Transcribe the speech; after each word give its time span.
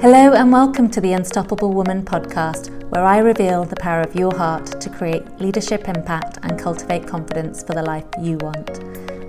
Hello, 0.00 0.32
and 0.32 0.50
welcome 0.50 0.88
to 0.92 1.00
the 1.02 1.12
Unstoppable 1.12 1.74
Woman 1.74 2.02
podcast, 2.02 2.70
where 2.88 3.04
I 3.04 3.18
reveal 3.18 3.66
the 3.66 3.76
power 3.76 4.00
of 4.00 4.14
your 4.14 4.34
heart 4.34 4.80
to 4.80 4.88
create 4.88 5.38
leadership 5.38 5.90
impact 5.90 6.38
and 6.42 6.58
cultivate 6.58 7.06
confidence 7.06 7.62
for 7.62 7.74
the 7.74 7.82
life 7.82 8.06
you 8.18 8.38
want. 8.38 8.82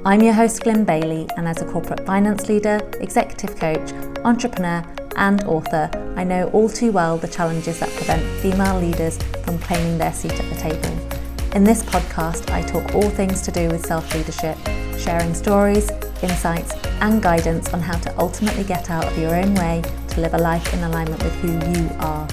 I'm 0.05 0.21
your 0.21 0.31
host, 0.31 0.63
Glyn 0.63 0.85
Bailey, 0.85 1.27
and 1.35 1.45
as 1.45 1.61
a 1.61 1.65
corporate 1.65 2.05
finance 2.05 2.47
leader, 2.47 2.79
executive 3.01 3.57
coach, 3.57 3.91
entrepreneur, 4.23 4.81
and 5.17 5.43
author, 5.43 5.89
I 6.15 6.23
know 6.23 6.49
all 6.51 6.69
too 6.69 6.93
well 6.93 7.17
the 7.17 7.27
challenges 7.27 7.81
that 7.81 7.89
prevent 7.89 8.23
female 8.39 8.79
leaders 8.79 9.21
from 9.43 9.59
claiming 9.59 9.97
their 9.97 10.13
seat 10.13 10.39
at 10.39 10.49
the 10.49 10.55
table. 10.55 11.53
In 11.53 11.65
this 11.65 11.83
podcast, 11.83 12.49
I 12.49 12.61
talk 12.61 12.95
all 12.95 13.09
things 13.09 13.41
to 13.41 13.51
do 13.51 13.67
with 13.67 13.85
self 13.85 14.15
leadership, 14.15 14.57
sharing 14.97 15.33
stories, 15.33 15.91
insights, 16.23 16.73
and 17.01 17.21
guidance 17.21 17.73
on 17.73 17.81
how 17.81 17.97
to 17.99 18.19
ultimately 18.19 18.63
get 18.63 18.89
out 18.89 19.05
of 19.05 19.17
your 19.17 19.35
own 19.35 19.55
way 19.55 19.81
to 20.09 20.21
live 20.21 20.33
a 20.33 20.37
life 20.37 20.73
in 20.73 20.83
alignment 20.83 21.23
with 21.23 21.33
who 21.35 21.51
you 21.51 21.89
are. 21.99 22.27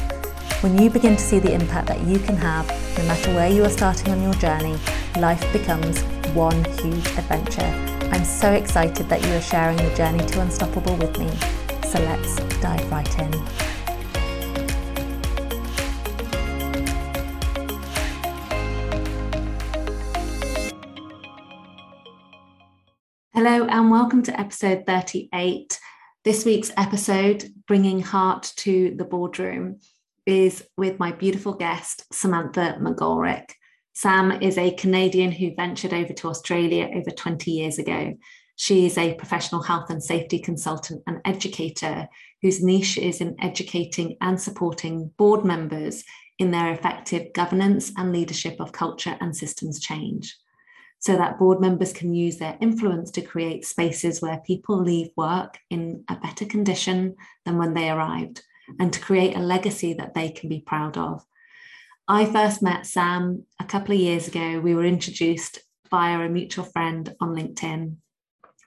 When 0.60 0.80
you 0.80 0.90
begin 0.90 1.16
to 1.16 1.22
see 1.22 1.38
the 1.38 1.52
impact 1.52 1.86
that 1.88 2.00
you 2.02 2.18
can 2.18 2.36
have, 2.36 2.66
no 2.98 3.04
matter 3.04 3.32
where 3.34 3.48
you 3.48 3.64
are 3.64 3.70
starting 3.70 4.12
on 4.12 4.22
your 4.22 4.34
journey, 4.34 4.76
life 5.18 5.52
becomes 5.52 6.02
one 6.34 6.64
huge 6.64 7.06
adventure. 7.16 7.72
I'm 8.12 8.24
so 8.24 8.52
excited 8.52 9.08
that 9.08 9.24
you 9.24 9.32
are 9.34 9.40
sharing 9.40 9.76
the 9.76 9.94
journey 9.94 10.26
to 10.26 10.40
Unstoppable 10.40 10.96
with 10.96 11.18
me. 11.18 11.30
So 11.88 12.00
let's 12.00 12.36
dive 12.60 12.90
right 12.90 13.18
in. 13.18 13.32
Hello, 23.40 23.66
and 23.66 23.88
welcome 23.88 24.24
to 24.24 24.40
episode 24.40 24.82
38. 24.84 25.78
This 26.24 26.44
week's 26.44 26.72
episode, 26.76 27.48
Bringing 27.68 28.00
Heart 28.00 28.52
to 28.56 28.96
the 28.96 29.04
Boardroom, 29.04 29.78
is 30.26 30.64
with 30.76 30.98
my 30.98 31.12
beautiful 31.12 31.54
guest, 31.54 32.02
Samantha 32.12 32.78
McGoldrick. 32.80 33.50
Sam 33.92 34.32
is 34.42 34.58
a 34.58 34.74
Canadian 34.74 35.30
who 35.30 35.54
ventured 35.54 35.94
over 35.94 36.12
to 36.14 36.26
Australia 36.26 36.90
over 36.92 37.12
20 37.12 37.52
years 37.52 37.78
ago. 37.78 38.16
She 38.56 38.86
is 38.86 38.98
a 38.98 39.14
professional 39.14 39.62
health 39.62 39.88
and 39.88 40.02
safety 40.02 40.40
consultant 40.40 41.04
and 41.06 41.20
educator 41.24 42.08
whose 42.42 42.60
niche 42.60 42.98
is 42.98 43.20
in 43.20 43.36
educating 43.40 44.16
and 44.20 44.40
supporting 44.40 45.12
board 45.16 45.44
members 45.44 46.02
in 46.40 46.50
their 46.50 46.72
effective 46.72 47.32
governance 47.34 47.92
and 47.96 48.12
leadership 48.12 48.56
of 48.58 48.72
culture 48.72 49.16
and 49.20 49.36
systems 49.36 49.78
change 49.78 50.36
so 50.98 51.16
that 51.16 51.38
board 51.38 51.60
members 51.60 51.92
can 51.92 52.12
use 52.12 52.38
their 52.38 52.58
influence 52.60 53.10
to 53.12 53.22
create 53.22 53.64
spaces 53.64 54.20
where 54.20 54.42
people 54.44 54.80
leave 54.80 55.10
work 55.16 55.58
in 55.70 56.04
a 56.08 56.16
better 56.16 56.44
condition 56.44 57.14
than 57.44 57.56
when 57.56 57.74
they 57.74 57.88
arrived 57.88 58.42
and 58.80 58.92
to 58.92 59.00
create 59.00 59.36
a 59.36 59.40
legacy 59.40 59.94
that 59.94 60.14
they 60.14 60.30
can 60.30 60.48
be 60.48 60.60
proud 60.60 60.96
of. 60.96 61.24
I 62.06 62.24
first 62.24 62.62
met 62.62 62.86
Sam 62.86 63.44
a 63.60 63.64
couple 63.64 63.94
of 63.94 64.00
years 64.00 64.28
ago. 64.28 64.60
We 64.60 64.74
were 64.74 64.84
introduced 64.84 65.60
via 65.90 66.20
a 66.20 66.28
mutual 66.28 66.64
friend 66.64 67.14
on 67.20 67.34
LinkedIn. 67.34 67.96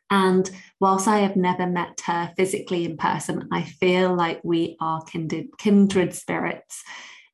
And 0.10 0.52
whilst 0.80 1.08
I 1.08 1.20
have 1.20 1.36
never 1.36 1.66
met 1.66 2.02
her 2.06 2.34
physically 2.36 2.86
in 2.86 2.98
person, 2.98 3.48
I 3.52 3.64
feel 3.64 4.14
like 4.14 4.42
we 4.44 4.78
are 4.80 5.02
kindred, 5.04 5.58
kindred 5.58 6.14
spirits. 6.14 6.84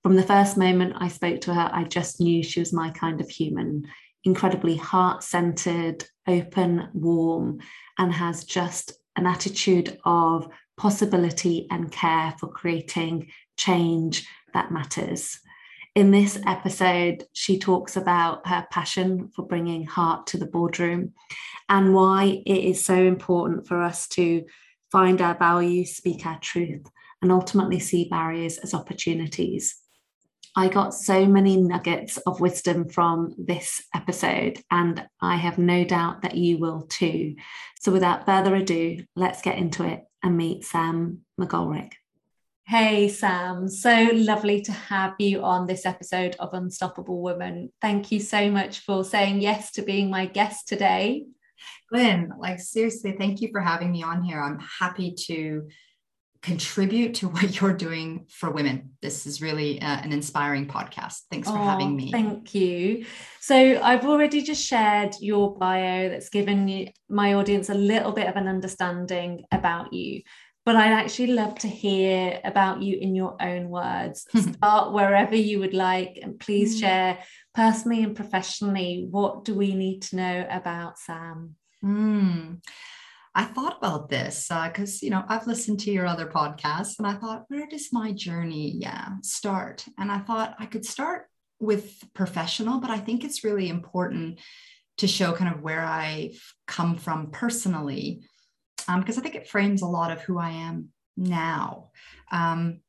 From 0.04 0.16
the 0.16 0.24
first 0.24 0.58
moment 0.58 0.94
I 0.98 1.08
spoke 1.08 1.42
to 1.42 1.54
her, 1.54 1.70
I 1.74 1.84
just 1.84 2.22
knew 2.22 2.44
she 2.44 2.60
was 2.60 2.72
my 2.72 2.92
kind 2.92 3.20
of 3.20 3.30
human 3.30 3.88
incredibly 4.28 4.76
heart 4.76 5.24
centered, 5.24 6.04
open, 6.28 6.90
warm, 6.94 7.60
and 7.98 8.12
has 8.12 8.44
just 8.44 8.92
an 9.16 9.26
attitude 9.26 9.98
of 10.04 10.50
possibility 10.76 11.66
and 11.72 11.92
care 11.94 12.36
for 12.38 12.50
creating 12.50 13.32
change 13.56 14.28
that 14.54 14.70
matters. 14.70 15.40
In 15.96 16.12
this 16.12 16.38
episode, 16.46 17.24
she 17.32 17.58
talks 17.58 17.96
about 17.96 18.46
her 18.46 18.68
passion 18.70 19.30
for 19.34 19.48
bringing 19.48 19.86
heart 19.86 20.28
to 20.28 20.38
the 20.38 20.46
boardroom 20.46 21.14
and 21.70 21.96
why 21.96 22.44
it 22.46 22.64
is 22.66 22.84
so 22.84 22.96
important 22.96 23.66
for 23.66 23.82
us 23.82 24.10
to 24.10 24.44
find 24.92 25.22
our 25.22 25.36
values, 25.36 25.96
speak 25.96 26.26
our 26.26 26.40
truth, 26.40 26.86
and 27.22 27.32
ultimately 27.32 27.80
see 27.80 28.10
barriers 28.10 28.58
as 28.58 28.74
opportunities. 28.74 29.82
I 30.58 30.70
got 30.70 30.96
so 30.96 31.28
many 31.28 31.56
nuggets 31.56 32.18
of 32.18 32.40
wisdom 32.40 32.90
from 32.90 33.36
this 33.38 33.80
episode, 33.94 34.60
and 34.72 35.08
I 35.22 35.36
have 35.36 35.60
no 35.60 35.84
doubt 35.84 36.24
that 36.24 36.34
you 36.34 36.58
will 36.58 36.82
too. 36.90 37.36
So, 37.80 37.92
without 37.92 38.26
further 38.26 38.56
ado, 38.56 39.06
let's 39.16 39.44
get 39.44 39.60
into 39.60 39.84
it 39.86 40.06
and 40.24 40.36
meet 40.36 40.66
Sam 40.66 41.20
McGoldrick. 41.40 41.92
Hey, 42.66 43.08
Sam, 43.08 43.70
so 43.70 44.10
lovely 44.12 44.64
to 44.64 44.72
have 44.72 45.14
you 45.20 45.44
on 45.44 45.68
this 45.68 45.86
episode 45.86 46.36
of 46.40 46.56
Unstoppable 46.56 47.22
Women. 47.22 47.72
Thank 47.80 48.12
you 48.12 48.20
so 48.20 48.50
much 48.50 48.80
for 48.80 49.04
saying 49.04 49.42
yes 49.42 49.72
to 49.74 49.84
being 49.84 50.10
my 50.10 50.26
guest 50.26 50.68
today. 50.68 51.26
Glyn, 51.94 52.34
like 52.40 52.60
seriously, 52.60 53.12
thank 53.12 53.42
you 53.42 53.50
for 53.52 53.62
having 53.62 53.92
me 53.92 54.02
on 54.02 54.24
here. 54.24 54.42
I'm 54.42 54.60
happy 54.80 55.14
to 55.28 55.68
contribute 56.42 57.16
to 57.16 57.28
what 57.28 57.60
you're 57.60 57.74
doing 57.74 58.26
for 58.30 58.52
women. 58.52 58.92
This 59.02 59.26
is 59.26 59.42
really 59.42 59.82
uh, 59.82 60.02
an 60.02 60.12
inspiring 60.12 60.68
podcast. 60.68 61.22
Thanks 61.32 61.50
for 61.50 61.58
oh, 61.58 61.64
having 61.64 61.96
me. 61.96 62.12
Thank 62.12 62.54
you. 62.54 63.06
So, 63.42 63.82
I've 63.82 64.06
already 64.06 64.42
just 64.42 64.66
shared 64.66 65.16
your 65.20 65.58
bio 65.58 66.10
that's 66.10 66.30
given 66.30 66.68
you, 66.68 66.88
my 67.10 67.34
audience 67.34 67.70
a 67.70 67.74
little 67.74 68.12
bit 68.12 68.28
of 68.28 68.36
an 68.36 68.48
understanding 68.48 69.46
about 69.52 69.94
you. 69.94 70.22
But 70.66 70.76
I'd 70.76 70.92
actually 70.92 71.28
love 71.28 71.58
to 71.60 71.68
hear 71.70 72.42
about 72.44 72.82
you 72.82 72.98
in 73.00 73.16
your 73.16 73.42
own 73.42 73.70
words. 73.70 74.28
Start 74.36 74.92
wherever 74.92 75.36
you 75.36 75.60
would 75.60 75.74
like, 75.74 76.20
and 76.22 76.38
please 76.38 76.76
mm. 76.76 76.82
share 76.82 77.20
personally 77.56 78.04
and 78.04 78.16
professionally 78.16 79.08
what 79.10 79.46
do 79.46 79.56
we 79.56 79.74
need 79.74 80.02
to 80.04 80.18
know 80.18 80.48
about 80.50 81.00
Sam? 81.00 81.56
Mm. 81.84 82.60
I 83.38 83.44
thought 83.44 83.78
about 83.78 84.10
this 84.10 84.48
because 84.50 84.96
uh, 84.96 85.00
you 85.04 85.12
know 85.12 85.24
I've 85.28 85.46
listened 85.46 85.80
to 85.82 85.92
your 85.92 86.08
other 86.08 86.26
podcasts, 86.26 86.98
and 86.98 87.06
I 87.06 87.14
thought, 87.14 87.46
where 87.50 87.68
does 87.68 87.94
my 87.94 88.12
journey, 88.12 88.74
yeah, 88.76 89.10
start? 89.22 89.86
And 90.00 90.12
I 90.12 90.18
thought 90.18 90.56
I 90.58 90.66
could 90.66 90.84
start 90.84 91.28
with 91.60 92.04
professional, 92.16 92.80
but 92.80 92.90
I 92.90 92.98
think 92.98 93.24
it's 93.24 93.44
really 93.44 93.70
important 93.70 94.40
to 94.98 95.08
show 95.08 95.34
kind 95.34 95.54
of 95.54 95.62
where 95.62 95.86
I've 95.86 96.42
come 96.66 96.96
from 96.96 97.30
personally, 97.30 98.24
because 98.78 99.18
um, 99.18 99.20
I 99.20 99.22
think 99.22 99.36
it 99.36 99.48
frames 99.48 99.84
a 99.84 99.88
lot 99.88 100.12
of 100.12 100.22
who 100.22 100.40
I 100.40 100.50
am 100.50 100.90
now. 101.16 101.92
Um, 102.32 102.80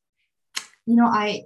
you 0.87 0.97
know, 0.97 1.07
I 1.07 1.43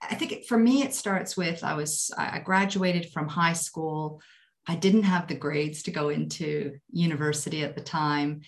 I 0.00 0.14
think 0.14 0.30
it, 0.30 0.46
for 0.46 0.56
me 0.56 0.84
it 0.84 0.94
starts 0.94 1.36
with 1.36 1.64
I 1.64 1.74
was 1.74 2.12
I 2.16 2.38
graduated 2.38 3.10
from 3.10 3.26
high 3.26 3.54
school. 3.54 4.22
I 4.66 4.76
didn't 4.76 5.02
have 5.04 5.26
the 5.26 5.34
grades 5.34 5.82
to 5.84 5.90
go 5.90 6.08
into 6.08 6.78
university 6.90 7.62
at 7.62 7.74
the 7.74 7.82
time. 7.82 8.42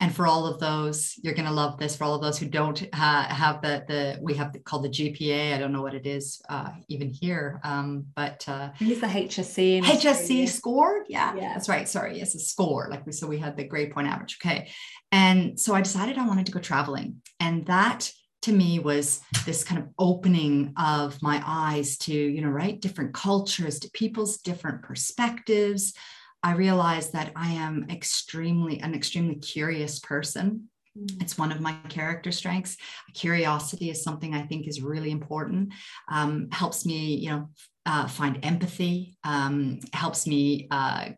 And 0.00 0.12
for 0.12 0.26
all 0.26 0.48
of 0.48 0.58
those, 0.58 1.14
you're 1.22 1.32
going 1.32 1.46
to 1.46 1.52
love 1.52 1.78
this. 1.78 1.94
For 1.94 2.02
all 2.02 2.16
of 2.16 2.22
those 2.22 2.36
who 2.36 2.46
don't 2.46 2.82
uh, 2.92 3.22
have 3.22 3.62
the, 3.62 3.84
the 3.86 4.18
we 4.20 4.34
have 4.34 4.52
the, 4.52 4.58
called 4.58 4.82
the 4.82 4.88
GPA. 4.88 5.54
I 5.54 5.58
don't 5.58 5.72
know 5.72 5.80
what 5.80 5.94
it 5.94 6.08
is 6.08 6.42
uh, 6.48 6.70
even 6.88 7.08
here, 7.08 7.60
um, 7.62 8.06
but 8.16 8.44
uh, 8.48 8.70
use 8.80 9.00
the 9.00 9.06
HSC. 9.06 9.80
HSC 9.80 10.48
score. 10.48 11.04
Yeah, 11.08 11.36
yeah, 11.36 11.52
that's 11.52 11.68
right. 11.68 11.88
Sorry, 11.88 12.18
yes, 12.18 12.34
a 12.34 12.40
score. 12.40 12.88
Like 12.90 13.06
we 13.06 13.12
so 13.12 13.28
we 13.28 13.38
had 13.38 13.56
the 13.56 13.62
grade 13.62 13.92
point 13.92 14.08
average. 14.08 14.38
Okay, 14.44 14.72
and 15.12 15.58
so 15.58 15.72
I 15.72 15.82
decided 15.82 16.18
I 16.18 16.26
wanted 16.26 16.46
to 16.46 16.52
go 16.52 16.58
traveling, 16.58 17.22
and 17.38 17.64
that 17.66 18.10
to 18.42 18.52
me 18.52 18.78
was 18.78 19.20
this 19.46 19.64
kind 19.64 19.80
of 19.80 19.88
opening 19.98 20.74
of 20.76 21.20
my 21.22 21.42
eyes 21.46 21.96
to 21.96 22.12
you 22.12 22.40
know 22.40 22.48
right 22.48 22.80
different 22.80 23.14
cultures 23.14 23.78
to 23.80 23.90
people's 23.90 24.38
different 24.38 24.82
perspectives. 24.82 25.94
I 26.42 26.54
realized 26.54 27.12
that 27.12 27.32
i 27.36 27.52
am 27.52 27.86
extremely 27.88 28.80
an 28.80 28.94
extremely 28.94 29.36
curious 29.36 29.98
person. 30.00 30.68
Mm. 30.98 31.22
it's 31.22 31.38
one 31.38 31.52
of 31.52 31.60
my 31.62 31.72
character 31.88 32.30
strengths. 32.30 32.76
Curiosity 33.14 33.88
is 33.90 34.02
something 34.02 34.34
i 34.34 34.42
think 34.42 34.66
is 34.66 34.82
really 34.82 35.10
important. 35.10 35.72
Um, 36.10 36.48
helps 36.50 36.84
me 36.84 37.14
you 37.14 37.30
know 37.30 37.48
uh, 37.86 38.06
find 38.06 38.44
empathy 38.44 39.16
um, 39.24 39.80
helps 39.92 40.26
me 40.26 40.68
uh, 40.70 41.10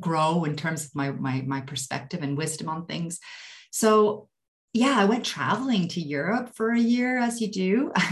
grow 0.00 0.44
in 0.44 0.56
terms 0.56 0.84
of 0.86 0.94
my, 0.94 1.10
my 1.10 1.42
my 1.46 1.60
perspective 1.62 2.22
and 2.22 2.36
wisdom 2.36 2.68
on 2.68 2.86
things. 2.86 3.18
So 3.70 4.28
yeah, 4.74 4.96
I 4.98 5.06
went 5.06 5.24
traveling 5.24 5.88
to 5.88 6.00
Europe 6.00 6.54
for 6.54 6.70
a 6.70 6.78
year, 6.78 7.18
as 7.18 7.40
you 7.40 7.50
do. 7.50 7.92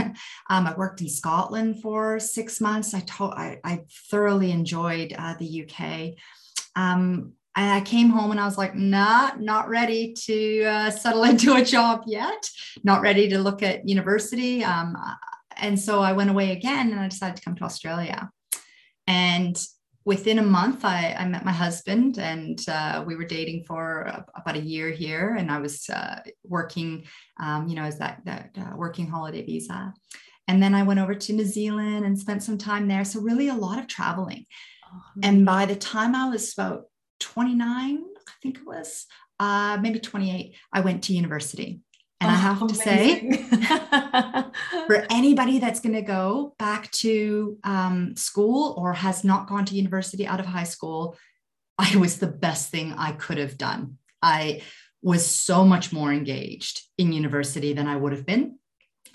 um, 0.50 0.66
I 0.66 0.74
worked 0.76 1.00
in 1.00 1.08
Scotland 1.08 1.82
for 1.82 2.18
six 2.18 2.60
months. 2.60 2.94
I, 2.94 3.00
told, 3.00 3.34
I, 3.34 3.60
I 3.62 3.82
thoroughly 4.10 4.50
enjoyed 4.50 5.14
uh, 5.16 5.34
the 5.38 5.64
UK. 5.64 6.14
Um, 6.74 7.32
and 7.56 7.72
I 7.72 7.80
came 7.80 8.10
home 8.10 8.30
and 8.30 8.40
I 8.40 8.44
was 8.44 8.58
like, 8.58 8.74
nah, 8.74 9.32
not 9.38 9.68
ready 9.68 10.14
to 10.24 10.64
uh, 10.64 10.90
settle 10.90 11.24
into 11.30 11.54
a 11.54 11.64
job 11.64 12.02
yet, 12.06 12.48
not 12.84 13.00
ready 13.00 13.28
to 13.30 13.38
look 13.38 13.62
at 13.62 13.88
university. 13.88 14.64
Um, 14.64 14.96
and 15.56 15.78
so 15.78 16.00
I 16.00 16.12
went 16.12 16.30
away 16.30 16.52
again 16.52 16.90
and 16.90 17.00
I 17.00 17.08
decided 17.08 17.36
to 17.36 17.42
come 17.42 17.56
to 17.56 17.64
Australia. 17.64 18.30
And 19.06 19.56
within 20.06 20.38
a 20.38 20.42
month, 20.42 20.84
I, 20.84 21.16
I 21.18 21.26
met 21.26 21.44
my 21.44 21.52
husband 21.52 22.18
and 22.18 22.64
uh, 22.68 23.02
we 23.04 23.16
were 23.16 23.24
dating 23.24 23.64
for 23.64 24.24
about 24.36 24.54
a 24.54 24.60
year 24.60 24.90
here. 24.90 25.34
And 25.34 25.50
I 25.50 25.58
was 25.58 25.90
uh, 25.90 26.20
working, 26.44 27.04
um, 27.42 27.66
you 27.66 27.74
know, 27.74 27.82
as 27.82 27.98
that, 27.98 28.22
that 28.24 28.50
uh, 28.56 28.76
working 28.76 29.08
holiday 29.08 29.44
visa. 29.44 29.92
And 30.46 30.62
then 30.62 30.76
I 30.76 30.84
went 30.84 31.00
over 31.00 31.16
to 31.16 31.32
New 31.32 31.44
Zealand 31.44 32.06
and 32.06 32.16
spent 32.16 32.44
some 32.44 32.56
time 32.56 32.86
there. 32.86 33.04
So, 33.04 33.20
really, 33.20 33.48
a 33.48 33.54
lot 33.54 33.80
of 33.80 33.88
traveling. 33.88 34.46
Oh, 34.86 35.02
and 35.24 35.44
by 35.44 35.66
the 35.66 35.74
time 35.74 36.14
I 36.14 36.28
was 36.28 36.52
about 36.52 36.84
29, 37.18 37.98
I 37.98 38.32
think 38.40 38.58
it 38.58 38.64
was, 38.64 39.06
uh, 39.40 39.76
maybe 39.82 39.98
28, 39.98 40.54
I 40.72 40.80
went 40.80 41.02
to 41.04 41.14
university. 41.14 41.80
And 42.20 42.30
oh, 42.30 42.34
I 42.34 42.36
have 42.36 42.62
amazing. 42.62 43.32
to 43.32 43.54
say, 43.54 44.44
for 44.86 45.06
anybody 45.10 45.58
that's 45.58 45.80
going 45.80 45.94
to 45.94 46.02
go 46.02 46.54
back 46.58 46.90
to 46.92 47.58
um, 47.62 48.16
school 48.16 48.74
or 48.78 48.94
has 48.94 49.22
not 49.22 49.48
gone 49.48 49.66
to 49.66 49.74
university 49.74 50.26
out 50.26 50.40
of 50.40 50.46
high 50.46 50.64
school, 50.64 51.16
I 51.78 51.96
was 51.96 52.18
the 52.18 52.26
best 52.26 52.70
thing 52.70 52.94
I 52.94 53.12
could 53.12 53.36
have 53.36 53.58
done. 53.58 53.98
I 54.22 54.62
was 55.02 55.26
so 55.26 55.64
much 55.64 55.92
more 55.92 56.12
engaged 56.12 56.82
in 56.96 57.12
university 57.12 57.74
than 57.74 57.86
I 57.86 57.96
would 57.96 58.12
have 58.12 58.24
been 58.24 58.58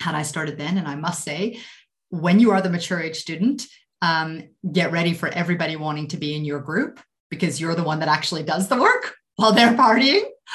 had 0.00 0.14
I 0.14 0.22
started 0.22 0.56
then. 0.56 0.78
And 0.78 0.86
I 0.86 0.94
must 0.94 1.24
say, 1.24 1.60
when 2.10 2.38
you 2.38 2.52
are 2.52 2.62
the 2.62 2.70
mature 2.70 3.00
age 3.00 3.16
student, 3.16 3.66
um, 4.00 4.48
get 4.70 4.92
ready 4.92 5.12
for 5.12 5.28
everybody 5.28 5.76
wanting 5.76 6.08
to 6.08 6.16
be 6.16 6.34
in 6.34 6.44
your 6.44 6.60
group 6.60 7.00
because 7.30 7.60
you're 7.60 7.74
the 7.74 7.84
one 7.84 8.00
that 8.00 8.08
actually 8.08 8.42
does 8.42 8.68
the 8.68 8.80
work 8.80 9.16
while 9.42 9.52
they're 9.52 9.74
partying. 9.74 10.22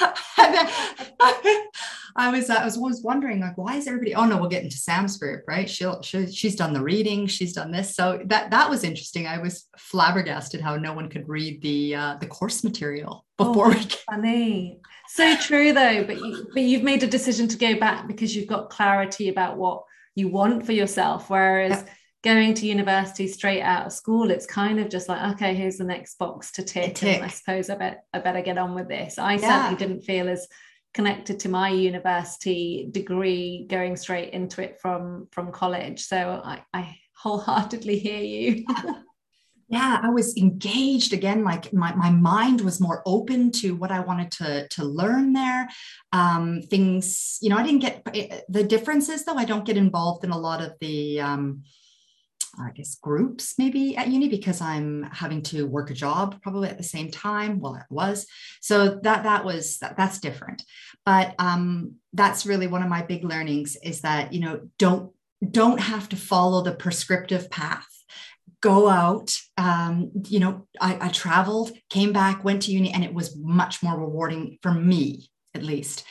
I 2.16 2.30
was 2.32 2.50
I 2.50 2.64
was 2.64 2.76
always 2.76 3.02
wondering 3.02 3.40
like 3.40 3.56
why 3.58 3.76
is 3.76 3.86
everybody 3.86 4.14
oh 4.14 4.24
no 4.24 4.38
we'll 4.38 4.48
get 4.48 4.64
into 4.64 4.76
Sam's 4.76 5.18
group 5.18 5.44
right? 5.46 5.68
She'll 5.68 6.00
she, 6.02 6.26
she's 6.32 6.56
done 6.56 6.72
the 6.72 6.80
reading 6.80 7.26
she's 7.26 7.52
done 7.52 7.70
this. 7.70 7.94
So 7.94 8.20
that 8.26 8.50
that 8.50 8.70
was 8.70 8.84
interesting. 8.84 9.26
I 9.26 9.38
was 9.38 9.66
flabbergasted 9.76 10.60
how 10.60 10.76
no 10.76 10.94
one 10.94 11.08
could 11.08 11.28
read 11.28 11.60
the 11.62 11.94
uh, 11.94 12.16
the 12.20 12.26
course 12.26 12.64
material 12.64 13.26
before 13.36 13.66
oh, 13.66 13.70
we 13.70 13.82
funny. 14.10 14.80
So 15.08 15.36
true 15.36 15.72
though 15.72 16.04
but 16.04 16.18
you, 16.18 16.48
but 16.52 16.62
you've 16.62 16.82
made 16.82 17.02
a 17.02 17.08
decision 17.08 17.48
to 17.48 17.58
go 17.58 17.78
back 17.78 18.06
because 18.06 18.34
you've 18.34 18.48
got 18.48 18.70
clarity 18.70 19.28
about 19.28 19.58
what 19.58 19.84
you 20.14 20.28
want 20.28 20.66
for 20.66 20.72
yourself 20.72 21.30
whereas 21.30 21.84
yeah 21.86 21.92
going 22.24 22.52
to 22.52 22.66
university 22.66 23.28
straight 23.28 23.62
out 23.62 23.86
of 23.86 23.92
school 23.92 24.30
it's 24.30 24.46
kind 24.46 24.80
of 24.80 24.88
just 24.88 25.08
like 25.08 25.34
okay 25.34 25.54
here's 25.54 25.76
the 25.78 25.84
next 25.84 26.18
box 26.18 26.50
to 26.52 26.62
tick, 26.62 26.94
tick. 26.94 27.16
and 27.16 27.24
i 27.24 27.28
suppose 27.28 27.70
i 27.70 27.76
bet 27.76 28.04
i 28.12 28.18
better 28.18 28.42
get 28.42 28.58
on 28.58 28.74
with 28.74 28.88
this 28.88 29.18
i 29.18 29.34
yeah. 29.34 29.68
certainly 29.68 29.76
didn't 29.76 30.02
feel 30.02 30.28
as 30.28 30.48
connected 30.94 31.38
to 31.38 31.48
my 31.48 31.68
university 31.68 32.88
degree 32.90 33.66
going 33.68 33.96
straight 33.96 34.32
into 34.32 34.62
it 34.62 34.80
from 34.80 35.28
from 35.30 35.52
college 35.52 36.02
so 36.02 36.40
i, 36.44 36.62
I 36.74 36.96
wholeheartedly 37.14 37.98
hear 37.98 38.20
you 38.20 38.64
yeah 39.68 40.00
i 40.02 40.08
was 40.08 40.36
engaged 40.36 41.12
again 41.12 41.44
like 41.44 41.72
my, 41.72 41.94
my 41.94 42.10
mind 42.10 42.62
was 42.62 42.80
more 42.80 43.02
open 43.06 43.52
to 43.52 43.76
what 43.76 43.92
i 43.92 44.00
wanted 44.00 44.32
to 44.32 44.66
to 44.68 44.84
learn 44.84 45.34
there 45.34 45.68
um, 46.12 46.62
things 46.62 47.38
you 47.42 47.50
know 47.50 47.58
i 47.58 47.62
didn't 47.62 47.82
get 47.82 48.02
eh, 48.14 48.40
the 48.48 48.64
differences 48.64 49.24
though 49.24 49.36
i 49.36 49.44
don't 49.44 49.66
get 49.66 49.76
involved 49.76 50.24
in 50.24 50.30
a 50.30 50.38
lot 50.38 50.62
of 50.62 50.72
the 50.80 51.20
um, 51.20 51.62
I 52.60 52.70
guess 52.70 52.96
groups 52.96 53.54
maybe 53.58 53.96
at 53.96 54.08
uni 54.08 54.28
because 54.28 54.60
I'm 54.60 55.08
having 55.12 55.42
to 55.44 55.66
work 55.66 55.90
a 55.90 55.94
job 55.94 56.40
probably 56.42 56.68
at 56.68 56.78
the 56.78 56.84
same 56.84 57.10
time. 57.10 57.60
Well, 57.60 57.76
it 57.76 57.86
was 57.90 58.26
so 58.60 59.00
that 59.02 59.22
that 59.24 59.44
was 59.44 59.78
that, 59.78 59.96
that's 59.96 60.20
different, 60.20 60.62
but 61.04 61.34
um, 61.38 61.94
that's 62.12 62.46
really 62.46 62.66
one 62.66 62.82
of 62.82 62.88
my 62.88 63.02
big 63.02 63.24
learnings 63.24 63.76
is 63.82 64.00
that 64.02 64.32
you 64.32 64.40
know 64.40 64.68
don't 64.78 65.12
don't 65.48 65.80
have 65.80 66.08
to 66.10 66.16
follow 66.16 66.62
the 66.62 66.74
prescriptive 66.74 67.50
path. 67.50 67.86
Go 68.60 68.88
out. 68.88 69.36
Um, 69.56 70.10
you 70.26 70.40
know, 70.40 70.66
I, 70.80 70.98
I 71.00 71.08
traveled, 71.10 71.70
came 71.90 72.12
back, 72.12 72.42
went 72.42 72.62
to 72.62 72.72
uni, 72.72 72.92
and 72.92 73.04
it 73.04 73.14
was 73.14 73.36
much 73.36 73.82
more 73.84 73.96
rewarding 73.96 74.58
for 74.62 74.72
me 74.72 75.30
at 75.54 75.62
least 75.62 76.04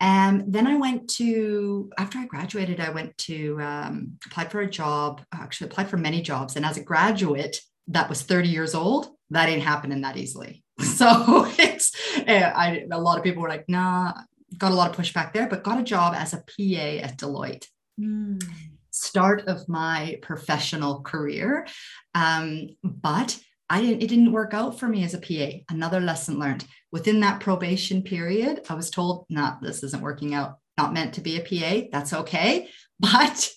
and 0.00 0.50
then 0.50 0.66
I 0.66 0.76
went 0.76 1.10
to, 1.16 1.90
after 1.98 2.18
I 2.18 2.24
graduated, 2.24 2.80
I 2.80 2.88
went 2.88 3.16
to 3.18 3.60
um, 3.60 4.18
applied 4.26 4.50
for 4.50 4.62
a 4.62 4.70
job, 4.70 5.20
actually 5.32 5.68
applied 5.68 5.90
for 5.90 5.98
many 5.98 6.22
jobs. 6.22 6.56
And 6.56 6.64
as 6.64 6.78
a 6.78 6.82
graduate 6.82 7.60
that 7.88 8.08
was 8.08 8.22
30 8.22 8.48
years 8.48 8.74
old, 8.74 9.08
that 9.28 9.48
ain't 9.48 9.62
happening 9.62 10.00
that 10.02 10.16
easily. 10.16 10.64
So 10.80 11.46
it's, 11.58 11.92
eh, 12.26 12.42
I, 12.42 12.86
a 12.90 13.00
lot 13.00 13.18
of 13.18 13.24
people 13.24 13.42
were 13.42 13.48
like, 13.48 13.68
nah, 13.68 14.12
got 14.56 14.72
a 14.72 14.74
lot 14.74 14.90
of 14.90 14.96
pushback 14.96 15.32
there, 15.32 15.46
but 15.46 15.62
got 15.62 15.80
a 15.80 15.82
job 15.82 16.14
as 16.14 16.32
a 16.32 16.38
PA 16.38 17.04
at 17.04 17.18
Deloitte. 17.18 17.66
Mm. 17.98 18.42
Start 18.90 19.46
of 19.46 19.68
my 19.68 20.18
professional 20.22 21.02
career. 21.02 21.66
Um, 22.14 22.68
but 22.82 23.38
I 23.70 23.80
didn't, 23.80 24.02
it 24.02 24.08
didn't 24.08 24.32
work 24.32 24.52
out 24.52 24.78
for 24.78 24.88
me 24.88 25.04
as 25.04 25.14
a 25.14 25.18
PA. 25.18 25.58
Another 25.70 26.00
lesson 26.00 26.40
learned 26.40 26.66
within 26.90 27.20
that 27.20 27.40
probation 27.40 28.02
period, 28.02 28.62
I 28.68 28.74
was 28.74 28.90
told, 28.90 29.26
not 29.30 29.62
this 29.62 29.84
isn't 29.84 30.02
working 30.02 30.34
out, 30.34 30.58
not 30.76 30.92
meant 30.92 31.14
to 31.14 31.20
be 31.20 31.38
a 31.38 31.40
PA. 31.40 31.86
That's 31.92 32.12
okay. 32.12 32.68
But 33.00 33.48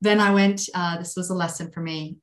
then 0.00 0.20
I 0.20 0.32
went, 0.32 0.68
uh, 0.72 0.98
this 0.98 1.16
was 1.16 1.30
a 1.30 1.34
lesson 1.34 1.72
for 1.72 1.80
me. 1.80 2.18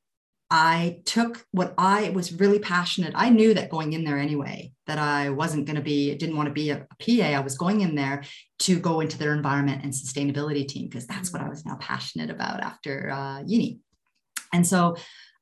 I 0.49 1.01
took 1.03 1.45
what 1.51 1.73
I 1.77 2.11
was 2.11 2.31
really 2.31 2.59
passionate. 2.59 3.11
I 3.15 3.31
knew 3.31 3.53
that 3.53 3.69
going 3.69 3.91
in 3.91 4.05
there 4.05 4.17
anyway, 4.17 4.71
that 4.87 4.97
I 4.97 5.29
wasn't 5.31 5.65
going 5.65 5.75
to 5.75 5.81
be, 5.81 6.15
didn't 6.15 6.37
want 6.37 6.47
to 6.47 6.53
be 6.53 6.69
a, 6.69 6.87
a 6.89 6.95
PA. 7.01 7.35
I 7.35 7.41
was 7.41 7.57
going 7.57 7.81
in 7.81 7.95
there 7.95 8.23
to 8.59 8.79
go 8.79 9.01
into 9.01 9.17
their 9.17 9.33
environment 9.33 9.83
and 9.83 9.91
sustainability 9.91 10.65
team 10.65 10.87
because 10.87 11.05
that's 11.05 11.33
what 11.33 11.41
I 11.41 11.49
was 11.49 11.65
now 11.65 11.75
passionate 11.81 12.29
about 12.29 12.61
after 12.61 13.11
uh, 13.11 13.43
uni. 13.45 13.79
And 14.53 14.65
so 14.65 14.95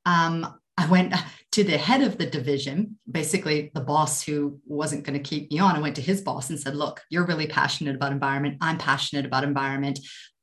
um, 0.06 0.58
I 0.82 0.88
went 0.88 1.14
to 1.52 1.62
the 1.62 1.78
head 1.78 2.02
of 2.02 2.18
the 2.18 2.26
division, 2.26 2.98
basically 3.08 3.70
the 3.72 3.80
boss 3.80 4.22
who 4.22 4.60
wasn't 4.66 5.04
going 5.04 5.16
to 5.20 5.30
keep 5.30 5.50
me 5.50 5.60
on. 5.60 5.76
I 5.76 5.80
went 5.80 5.96
to 5.96 6.02
his 6.02 6.20
boss 6.20 6.50
and 6.50 6.58
said, 6.58 6.74
Look, 6.74 7.02
you're 7.08 7.26
really 7.26 7.46
passionate 7.46 7.94
about 7.94 8.12
environment. 8.12 8.58
I'm 8.60 8.78
passionate 8.78 9.24
about 9.24 9.44
environment. 9.44 10.00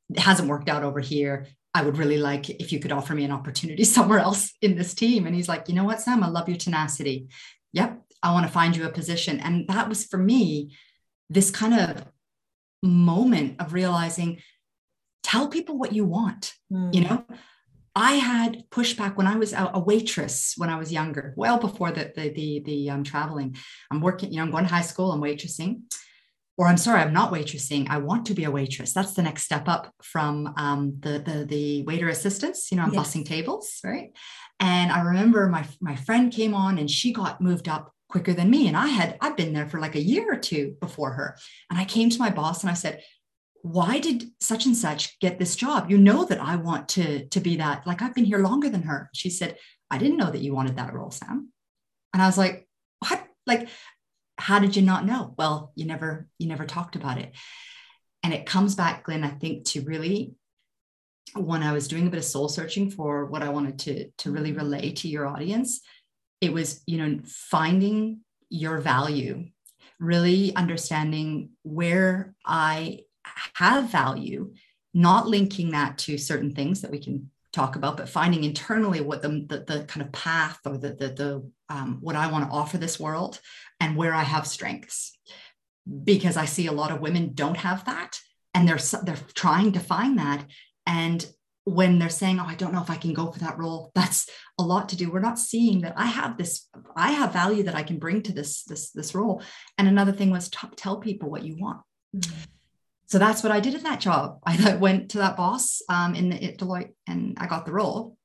It 0.09 0.19
hasn't 0.19 0.47
worked 0.47 0.69
out 0.69 0.83
over 0.83 1.01
here. 1.01 1.47
I 1.73 1.83
would 1.83 1.97
really 1.97 2.17
like 2.17 2.49
if 2.49 2.71
you 2.71 2.79
could 2.79 2.91
offer 2.91 3.13
me 3.13 3.25
an 3.25 3.31
opportunity 3.31 3.83
somewhere 3.95 4.19
else 4.19 4.53
in 4.61 4.77
this 4.77 4.93
team. 4.93 5.27
And 5.27 5.35
he's 5.35 5.49
like, 5.49 5.67
You 5.67 5.75
know 5.75 5.83
what, 5.83 5.99
Sam? 5.99 6.23
I 6.23 6.29
love 6.29 6.47
your 6.47 6.57
tenacity. 6.57 7.27
Yep, 7.73 8.01
I 8.23 8.31
want 8.31 8.45
to 8.45 8.51
find 8.51 8.75
you 8.75 8.85
a 8.85 8.89
position. 8.89 9.39
And 9.41 9.67
that 9.67 9.89
was 9.89 10.05
for 10.05 10.17
me 10.17 10.75
this 11.29 11.51
kind 11.51 11.73
of 11.73 12.05
moment 12.81 13.59
of 13.59 13.73
realizing 13.73 14.41
tell 15.21 15.49
people 15.49 15.77
what 15.77 15.91
you 15.91 16.05
want. 16.05 16.53
Mm. 16.71 16.93
You 16.93 17.01
know, 17.01 17.25
I 17.95 18.13
had 18.13 18.63
pushback 18.69 19.15
when 19.15 19.27
I 19.27 19.35
was 19.35 19.53
a, 19.53 19.71
a, 19.73 19.79
waitress 19.79 20.53
when 20.57 20.69
I 20.69 20.77
was 20.77 20.91
younger, 20.91 21.33
well 21.35 21.57
before 21.57 21.91
the 21.91 22.11
the 22.15 22.29
the, 22.29 22.61
the 22.65 22.89
um, 22.89 23.03
traveling. 23.03 23.55
I'm 23.91 24.01
working, 24.01 24.31
you 24.31 24.37
know, 24.37 24.43
I'm 24.43 24.51
going 24.51 24.65
to 24.65 24.73
high 24.73 24.81
school. 24.81 25.11
I'm 25.11 25.21
waitressing, 25.21 25.81
or 26.57 26.67
I'm 26.67 26.77
sorry, 26.77 27.01
I'm 27.01 27.13
not 27.13 27.31
waitressing. 27.31 27.89
I 27.89 27.97
want 27.97 28.25
to 28.27 28.33
be 28.33 28.43
a 28.43 28.51
waitress. 28.51 28.93
That's 28.93 29.13
the 29.13 29.23
next 29.23 29.43
step 29.43 29.67
up 29.67 29.93
from 30.01 30.53
um, 30.57 30.97
the 30.99 31.19
the 31.19 31.45
the 31.45 31.83
waiter 31.83 32.09
assistants. 32.09 32.71
You 32.71 32.77
know, 32.77 32.83
I'm 32.83 32.93
yes. 32.93 33.07
bussing 33.07 33.25
tables, 33.25 33.79
right? 33.83 34.11
And 34.59 34.91
I 34.91 35.01
remember 35.01 35.47
my 35.47 35.65
my 35.81 35.95
friend 35.95 36.31
came 36.31 36.53
on 36.53 36.77
and 36.77 36.89
she 36.89 37.13
got 37.13 37.41
moved 37.41 37.69
up 37.69 37.93
quicker 38.09 38.33
than 38.33 38.49
me, 38.49 38.67
and 38.67 38.75
I 38.75 38.87
had 38.87 39.17
I'd 39.21 39.35
been 39.35 39.53
there 39.53 39.67
for 39.67 39.79
like 39.79 39.95
a 39.95 40.01
year 40.01 40.31
or 40.31 40.37
two 40.37 40.75
before 40.81 41.13
her. 41.13 41.37
And 41.69 41.79
I 41.79 41.85
came 41.85 42.09
to 42.09 42.19
my 42.19 42.29
boss 42.29 42.61
and 42.61 42.69
I 42.69 42.73
said, 42.73 43.01
why 43.61 43.99
did 43.99 44.25
such 44.39 44.65
and 44.65 44.75
such 44.75 45.19
get 45.19 45.37
this 45.37 45.55
job? 45.55 45.89
You 45.89 45.97
know 45.97 46.25
that 46.25 46.41
i 46.41 46.55
want 46.55 46.89
to 46.89 47.25
to 47.27 47.39
be 47.39 47.57
that 47.57 47.85
like 47.85 48.01
i've 48.01 48.15
been 48.15 48.25
here 48.25 48.39
longer 48.39 48.69
than 48.69 48.83
her. 48.83 49.09
She 49.13 49.29
said 49.29 49.57
i 49.91 49.97
didn't 49.97 50.17
know 50.17 50.31
that 50.31 50.41
you 50.41 50.53
wanted 50.53 50.77
that 50.77 50.93
role 50.93 51.11
sam. 51.11 51.51
And 52.13 52.21
i 52.21 52.25
was 52.25 52.37
like 52.37 52.67
what? 52.99 53.23
Like 53.45 53.69
how 54.37 54.59
did 54.59 54.75
you 54.75 54.81
not 54.81 55.05
know? 55.05 55.33
Well 55.37 55.71
you 55.75 55.85
never 55.85 56.27
you 56.37 56.47
never 56.47 56.65
talked 56.65 56.95
about 56.95 57.17
it. 57.17 57.35
And 58.23 58.33
it 58.33 58.45
comes 58.45 58.75
back 58.75 59.03
glyn 59.03 59.23
i 59.23 59.29
think 59.29 59.65
to 59.65 59.81
really 59.81 60.33
when 61.35 61.63
i 61.63 61.71
was 61.71 61.87
doing 61.87 62.07
a 62.07 62.09
bit 62.09 62.17
of 62.17 62.25
soul 62.25 62.49
searching 62.49 62.89
for 62.89 63.25
what 63.25 63.43
i 63.43 63.49
wanted 63.49 63.79
to 63.79 64.09
to 64.17 64.31
really 64.31 64.49
mm-hmm. 64.49 64.59
relay 64.59 64.91
to 64.91 65.07
your 65.07 65.27
audience 65.27 65.81
it 66.41 66.51
was 66.51 66.81
you 66.85 66.97
know 66.97 67.19
finding 67.25 68.21
your 68.49 68.79
value 68.79 69.45
really 69.99 70.55
understanding 70.55 71.51
where 71.63 72.33
i 72.45 72.99
have 73.53 73.89
value, 73.89 74.53
not 74.93 75.27
linking 75.27 75.71
that 75.71 75.97
to 75.99 76.17
certain 76.17 76.53
things 76.53 76.81
that 76.81 76.91
we 76.91 76.99
can 76.99 77.29
talk 77.51 77.75
about, 77.75 77.97
but 77.97 78.09
finding 78.09 78.43
internally 78.43 79.01
what 79.01 79.21
the, 79.21 79.45
the, 79.47 79.63
the 79.65 79.83
kind 79.85 80.05
of 80.05 80.11
path 80.11 80.59
or 80.65 80.77
the, 80.77 80.89
the, 80.93 81.09
the 81.09 81.51
um, 81.69 81.97
what 82.01 82.15
I 82.15 82.31
want 82.31 82.45
to 82.45 82.55
offer 82.55 82.77
this 82.77 82.99
world 82.99 83.39
and 83.79 83.95
where 83.95 84.13
I 84.13 84.23
have 84.23 84.47
strengths. 84.47 85.17
Because 86.03 86.37
I 86.37 86.45
see 86.45 86.67
a 86.67 86.71
lot 86.71 86.91
of 86.91 87.01
women 87.01 87.31
don't 87.33 87.57
have 87.57 87.85
that 87.85 88.19
and 88.53 88.67
they're, 88.67 88.79
they're 89.03 89.17
trying 89.33 89.71
to 89.71 89.79
find 89.79 90.19
that. 90.19 90.45
And 90.85 91.25
when 91.63 91.97
they're 91.97 92.09
saying, 92.09 92.39
oh, 92.39 92.45
I 92.45 92.55
don't 92.55 92.73
know 92.73 92.81
if 92.81 92.91
I 92.91 92.95
can 92.95 93.13
go 93.13 93.31
for 93.31 93.39
that 93.39 93.57
role, 93.57 93.91
that's 93.95 94.29
a 94.59 94.63
lot 94.63 94.89
to 94.89 94.95
do. 94.95 95.11
We're 95.11 95.19
not 95.19 95.39
seeing 95.39 95.81
that 95.81 95.93
I 95.97 96.05
have 96.05 96.37
this, 96.37 96.67
I 96.95 97.11
have 97.11 97.33
value 97.33 97.63
that 97.63 97.75
I 97.75 97.83
can 97.83 97.97
bring 97.97 98.21
to 98.23 98.33
this, 98.33 98.63
this, 98.63 98.91
this 98.91 99.15
role. 99.15 99.41
And 99.79 99.87
another 99.87 100.11
thing 100.11 100.29
was 100.29 100.49
to 100.49 100.69
tell 100.75 100.97
people 100.97 101.31
what 101.31 101.43
you 101.43 101.57
want. 101.57 101.81
Mm-hmm 102.15 102.43
so 103.09 103.17
that's 103.17 103.41
what 103.41 103.51
I 103.51 103.59
did 103.59 103.73
in 103.73 103.83
that 103.83 103.99
job. 103.99 104.39
I 104.45 104.75
went 104.75 105.11
to 105.11 105.17
that 105.17 105.35
boss 105.35 105.81
um, 105.89 106.15
in 106.15 106.29
the, 106.29 106.43
at 106.43 106.57
Deloitte 106.57 106.93
and 107.07 107.35
I 107.39 107.47
got 107.47 107.65
the 107.65 107.71
role. 107.71 108.15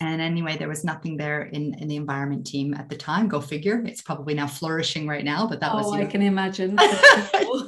And 0.00 0.20
anyway, 0.20 0.56
there 0.58 0.68
was 0.68 0.84
nothing 0.84 1.16
there 1.16 1.42
in, 1.42 1.72
in 1.74 1.88
the 1.88 1.96
environment 1.96 2.46
team 2.46 2.74
at 2.74 2.90
the 2.90 2.96
time. 2.96 3.28
Go 3.28 3.40
figure. 3.40 3.82
It's 3.86 4.02
probably 4.02 4.34
now 4.34 4.48
flourishing 4.48 5.06
right 5.06 5.24
now, 5.24 5.46
but 5.46 5.60
that 5.60 5.72
oh, 5.72 5.76
was. 5.76 5.92
I 5.92 6.02
know, 6.02 6.06
can 6.08 6.20
imagine. 6.20 6.76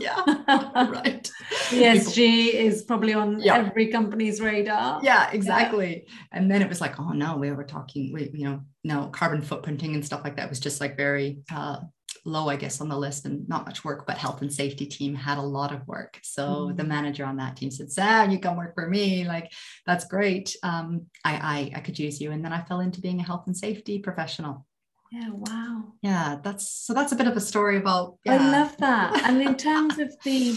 yeah, 0.00 0.22
right. 0.46 1.30
ESG 1.68 2.52
is 2.52 2.82
probably 2.82 3.14
on 3.14 3.40
yeah. 3.40 3.56
every 3.56 3.86
company's 3.86 4.40
radar. 4.40 5.00
Yeah, 5.02 5.30
exactly. 5.30 6.04
Yeah. 6.04 6.12
And 6.32 6.50
then 6.50 6.62
it 6.62 6.68
was 6.68 6.80
like, 6.80 6.98
oh 6.98 7.12
no, 7.12 7.36
we 7.36 7.50
were 7.52 7.64
talking, 7.64 8.12
we, 8.12 8.28
you 8.34 8.44
know, 8.44 8.60
no 8.82 9.06
carbon 9.06 9.40
footprinting 9.40 9.94
and 9.94 10.04
stuff 10.04 10.22
like 10.24 10.36
that 10.36 10.48
was 10.48 10.60
just 10.60 10.80
like 10.80 10.96
very 10.96 11.38
uh, 11.54 11.78
low, 12.26 12.48
I 12.48 12.56
guess, 12.56 12.80
on 12.80 12.88
the 12.88 12.98
list 12.98 13.24
and 13.24 13.48
not 13.48 13.64
much 13.64 13.84
work, 13.84 14.06
but 14.06 14.18
health 14.18 14.42
and 14.42 14.52
safety 14.52 14.84
team 14.84 15.14
had 15.14 15.38
a 15.38 15.42
lot 15.42 15.72
of 15.72 15.86
work. 15.86 16.18
So 16.22 16.46
mm-hmm. 16.46 16.76
the 16.76 16.84
manager 16.84 17.24
on 17.24 17.36
that 17.36 17.56
team 17.56 17.70
said, 17.70 17.92
Sam, 17.92 18.30
you 18.30 18.38
come 18.38 18.56
work 18.56 18.74
for 18.74 18.88
me. 18.88 19.24
Like, 19.24 19.52
that's 19.86 20.06
great. 20.06 20.56
Um, 20.62 21.06
I, 21.24 21.70
I, 21.74 21.78
I 21.78 21.80
could 21.80 21.98
use 21.98 22.20
you. 22.20 22.32
And 22.32 22.44
then 22.44 22.52
I 22.52 22.62
fell 22.62 22.80
into 22.80 23.00
being 23.00 23.20
a 23.20 23.24
health 23.24 23.44
and 23.46 23.56
safety 23.56 23.98
professional. 23.98 24.66
Yeah, 25.12 25.30
wow. 25.30 25.92
Yeah, 26.02 26.38
that's 26.42 26.68
so 26.68 26.92
that's 26.92 27.12
a 27.12 27.16
bit 27.16 27.28
of 27.28 27.36
a 27.36 27.40
story 27.40 27.76
about 27.76 28.18
yeah. 28.24 28.34
I 28.34 28.50
love 28.50 28.76
that. 28.78 29.22
And 29.24 29.40
in 29.40 29.56
terms 29.56 29.98
of 29.98 30.12
the 30.24 30.54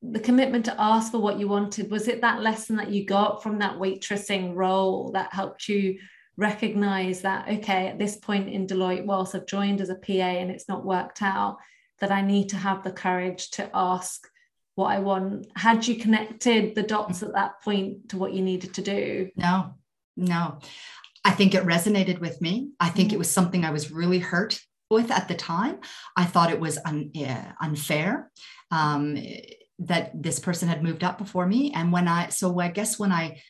the 0.00 0.20
commitment 0.20 0.64
to 0.66 0.80
ask 0.80 1.10
for 1.10 1.18
what 1.18 1.40
you 1.40 1.48
wanted, 1.48 1.90
was 1.90 2.06
it 2.06 2.20
that 2.20 2.40
lesson 2.40 2.76
that 2.76 2.90
you 2.90 3.04
got 3.04 3.42
from 3.42 3.58
that 3.58 3.78
waitressing 3.78 4.54
role 4.54 5.10
that 5.12 5.34
helped 5.34 5.68
you 5.68 5.98
recognize 6.38 7.20
that 7.22 7.48
okay 7.48 7.88
at 7.88 7.98
this 7.98 8.16
point 8.16 8.48
in 8.48 8.66
deloitte 8.66 9.04
whilst 9.04 9.34
i've 9.34 9.44
joined 9.44 9.80
as 9.80 9.90
a 9.90 9.96
pa 9.96 10.12
and 10.12 10.50
it's 10.50 10.68
not 10.68 10.84
worked 10.84 11.20
out 11.20 11.58
that 11.98 12.12
i 12.12 12.22
need 12.22 12.48
to 12.48 12.56
have 12.56 12.82
the 12.84 12.92
courage 12.92 13.50
to 13.50 13.68
ask 13.74 14.26
what 14.76 14.94
i 14.94 15.00
want. 15.00 15.48
Had 15.56 15.86
you 15.88 15.96
connected 15.96 16.76
the 16.76 16.84
dots 16.84 17.24
at 17.24 17.34
that 17.34 17.60
point 17.62 18.10
to 18.10 18.16
what 18.16 18.32
you 18.32 18.42
needed 18.42 18.74
to 18.74 18.82
do? 18.82 19.28
No 19.36 19.74
no. 20.16 20.58
I 21.24 21.32
think 21.32 21.54
it 21.54 21.64
resonated 21.64 22.20
with 22.20 22.40
me. 22.40 22.70
I 22.78 22.88
think 22.88 23.08
mm-hmm. 23.08 23.16
it 23.16 23.18
was 23.18 23.30
something 23.30 23.64
i 23.64 23.70
was 23.70 23.90
really 23.90 24.20
hurt 24.20 24.60
with 24.90 25.10
at 25.10 25.28
the 25.28 25.34
time. 25.34 25.80
I 26.16 26.24
thought 26.24 26.50
it 26.50 26.60
was 26.60 26.78
un, 26.84 27.10
uh, 27.18 27.52
unfair 27.60 28.30
um, 28.70 29.18
that 29.80 30.10
this 30.14 30.38
person 30.38 30.68
had 30.68 30.82
moved 30.82 31.04
up 31.04 31.18
before 31.18 31.46
me. 31.46 31.72
And 31.74 31.92
when 31.92 32.06
i 32.06 32.28
so 32.28 32.58
i 32.60 32.68
guess 32.68 32.98
when 32.98 33.10
i 33.10 33.40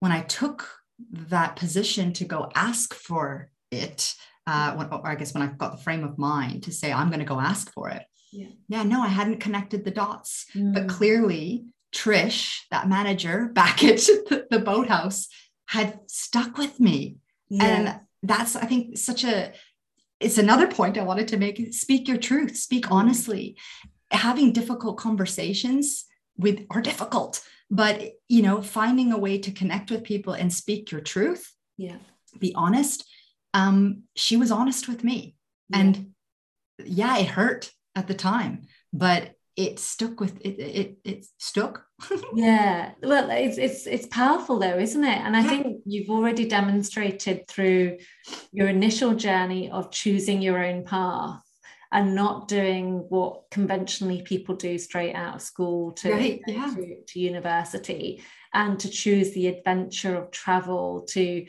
when 0.00 0.12
i 0.12 0.22
took 0.22 0.68
that 1.10 1.56
position 1.56 2.12
to 2.14 2.24
go 2.24 2.50
ask 2.54 2.94
for 2.94 3.50
it 3.70 4.14
uh, 4.46 4.74
when, 4.74 4.88
or 4.88 5.08
I 5.08 5.14
guess 5.14 5.34
when 5.34 5.42
I've 5.42 5.58
got 5.58 5.72
the 5.72 5.82
frame 5.82 6.04
of 6.04 6.18
mind 6.18 6.64
to 6.64 6.72
say 6.72 6.92
I'm 6.92 7.08
going 7.08 7.20
to 7.20 7.24
go 7.24 7.40
ask 7.40 7.72
for 7.72 7.90
it. 7.90 8.04
Yeah. 8.32 8.46
yeah, 8.68 8.82
no, 8.82 9.02
I 9.02 9.08
hadn't 9.08 9.40
connected 9.40 9.84
the 9.84 9.90
dots, 9.90 10.46
mm. 10.54 10.72
but 10.72 10.88
clearly 10.88 11.66
Trish, 11.94 12.60
that 12.70 12.88
manager 12.88 13.50
back 13.52 13.84
at 13.84 13.96
the, 14.28 14.46
the 14.50 14.58
boathouse, 14.58 15.28
had 15.66 16.00
stuck 16.06 16.56
with 16.56 16.80
me, 16.80 17.16
yeah. 17.48 17.64
and 17.64 18.00
that's 18.22 18.56
I 18.56 18.64
think 18.64 18.96
such 18.96 19.24
a. 19.24 19.52
It's 20.18 20.38
another 20.38 20.68
point 20.68 20.96
I 20.96 21.02
wanted 21.02 21.28
to 21.28 21.36
make. 21.36 21.74
Speak 21.74 22.08
your 22.08 22.16
truth. 22.16 22.56
Speak 22.56 22.86
mm. 22.86 22.92
honestly. 22.92 23.56
Having 24.10 24.52
difficult 24.52 24.98
conversations 24.98 26.04
with 26.36 26.66
are 26.70 26.82
difficult 26.82 27.42
but 27.72 28.02
you 28.28 28.42
know 28.42 28.62
finding 28.62 29.12
a 29.12 29.18
way 29.18 29.38
to 29.38 29.50
connect 29.50 29.90
with 29.90 30.04
people 30.04 30.34
and 30.34 30.52
speak 30.52 30.92
your 30.92 31.00
truth 31.00 31.52
yeah. 31.78 31.96
be 32.38 32.54
honest 32.54 33.04
um 33.54 34.02
she 34.14 34.36
was 34.36 34.52
honest 34.52 34.86
with 34.86 35.02
me. 35.02 35.34
Yeah. 35.70 35.78
and 35.80 36.12
yeah 36.84 37.18
it 37.18 37.28
hurt 37.28 37.72
at 37.96 38.06
the 38.06 38.14
time 38.14 38.62
but 38.92 39.32
it 39.56 39.78
stuck 39.78 40.20
with 40.20 40.40
it 40.40 40.58
it, 40.58 40.98
it 41.04 41.26
stuck. 41.38 41.84
Yeah. 42.34 42.92
Well 43.02 43.30
it's 43.30 43.58
it's 43.58 43.86
it's 43.86 44.06
powerful 44.06 44.58
though 44.58 44.78
isn't 44.78 45.04
it? 45.04 45.18
And 45.18 45.36
i 45.36 45.40
yeah. 45.42 45.48
think 45.48 45.82
you've 45.84 46.10
already 46.10 46.46
demonstrated 46.46 47.48
through 47.48 47.98
your 48.52 48.68
initial 48.68 49.14
journey 49.14 49.70
of 49.70 49.90
choosing 49.90 50.40
your 50.40 50.64
own 50.64 50.84
path 50.84 51.42
and 51.92 52.14
not 52.14 52.48
doing 52.48 53.04
what 53.10 53.42
conventionally 53.50 54.22
people 54.22 54.56
do 54.56 54.78
straight 54.78 55.14
out 55.14 55.36
of 55.36 55.42
school 55.42 55.92
to, 55.92 56.10
right, 56.10 56.40
yeah. 56.46 56.72
to, 56.74 56.96
to 57.06 57.20
university 57.20 58.22
and 58.54 58.80
to 58.80 58.88
choose 58.88 59.32
the 59.32 59.46
adventure 59.46 60.16
of 60.16 60.30
travel 60.30 61.02
to 61.08 61.44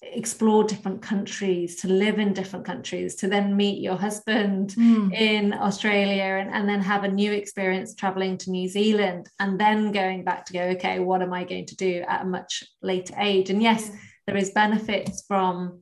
explore 0.00 0.62
different 0.62 1.02
countries 1.02 1.76
to 1.76 1.88
live 1.88 2.20
in 2.20 2.32
different 2.32 2.64
countries 2.64 3.16
to 3.16 3.26
then 3.26 3.56
meet 3.56 3.82
your 3.82 3.96
husband 3.96 4.70
mm. 4.78 5.12
in 5.12 5.52
australia 5.52 6.38
and, 6.40 6.54
and 6.54 6.68
then 6.68 6.80
have 6.80 7.02
a 7.02 7.08
new 7.08 7.32
experience 7.32 7.96
traveling 7.96 8.38
to 8.38 8.52
new 8.52 8.68
zealand 8.68 9.28
and 9.40 9.58
then 9.58 9.90
going 9.90 10.22
back 10.22 10.44
to 10.44 10.52
go 10.52 10.60
okay 10.60 11.00
what 11.00 11.20
am 11.20 11.32
i 11.32 11.42
going 11.42 11.66
to 11.66 11.74
do 11.74 12.04
at 12.06 12.22
a 12.22 12.24
much 12.24 12.62
later 12.80 13.12
age 13.18 13.50
and 13.50 13.60
yes 13.60 13.90
there 14.28 14.36
is 14.36 14.50
benefits 14.50 15.24
from 15.26 15.80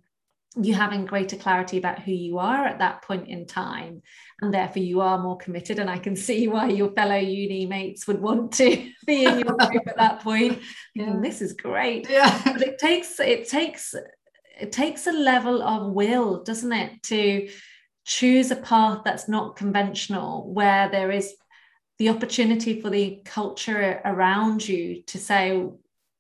you 0.63 0.75
having 0.75 1.05
greater 1.05 1.37
clarity 1.37 1.77
about 1.77 1.99
who 1.99 2.13
you 2.13 2.39
are 2.39 2.65
at 2.65 2.79
that 2.79 3.03
point 3.03 3.29
in 3.29 3.47
time 3.47 4.03
and 4.41 4.53
therefore 4.53 4.83
you 4.83 5.01
are 5.01 5.19
more 5.19 5.37
committed 5.37 5.79
and 5.79 5.91
i 5.91 5.99
can 5.99 6.17
see 6.17 6.49
why 6.49 6.67
your 6.69 6.91
fellow 6.93 7.17
uni 7.17 7.67
mates 7.67 8.07
would 8.07 8.21
want 8.21 8.53
to 8.53 8.91
be 9.07 9.25
in 9.25 9.39
your 9.39 9.57
group 9.57 9.87
at 9.87 9.97
that 9.97 10.21
point 10.21 10.59
yeah. 10.95 11.17
this 11.21 11.43
is 11.43 11.53
great 11.53 12.09
yeah 12.09 12.41
but 12.45 12.63
it 12.63 12.79
takes 12.79 13.21
it 13.21 13.49
takes 13.49 13.95
it 14.59 14.73
takes 14.73 15.07
a 15.07 15.13
level 15.13 15.63
of 15.63 15.93
will 15.93 16.43
doesn't 16.43 16.73
it 16.73 17.03
to 17.03 17.49
choose 18.05 18.51
a 18.51 18.57
path 18.57 19.03
that's 19.05 19.29
not 19.29 19.57
conventional 19.57 20.53
where 20.53 20.89
there 20.89 21.11
is 21.11 21.35
the 21.99 22.09
opportunity 22.09 22.81
for 22.81 22.91
the 22.91 23.21
culture 23.25 24.01
around 24.05 24.67
you 24.67 25.03
to 25.03 25.19
say 25.19 25.67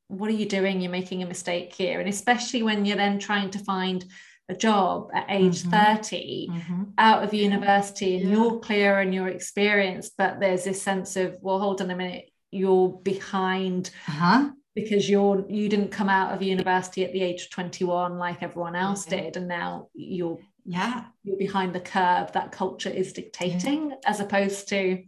what 0.08 0.30
are 0.30 0.34
you 0.34 0.46
doing? 0.46 0.80
You're 0.80 0.90
making 0.90 1.22
a 1.22 1.26
mistake 1.26 1.72
here. 1.72 2.00
And 2.00 2.08
especially 2.08 2.62
when 2.62 2.84
you're 2.84 2.96
then 2.96 3.18
trying 3.18 3.50
to 3.50 3.58
find 3.58 4.04
a 4.48 4.54
job 4.54 5.10
at 5.12 5.26
age 5.28 5.62
mm-hmm. 5.62 5.96
30 5.96 6.48
mm-hmm. 6.48 6.82
out 6.98 7.25
of 7.25 7.34
university 7.34 8.16
and 8.16 8.28
yeah. 8.28 8.36
you're 8.36 8.58
clear 8.60 9.00
in 9.00 9.12
your 9.12 9.28
experience, 9.28 10.10
but 10.16 10.38
there's 10.38 10.64
this 10.64 10.80
sense 10.80 11.16
of, 11.16 11.36
well, 11.40 11.58
hold 11.58 11.80
on 11.80 11.90
a 11.90 11.96
minute, 11.96 12.30
you're 12.50 12.90
behind. 13.02 13.90
Uh-huh. 14.08 14.50
Because 14.75 15.08
you're 15.08 15.42
you 15.48 15.70
didn't 15.70 15.90
come 15.90 16.10
out 16.10 16.34
of 16.34 16.42
university 16.42 17.02
at 17.02 17.14
the 17.14 17.22
age 17.22 17.44
of 17.44 17.50
21 17.50 18.18
like 18.18 18.42
everyone 18.42 18.76
else 18.76 19.06
did, 19.06 19.38
and 19.38 19.48
now 19.48 19.88
you're 19.94 20.38
yeah 20.66 21.04
you're 21.25 21.38
behind 21.38 21.75
the 21.75 21.80
curve 21.80 22.30
that 22.32 22.52
culture 22.52 22.90
is 22.90 23.14
dictating, 23.14 23.88
yeah. 23.88 23.96
as 24.04 24.20
opposed 24.20 24.68
to 24.68 25.02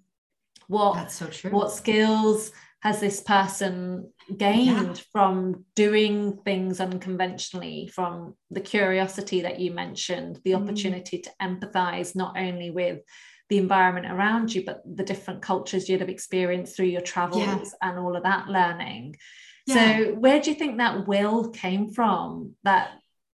what 0.69 0.95
That's 0.95 1.17
so 1.17 1.27
true. 1.27 1.51
what 1.51 1.71
skills 1.71 2.51
has 2.81 2.99
this 2.99 3.21
person 3.21 4.11
gained 4.37 4.97
yeah. 4.97 5.03
from 5.13 5.65
doing 5.75 6.39
things 6.45 6.81
unconventionally 6.81 7.91
from 7.93 8.35
the 8.51 8.61
curiosity 8.61 9.43
that 9.43 9.59
you 9.59 9.71
mentioned 9.71 10.39
the 10.45 10.53
mm. 10.53 10.63
opportunity 10.63 11.19
to 11.19 11.31
empathize 11.41 12.15
not 12.15 12.37
only 12.39 12.71
with 12.71 13.01
the 13.49 13.57
environment 13.57 14.07
around 14.07 14.55
you 14.55 14.65
but 14.65 14.83
the 14.85 15.05
different 15.05 15.41
cultures 15.41 15.89
you'd 15.89 16.01
have 16.01 16.11
experienced 16.11 16.77
through 16.77 16.87
your 16.87 17.01
travels 17.01 17.43
yeah. 17.43 17.89
and 17.89 17.99
all 17.99 18.17
of 18.17 18.23
that 18.23 18.49
learning 18.49 19.17
yeah. 19.67 19.75
so 19.75 20.15
where 20.15 20.41
do 20.41 20.51
you 20.51 20.57
think 20.57 20.77
that 20.77 21.07
will 21.07 21.49
came 21.51 21.91
from 21.93 22.55
that 22.65 22.91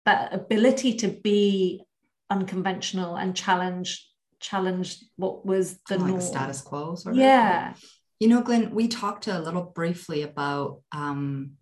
that 0.05 0.33
ability 0.33 0.95
to 0.95 1.07
be 1.07 1.81
unconventional 2.29 3.15
and 3.15 3.35
challenge 3.35 4.07
challenge 4.41 4.97
what 5.15 5.45
was 5.45 5.79
the, 5.87 5.97
like 5.97 6.21
status 6.21 6.61
quo 6.61 6.95
sort 6.95 7.15
of 7.15 7.21
yeah 7.21 7.73
you 8.21 8.27
know, 8.27 8.43
Glyn, 8.43 8.69
we 8.75 8.87
talked 8.87 9.25
a 9.25 9.39
little 9.39 9.63
briefly 9.63 10.21
about 10.21 10.81
um, 10.91 11.53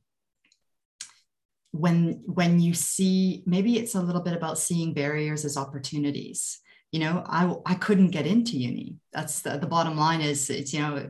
when 1.71 2.21
when 2.25 2.59
you 2.59 2.73
see 2.73 3.43
maybe 3.45 3.79
it's 3.79 3.95
a 3.95 4.01
little 4.01 4.21
bit 4.21 4.33
about 4.33 4.57
seeing 4.59 4.93
barriers 4.93 5.45
as 5.45 5.55
opportunities. 5.55 6.59
You 6.91 6.99
know, 6.99 7.23
I 7.25 7.55
I 7.65 7.75
couldn't 7.75 8.11
get 8.11 8.27
into 8.27 8.57
uni. 8.57 8.97
That's 9.13 9.41
the, 9.41 9.57
the 9.57 9.67
bottom 9.67 9.95
line. 9.95 10.19
Is 10.19 10.49
it's 10.49 10.73
you 10.73 10.81
know, 10.81 11.09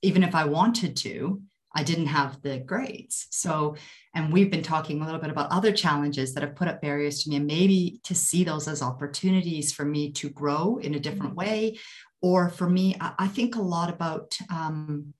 even 0.00 0.22
if 0.22 0.34
I 0.34 0.46
wanted 0.46 0.96
to, 0.98 1.42
I 1.74 1.82
didn't 1.82 2.06
have 2.06 2.40
the 2.40 2.60
grades. 2.60 3.26
So, 3.30 3.76
and 4.14 4.32
we've 4.32 4.50
been 4.50 4.62
talking 4.62 5.02
a 5.02 5.04
little 5.04 5.20
bit 5.20 5.30
about 5.30 5.50
other 5.50 5.70
challenges 5.70 6.32
that 6.32 6.42
have 6.42 6.56
put 6.56 6.68
up 6.68 6.80
barriers 6.80 7.24
to 7.24 7.28
me, 7.28 7.36
and 7.36 7.46
maybe 7.46 8.00
to 8.04 8.14
see 8.14 8.42
those 8.42 8.68
as 8.68 8.80
opportunities 8.80 9.70
for 9.70 9.84
me 9.84 10.12
to 10.12 10.30
grow 10.30 10.78
in 10.78 10.94
a 10.94 10.98
different 10.98 11.36
mm-hmm. 11.36 11.50
way 11.50 11.78
or 12.22 12.48
for 12.48 12.68
me, 12.68 12.96
I, 13.00 13.12
I 13.18 13.28
think 13.28 13.56
a 13.56 13.62
lot 13.62 13.90
about, 13.90 14.36
um, 14.50 15.14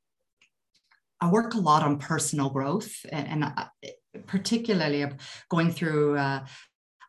I 1.21 1.31
work 1.31 1.55
a 1.55 1.59
lot 1.59 1.83
on 1.83 1.99
personal 1.99 2.51
growth 2.51 2.93
and, 3.11 3.45
and 3.45 4.25
particularly 4.27 5.05
going 5.49 5.73
through 5.73 6.17
uh, 6.17 6.45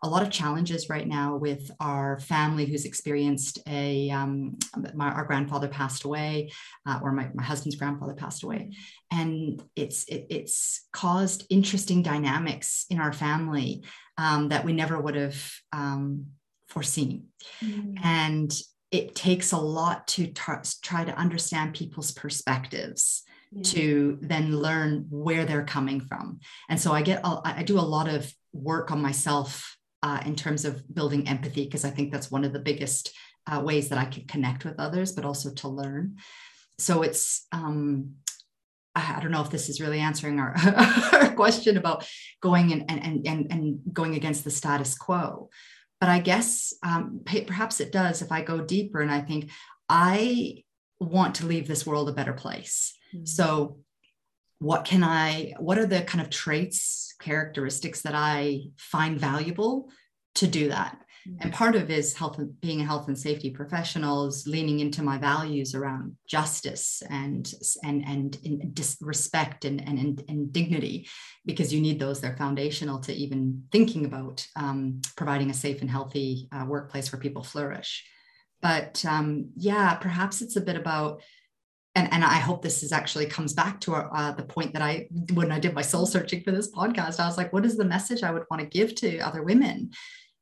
a 0.02 0.08
lot 0.08 0.24
of 0.24 0.32
challenges 0.32 0.90
right 0.90 1.08
now 1.08 1.36
with 1.36 1.72
our 1.80 2.20
family 2.20 2.66
who's 2.66 2.86
experienced 2.86 3.60
a 3.68 4.10
um, 4.10 4.58
my, 4.94 5.10
our 5.10 5.26
grandfather 5.26 5.68
passed 5.68 6.06
away 6.06 6.52
uh, 6.88 7.00
or 7.04 7.12
my, 7.12 7.30
my 7.34 7.44
husband's 7.44 7.76
grandfather 7.76 8.14
passed 8.14 8.44
away 8.44 8.72
and 9.12 9.62
it's 9.76 10.06
it, 10.06 10.28
it's 10.30 10.88
caused 10.94 11.46
interesting 11.50 12.02
dynamics 12.02 12.86
in 12.90 13.00
our 13.00 13.12
family 13.12 13.84
um, 14.18 14.50
that 14.50 14.64
we 14.64 14.74
never 14.74 15.00
would 15.00 15.16
have 15.16 15.52
um, 15.74 16.28
foreseen 16.68 17.26
mm. 17.62 17.98
and 18.04 18.54
it 18.92 19.16
takes 19.16 19.52
a 19.52 19.58
lot 19.58 20.08
to 20.08 20.28
t- 20.28 20.80
try 20.82 21.06
to 21.06 21.18
understand 21.18 21.76
people's 21.76 22.12
perspectives 22.12 23.24
yeah. 23.52 23.62
to 23.64 24.18
then 24.22 24.56
learn 24.56 25.06
where 25.10 25.46
they're 25.46 25.66
coming 25.66 26.02
from. 26.02 26.40
And 26.70 26.80
so 26.80 26.92
I 26.92 27.02
get, 27.02 27.22
I 27.24 27.64
do 27.64 27.80
a 27.80 27.82
lot 27.82 28.08
of 28.08 28.32
work 28.52 28.92
on 28.92 29.02
myself 29.02 29.78
uh, 30.02 30.22
in 30.26 30.36
terms 30.36 30.66
of 30.66 30.82
building 30.94 31.28
empathy, 31.28 31.66
because 31.66 31.86
I 31.86 31.90
think 31.90 32.12
that's 32.12 32.32
one 32.32 32.44
of 32.44 32.54
the 32.54 32.60
biggest 32.60 33.12
uh, 33.48 33.62
ways 33.62 33.90
that 33.90 34.00
I 34.00 34.06
can 34.06 34.26
connect 34.26 34.66
with 34.66 34.80
others, 34.80 35.12
but 35.12 35.26
also 35.26 35.54
to 35.56 35.68
learn. 35.68 36.18
So 36.78 37.02
it's, 37.02 37.46
um, 37.52 38.16
I 38.96 39.20
don't 39.22 39.32
know 39.32 39.42
if 39.42 39.50
this 39.50 39.70
is 39.70 39.82
really 39.82 40.00
answering 40.00 40.40
our, 40.40 40.56
our 41.14 41.34
question 41.36 41.78
about 41.78 42.08
going 42.42 42.72
and, 42.72 42.86
and, 42.90 43.28
and, 43.28 43.52
and 43.52 43.80
going 43.92 44.16
against 44.16 44.44
the 44.44 44.52
status 44.52 44.98
quo. 44.98 45.50
But 46.00 46.10
I 46.10 46.20
guess 46.20 46.74
um, 46.82 47.22
perhaps 47.26 47.80
it 47.80 47.92
does 47.92 48.22
if 48.22 48.32
I 48.32 48.42
go 48.42 48.62
deeper 48.62 49.02
and 49.02 49.12
I 49.12 49.22
think 49.22 49.52
I 49.90 50.64
want 51.00 51.36
to 51.36 51.46
leave 51.46 51.68
this 51.68 51.86
world 51.86 52.10
a 52.10 52.14
better 52.14 52.34
place. 52.34 52.94
Mm-hmm. 53.14 53.26
So, 53.26 53.80
what 54.60 54.84
can 54.84 55.04
I, 55.04 55.54
what 55.58 55.78
are 55.78 55.86
the 55.86 56.02
kind 56.02 56.22
of 56.22 56.30
traits, 56.30 57.16
characteristics 57.20 58.02
that 58.02 58.14
I 58.14 58.64
find 58.78 59.18
valuable 59.18 59.90
to 60.36 60.48
do 60.48 60.70
that? 60.70 61.00
And 61.42 61.54
part 61.54 61.76
of 61.76 61.90
is 61.90 62.14
health 62.14 62.40
being 62.62 62.82
a 62.82 62.86
health 62.86 63.08
and 63.08 63.18
safety 63.18 63.50
professional 63.50 64.28
is 64.28 64.48
leaning 64.48 64.80
into 64.80 65.04
my 65.04 65.18
values 65.18 65.76
around 65.76 66.16
justice 66.28 67.04
and 67.10 67.52
and 67.84 68.04
and, 68.06 68.38
and 68.46 68.98
respect 69.02 69.66
and, 69.66 69.82
and 69.88 70.24
and 70.28 70.54
dignity, 70.54 71.08
because 71.46 71.74
you 71.74 71.82
need 71.82 72.00
those. 72.00 72.22
They're 72.22 72.38
foundational 72.38 73.00
to 73.02 73.14
even 73.14 73.64
thinking 73.72 74.06
about 74.06 74.46
um, 74.56 75.02
providing 75.16 75.50
a 75.50 75.54
safe 75.54 75.82
and 75.82 75.90
healthy 75.90 76.48
uh, 76.52 76.66
workplace 76.66 77.12
where 77.12 77.20
people 77.20 77.44
flourish. 77.44 78.06
But 78.62 79.04
um, 79.06 79.52
yeah, 79.56 79.96
perhaps 79.96 80.42
it's 80.42 80.56
a 80.56 80.62
bit 80.62 80.76
about 80.76 81.22
and, 81.96 82.14
and 82.14 82.24
I 82.24 82.36
hope 82.36 82.62
this 82.62 82.84
is 82.84 82.92
actually 82.92 83.26
comes 83.26 83.54
back 83.54 83.82
to 83.82 83.96
uh, 83.96 84.32
the 84.32 84.44
point 84.44 84.74
that 84.74 84.82
I, 84.82 85.08
when 85.34 85.52
I 85.52 85.60
did 85.60 85.74
my 85.74 85.82
soul 85.82 86.06
searching 86.06 86.44
for 86.44 86.52
this 86.52 86.72
podcast, 86.72 87.20
I 87.20 87.26
was 87.26 87.36
like, 87.36 87.52
what 87.52 87.66
is 87.66 87.78
the 87.78 87.84
message 87.84 88.24
I 88.24 88.32
would 88.32 88.46
want 88.50 88.62
to 88.62 88.68
give 88.68 88.96
to 88.96 89.20
other 89.20 89.44
women? 89.44 89.92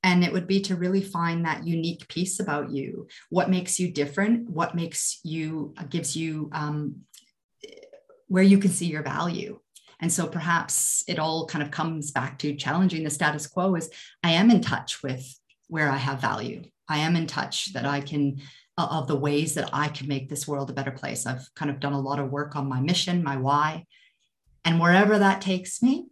And 0.07 0.23
it 0.23 0.31
would 0.31 0.47
be 0.47 0.61
to 0.61 0.77
really 0.77 1.01
find 1.01 1.43
that 1.43 1.67
unique 1.67 2.07
piece 2.07 2.39
about 2.39 2.71
you. 2.71 3.09
What 3.29 3.49
makes 3.49 3.77
you 3.77 3.91
different? 3.91 4.49
What 4.49 4.73
makes 4.73 5.19
you 5.23 5.73
uh, 5.77 5.83
gives 5.83 6.15
you 6.15 6.49
um, 6.53 7.01
where 8.29 8.43
you 8.43 8.57
can 8.57 8.71
see 8.71 8.85
your 8.85 9.03
value. 9.03 9.59
And 9.99 10.09
so 10.09 10.25
perhaps 10.25 11.03
it 11.09 11.19
all 11.19 11.45
kind 11.45 11.61
of 11.61 11.71
comes 11.71 12.11
back 12.11 12.39
to 12.39 12.55
challenging 12.55 13.03
the 13.03 13.09
status 13.09 13.47
quo 13.47 13.75
is 13.75 13.89
i 14.23 14.31
am 14.31 14.49
in 14.49 14.61
touch 14.61 15.03
with 15.03 15.25
where 15.67 15.89
i 15.89 15.97
have 15.97 16.21
value. 16.21 16.63
I 16.87 16.99
am 16.99 17.17
in 17.17 17.27
touch 17.27 17.73
that 17.73 17.85
i 17.85 17.99
can 17.99 18.39
uh, 18.77 18.87
of 18.89 19.07
the 19.07 19.21
ways 19.27 19.55
that 19.55 19.69
i 19.73 19.89
can 19.89 20.07
make 20.07 20.29
this 20.29 20.47
world 20.47 20.69
a 20.69 20.73
better 20.79 20.91
place. 20.91 21.25
I've 21.25 21.49
kind 21.53 21.69
of 21.69 21.81
done 21.81 21.93
a 21.93 22.07
lot 22.09 22.19
of 22.19 22.31
work 22.31 22.55
on 22.55 22.69
my 22.69 22.79
mission 22.79 23.23
my 23.23 23.35
why. 23.35 23.85
And 24.63 24.79
wherever 24.79 25.19
that 25.19 25.41
takes 25.41 25.83
me 25.83 26.05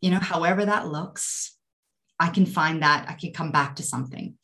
you 0.00 0.10
know 0.10 0.18
however 0.18 0.64
that 0.64 0.88
looks 0.88 1.58
I 2.18 2.28
can 2.28 2.46
find 2.46 2.82
that, 2.82 3.06
I 3.08 3.14
can 3.14 3.32
come 3.32 3.52
back 3.52 3.76
to 3.76 3.82
something. 3.82 4.34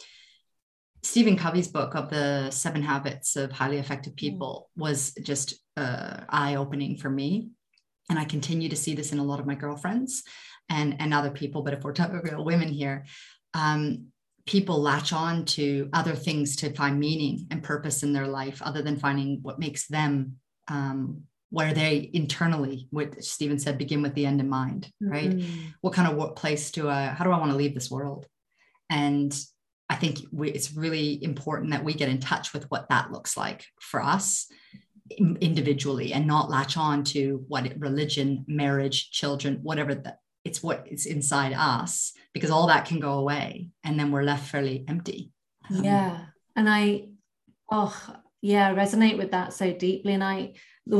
Stephen 1.02 1.36
Covey's 1.36 1.68
book 1.68 1.94
of 1.94 2.10
the 2.10 2.50
seven 2.50 2.82
habits 2.82 3.36
of 3.36 3.52
highly 3.52 3.78
effective 3.78 4.14
mm. 4.14 4.18
people 4.18 4.70
was 4.76 5.12
just 5.22 5.54
uh, 5.76 6.20
eye 6.28 6.56
opening 6.56 6.96
for 6.96 7.08
me. 7.08 7.48
And 8.08 8.18
I 8.18 8.24
continue 8.24 8.68
to 8.68 8.76
see 8.76 8.94
this 8.94 9.12
in 9.12 9.18
a 9.18 9.24
lot 9.24 9.40
of 9.40 9.46
my 9.46 9.54
girlfriends 9.54 10.24
and, 10.68 10.96
and 11.00 11.14
other 11.14 11.30
people. 11.30 11.62
But 11.62 11.74
if 11.74 11.82
we're 11.82 11.92
talking 11.92 12.20
about 12.22 12.44
women 12.44 12.68
here, 12.68 13.06
um, 13.54 14.08
people 14.46 14.80
latch 14.80 15.12
on 15.12 15.44
to 15.44 15.88
other 15.92 16.14
things 16.14 16.56
to 16.56 16.72
find 16.72 16.98
meaning 16.98 17.46
and 17.50 17.62
purpose 17.62 18.02
in 18.02 18.12
their 18.12 18.26
life 18.26 18.60
other 18.62 18.82
than 18.82 18.98
finding 18.98 19.38
what 19.42 19.60
makes 19.60 19.86
them 19.86 20.36
um, 20.68 21.22
where 21.50 21.74
they 21.74 22.10
internally 22.12 22.86
what 22.90 23.22
stephen 23.22 23.58
said 23.58 23.76
begin 23.78 24.02
with 24.02 24.14
the 24.14 24.26
end 24.26 24.40
in 24.40 24.48
mind 24.48 24.90
right? 25.00 25.30
Mm-hmm. 25.30 25.68
what 25.80 25.92
kind 25.92 26.08
of 26.10 26.16
what 26.16 26.36
place 26.36 26.70
do 26.70 26.88
i 26.88 27.06
how 27.06 27.24
do 27.24 27.30
i 27.30 27.38
want 27.38 27.50
to 27.50 27.56
leave 27.56 27.74
this 27.74 27.90
world? 27.90 28.26
And 28.88 29.36
i 29.88 29.94
think 29.94 30.18
we, 30.32 30.50
it's 30.50 30.74
really 30.74 31.22
important 31.22 31.72
that 31.72 31.84
we 31.84 31.94
get 31.94 32.08
in 32.08 32.20
touch 32.20 32.52
with 32.52 32.70
what 32.70 32.88
that 32.88 33.12
looks 33.12 33.36
like 33.36 33.66
for 33.80 34.02
us 34.02 34.46
individually 35.18 36.12
and 36.12 36.26
not 36.26 36.50
latch 36.50 36.76
on 36.76 37.02
to 37.02 37.44
what 37.48 37.72
religion 37.78 38.44
marriage 38.46 39.10
children 39.10 39.58
whatever 39.62 39.94
that 39.94 40.18
it's 40.44 40.62
what 40.62 40.86
is 40.90 41.06
inside 41.06 41.52
us 41.52 42.12
because 42.32 42.50
all 42.50 42.68
that 42.68 42.86
can 42.86 43.00
go 43.00 43.14
away 43.14 43.68
and 43.84 43.98
then 43.98 44.10
we're 44.10 44.22
left 44.22 44.48
fairly 44.48 44.84
empty. 44.88 45.32
Um, 45.68 45.84
yeah. 45.84 46.24
And 46.56 46.68
i 46.68 47.08
oh 47.70 48.16
yeah 48.40 48.74
resonate 48.74 49.18
with 49.18 49.32
that 49.32 49.52
so 49.52 49.72
deeply. 49.72 50.14
And 50.14 50.24
i 50.24 50.54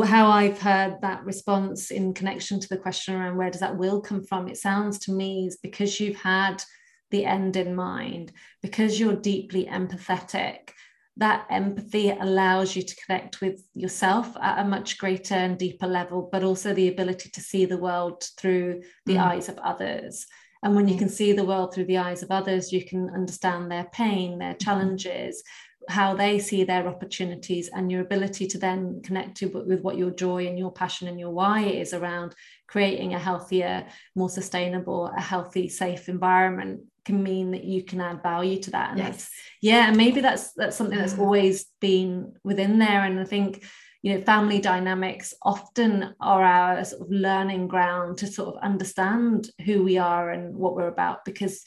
how 0.05 0.31
I've 0.31 0.61
heard 0.61 1.01
that 1.03 1.25
response 1.25 1.91
in 1.91 2.15
connection 2.15 2.61
to 2.61 2.69
the 2.69 2.77
question 2.77 3.15
around 3.15 3.37
where 3.37 3.51
does 3.51 3.61
that 3.61 3.77
will 3.77 4.01
come 4.01 4.25
from, 4.25 4.49
it 4.49 4.57
sounds 4.57 4.99
to 5.01 5.13
me 5.13 5.47
is 5.47 5.57
because 5.57 5.99
you've 5.99 6.21
had 6.21 6.63
the 7.11 7.25
end 7.25 7.57
in 7.57 7.75
mind, 7.75 8.33
because 8.63 9.01
you're 9.01 9.17
deeply 9.17 9.67
empathetic, 9.67 10.71
that 11.17 11.47
empathy 11.51 12.11
allows 12.11 12.77
you 12.77 12.83
to 12.83 12.97
connect 13.05 13.41
with 13.41 13.63
yourself 13.75 14.37
at 14.41 14.65
a 14.65 14.69
much 14.69 14.97
greater 14.97 15.35
and 15.35 15.59
deeper 15.59 15.87
level, 15.87 16.29
but 16.31 16.45
also 16.45 16.73
the 16.73 16.89
ability 16.89 17.29
to 17.31 17.41
see 17.41 17.65
the 17.65 17.77
world 17.77 18.25
through 18.39 18.83
the 19.07 19.15
mm. 19.15 19.23
eyes 19.23 19.49
of 19.49 19.59
others. 19.59 20.27
And 20.63 20.77
when 20.77 20.89
you 20.89 20.97
can 20.97 21.09
see 21.09 21.33
the 21.33 21.45
world 21.45 21.75
through 21.75 21.87
the 21.87 21.99
eyes 21.99 22.23
of 22.23 22.31
others, 22.31 22.73
you 22.73 22.85
can 22.85 23.11
understand 23.11 23.71
their 23.71 23.85
pain, 23.93 24.39
their 24.39 24.51
mm-hmm. 24.51 24.65
challenges, 24.65 25.43
how 25.89 26.15
they 26.15 26.39
see 26.39 26.65
their 26.65 26.87
opportunities 26.87 27.71
and 27.75 27.91
your 27.91 28.03
ability 28.03 28.47
to 28.47 28.59
then 28.59 29.01
connect 29.03 29.37
to 29.39 29.47
with 29.47 29.81
what 29.81 29.97
your 29.97 30.11
joy 30.11 30.47
and 30.47 30.59
your 30.59 30.71
passion 30.71 31.09
and 31.09 31.19
your 31.19 31.31
why 31.31 31.63
is 31.63 31.95
around 31.95 32.35
creating 32.67 33.15
a 33.15 33.19
healthier 33.19 33.87
more 34.15 34.29
sustainable 34.29 35.11
a 35.17 35.21
healthy 35.21 35.69
safe 35.69 36.09
environment 36.09 36.83
can 37.05 37.23
mean 37.23 37.53
that 37.53 37.65
you 37.65 37.83
can 37.83 38.01
add 38.01 38.23
value 38.23 38.61
to 38.61 38.71
that. 38.73 38.91
And 38.91 38.99
yes. 38.99 39.31
yeah 39.61 39.89
and 39.89 39.97
maybe 39.97 40.21
that's 40.21 40.53
that's 40.53 40.77
something 40.77 40.99
that's 40.99 41.15
mm. 41.15 41.21
always 41.21 41.67
been 41.81 42.35
within 42.45 42.79
there. 42.79 43.05
And 43.05 43.19
i 43.19 43.25
think 43.25 43.65
you 44.03 44.15
know 44.15 44.25
family 44.25 44.61
dynamics 44.61 45.35
often 45.43 46.15
are 46.21 46.43
our 46.43 46.85
sort 46.85 47.03
of 47.03 47.11
learning 47.11 47.69
ground 47.69 48.19
to 48.19 48.27
sort 48.27 48.55
of 48.55 48.63
understand 48.63 49.51
who 49.65 49.83
we 49.83 49.99
are 49.99 50.31
and 50.31 50.55
what 50.55 50.75
we're 50.75 50.89
about 50.89 51.25
because 51.25 51.63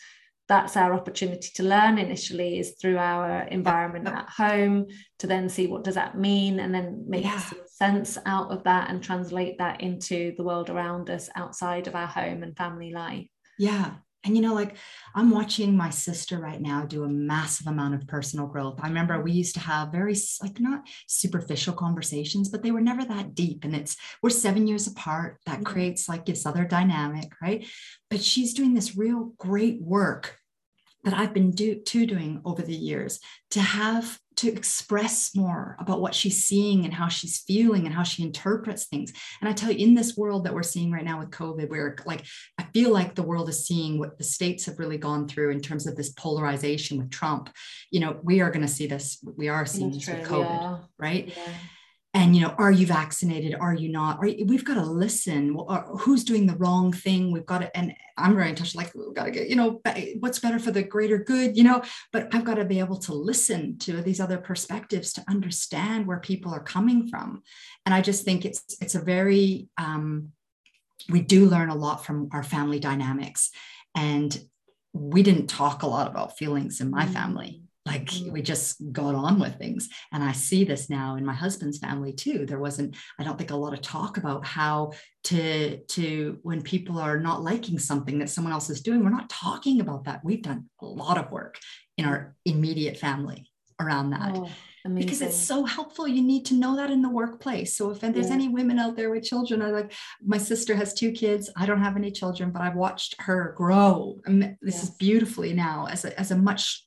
that's 0.47 0.75
our 0.75 0.93
opportunity 0.93 1.49
to 1.55 1.63
learn 1.63 1.97
initially 1.97 2.59
is 2.59 2.75
through 2.79 2.97
our 2.97 3.43
environment 3.43 4.07
at 4.07 4.29
home 4.29 4.85
to 5.19 5.27
then 5.27 5.47
see 5.47 5.67
what 5.67 5.83
does 5.83 5.95
that 5.95 6.17
mean 6.17 6.59
and 6.59 6.75
then 6.75 7.05
make 7.07 7.23
yeah. 7.23 7.41
sense 7.67 8.17
out 8.25 8.51
of 8.51 8.63
that 8.63 8.89
and 8.89 9.01
translate 9.01 9.57
that 9.57 9.81
into 9.81 10.33
the 10.37 10.43
world 10.43 10.69
around 10.69 11.09
us 11.09 11.29
outside 11.35 11.87
of 11.87 11.95
our 11.95 12.07
home 12.07 12.43
and 12.43 12.57
family 12.57 12.91
life. 12.91 13.27
Yeah 13.57 13.93
and 14.23 14.35
you 14.35 14.41
know 14.41 14.53
like 14.53 14.75
i'm 15.15 15.29
watching 15.29 15.75
my 15.75 15.89
sister 15.89 16.39
right 16.39 16.61
now 16.61 16.85
do 16.85 17.03
a 17.03 17.09
massive 17.09 17.67
amount 17.67 17.93
of 17.93 18.07
personal 18.07 18.47
growth 18.47 18.79
i 18.81 18.87
remember 18.87 19.21
we 19.21 19.31
used 19.31 19.53
to 19.53 19.59
have 19.59 19.91
very 19.91 20.15
like 20.41 20.59
not 20.59 20.81
superficial 21.07 21.73
conversations 21.73 22.49
but 22.49 22.63
they 22.63 22.71
were 22.71 22.81
never 22.81 23.03
that 23.03 23.35
deep 23.35 23.63
and 23.63 23.75
it's 23.75 23.97
we're 24.21 24.29
seven 24.29 24.67
years 24.67 24.87
apart 24.87 25.37
that 25.45 25.55
mm-hmm. 25.55 25.63
creates 25.63 26.07
like 26.07 26.25
this 26.25 26.45
other 26.45 26.65
dynamic 26.65 27.31
right 27.41 27.67
but 28.09 28.21
she's 28.21 28.53
doing 28.53 28.73
this 28.73 28.95
real 28.95 29.33
great 29.37 29.81
work 29.81 30.37
that 31.03 31.13
I've 31.13 31.33
been 31.33 31.51
do, 31.51 31.75
to 31.75 32.05
doing 32.05 32.41
over 32.45 32.61
the 32.61 32.75
years 32.75 33.19
to 33.51 33.61
have 33.61 34.19
to 34.35 34.51
express 34.51 35.35
more 35.35 35.75
about 35.79 36.01
what 36.01 36.15
she's 36.15 36.43
seeing 36.43 36.85
and 36.85 36.93
how 36.93 37.07
she's 37.07 37.41
feeling 37.41 37.85
and 37.85 37.93
how 37.93 38.03
she 38.03 38.23
interprets 38.23 38.85
things. 38.85 39.13
And 39.41 39.49
I 39.49 39.53
tell 39.53 39.71
you, 39.71 39.85
in 39.85 39.93
this 39.93 40.17
world 40.17 40.45
that 40.45 40.53
we're 40.53 40.63
seeing 40.63 40.91
right 40.91 41.03
now 41.03 41.19
with 41.19 41.29
COVID, 41.29 41.69
where 41.69 41.95
like 42.05 42.25
feel 42.73 42.91
like 42.91 43.15
the 43.15 43.23
world 43.23 43.49
is 43.49 43.65
seeing 43.65 43.99
what 43.99 44.17
the 44.17 44.23
states 44.23 44.65
have 44.65 44.79
really 44.79 44.97
gone 44.97 45.27
through 45.27 45.51
in 45.51 45.61
terms 45.61 45.87
of 45.87 45.95
this 45.95 46.09
polarization 46.11 46.97
with 46.97 47.11
Trump. 47.11 47.49
You 47.91 47.99
know, 47.99 48.19
we 48.23 48.41
are 48.41 48.51
going 48.51 48.65
to 48.65 48.71
see 48.71 48.87
this. 48.87 49.23
We 49.37 49.49
are 49.49 49.65
seeing 49.65 49.91
this 49.91 50.07
with 50.07 50.27
COVID, 50.27 50.61
yeah. 50.61 50.77
right? 50.97 51.27
Yeah 51.27 51.53
and 52.13 52.35
you 52.35 52.41
know 52.41 52.53
are 52.57 52.71
you 52.71 52.85
vaccinated 52.85 53.55
are 53.59 53.73
you 53.73 53.89
not 53.89 54.17
are 54.19 54.27
you, 54.27 54.45
we've 54.45 54.65
got 54.65 54.75
to 54.75 54.85
listen 54.85 55.57
who's 55.99 56.23
doing 56.23 56.45
the 56.45 56.55
wrong 56.55 56.91
thing 56.91 57.31
we've 57.31 57.45
got 57.45 57.59
to 57.59 57.77
and 57.77 57.93
i'm 58.17 58.35
very 58.35 58.49
in 58.49 58.55
touch 58.55 58.75
like 58.75 58.93
we've 58.93 59.13
got 59.13 59.25
to 59.25 59.31
get 59.31 59.49
you 59.49 59.55
know 59.55 59.81
what's 60.19 60.39
better 60.39 60.59
for 60.59 60.71
the 60.71 60.83
greater 60.83 61.17
good 61.17 61.57
you 61.57 61.63
know 61.63 61.81
but 62.11 62.33
i've 62.33 62.45
got 62.45 62.55
to 62.55 62.65
be 62.65 62.79
able 62.79 62.97
to 62.97 63.13
listen 63.13 63.77
to 63.77 64.01
these 64.01 64.19
other 64.19 64.37
perspectives 64.37 65.13
to 65.13 65.23
understand 65.27 66.05
where 66.05 66.19
people 66.19 66.53
are 66.53 66.63
coming 66.63 67.07
from 67.07 67.41
and 67.85 67.93
i 67.93 68.01
just 68.01 68.23
think 68.23 68.45
it's 68.45 68.77
it's 68.79 68.95
a 68.95 69.01
very 69.01 69.67
um, 69.77 70.31
we 71.09 71.21
do 71.21 71.45
learn 71.45 71.69
a 71.69 71.75
lot 71.75 72.05
from 72.05 72.29
our 72.31 72.43
family 72.43 72.79
dynamics 72.79 73.51
and 73.95 74.39
we 74.93 75.23
didn't 75.23 75.47
talk 75.47 75.83
a 75.83 75.87
lot 75.87 76.07
about 76.07 76.37
feelings 76.37 76.81
in 76.81 76.89
my 76.89 77.05
mm. 77.05 77.13
family 77.13 77.63
like 77.85 78.05
mm-hmm. 78.05 78.31
we 78.31 78.41
just 78.41 78.91
got 78.91 79.15
on 79.15 79.39
with 79.39 79.57
things 79.57 79.89
and 80.11 80.23
i 80.23 80.31
see 80.31 80.63
this 80.63 80.89
now 80.89 81.15
in 81.15 81.25
my 81.25 81.33
husband's 81.33 81.79
family 81.79 82.13
too 82.13 82.45
there 82.45 82.59
wasn't 82.59 82.95
i 83.19 83.23
don't 83.23 83.37
think 83.37 83.51
a 83.51 83.55
lot 83.55 83.73
of 83.73 83.81
talk 83.81 84.17
about 84.17 84.45
how 84.45 84.91
to 85.23 85.77
to 85.85 86.39
when 86.43 86.61
people 86.61 86.97
are 86.97 87.19
not 87.19 87.43
liking 87.43 87.79
something 87.79 88.19
that 88.19 88.29
someone 88.29 88.53
else 88.53 88.69
is 88.69 88.81
doing 88.81 89.03
we're 89.03 89.09
not 89.09 89.29
talking 89.29 89.81
about 89.81 90.05
that 90.05 90.23
we've 90.23 90.43
done 90.43 90.69
a 90.81 90.85
lot 90.85 91.17
of 91.17 91.31
work 91.31 91.57
in 91.97 92.05
our 92.05 92.35
immediate 92.45 92.97
family 92.97 93.49
around 93.79 94.11
that 94.11 94.35
oh. 94.35 94.49
Amazing. 94.85 95.05
because 95.05 95.21
it's 95.21 95.37
so 95.37 95.63
helpful. 95.63 96.07
You 96.07 96.21
need 96.21 96.45
to 96.47 96.55
know 96.55 96.75
that 96.75 96.91
in 96.91 97.01
the 97.01 97.09
workplace. 97.09 97.77
So 97.77 97.91
if 97.91 98.01
there's 98.01 98.27
yeah. 98.27 98.33
any 98.33 98.49
women 98.49 98.79
out 98.79 98.97
there 98.97 99.11
with 99.11 99.23
children, 99.23 99.61
I 99.61 99.69
like 99.69 99.93
my 100.21 100.37
sister 100.37 100.75
has 100.75 100.93
two 100.93 101.11
kids. 101.11 101.49
I 101.55 101.65
don't 101.65 101.81
have 101.81 101.95
any 101.95 102.11
children, 102.11 102.51
but 102.51 102.61
I've 102.61 102.75
watched 102.75 103.15
her 103.21 103.53
grow. 103.55 104.19
this 104.25 104.55
yes. 104.61 104.83
is 104.83 104.89
beautifully 104.91 105.53
now 105.53 105.87
as 105.89 106.03
a, 106.03 106.19
as 106.19 106.31
a 106.31 106.35
much 106.35 106.85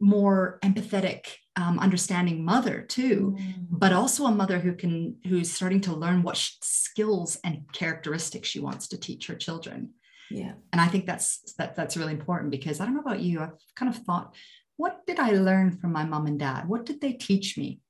more 0.00 0.58
empathetic 0.62 1.26
um, 1.56 1.78
understanding 1.78 2.44
mother 2.44 2.82
too 2.82 3.36
mm. 3.38 3.54
but 3.70 3.92
also 3.92 4.26
a 4.26 4.30
mother 4.32 4.58
who 4.58 4.74
can 4.74 5.16
who's 5.26 5.52
starting 5.52 5.80
to 5.82 5.94
learn 5.94 6.22
what 6.22 6.36
skills 6.36 7.38
and 7.44 7.62
characteristics 7.72 8.48
she 8.48 8.58
wants 8.58 8.88
to 8.88 8.98
teach 8.98 9.28
her 9.28 9.36
children 9.36 9.90
yeah 10.30 10.52
and 10.72 10.80
i 10.80 10.86
think 10.86 11.06
that's 11.06 11.54
that 11.58 11.76
that's 11.76 11.96
really 11.96 12.12
important 12.12 12.50
because 12.50 12.80
i 12.80 12.84
don't 12.84 12.94
know 12.94 13.00
about 13.00 13.20
you 13.20 13.40
i've 13.40 13.52
kind 13.76 13.94
of 13.94 14.02
thought 14.02 14.34
what 14.76 15.06
did 15.06 15.18
i 15.18 15.30
learn 15.30 15.70
from 15.70 15.92
my 15.92 16.04
mom 16.04 16.26
and 16.26 16.38
dad 16.38 16.68
what 16.68 16.86
did 16.86 17.00
they 17.00 17.12
teach 17.12 17.56
me 17.56 17.80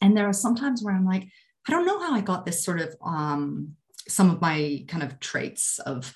and 0.00 0.16
there 0.16 0.28
are 0.28 0.32
sometimes 0.32 0.82
where 0.82 0.94
i'm 0.94 1.06
like 1.06 1.26
i 1.68 1.72
don't 1.72 1.86
know 1.86 2.00
how 2.00 2.14
i 2.14 2.20
got 2.20 2.44
this 2.44 2.64
sort 2.64 2.80
of 2.80 2.94
um 3.04 3.72
some 4.08 4.30
of 4.30 4.40
my 4.40 4.84
kind 4.88 5.02
of 5.02 5.20
traits 5.20 5.78
of 5.78 6.12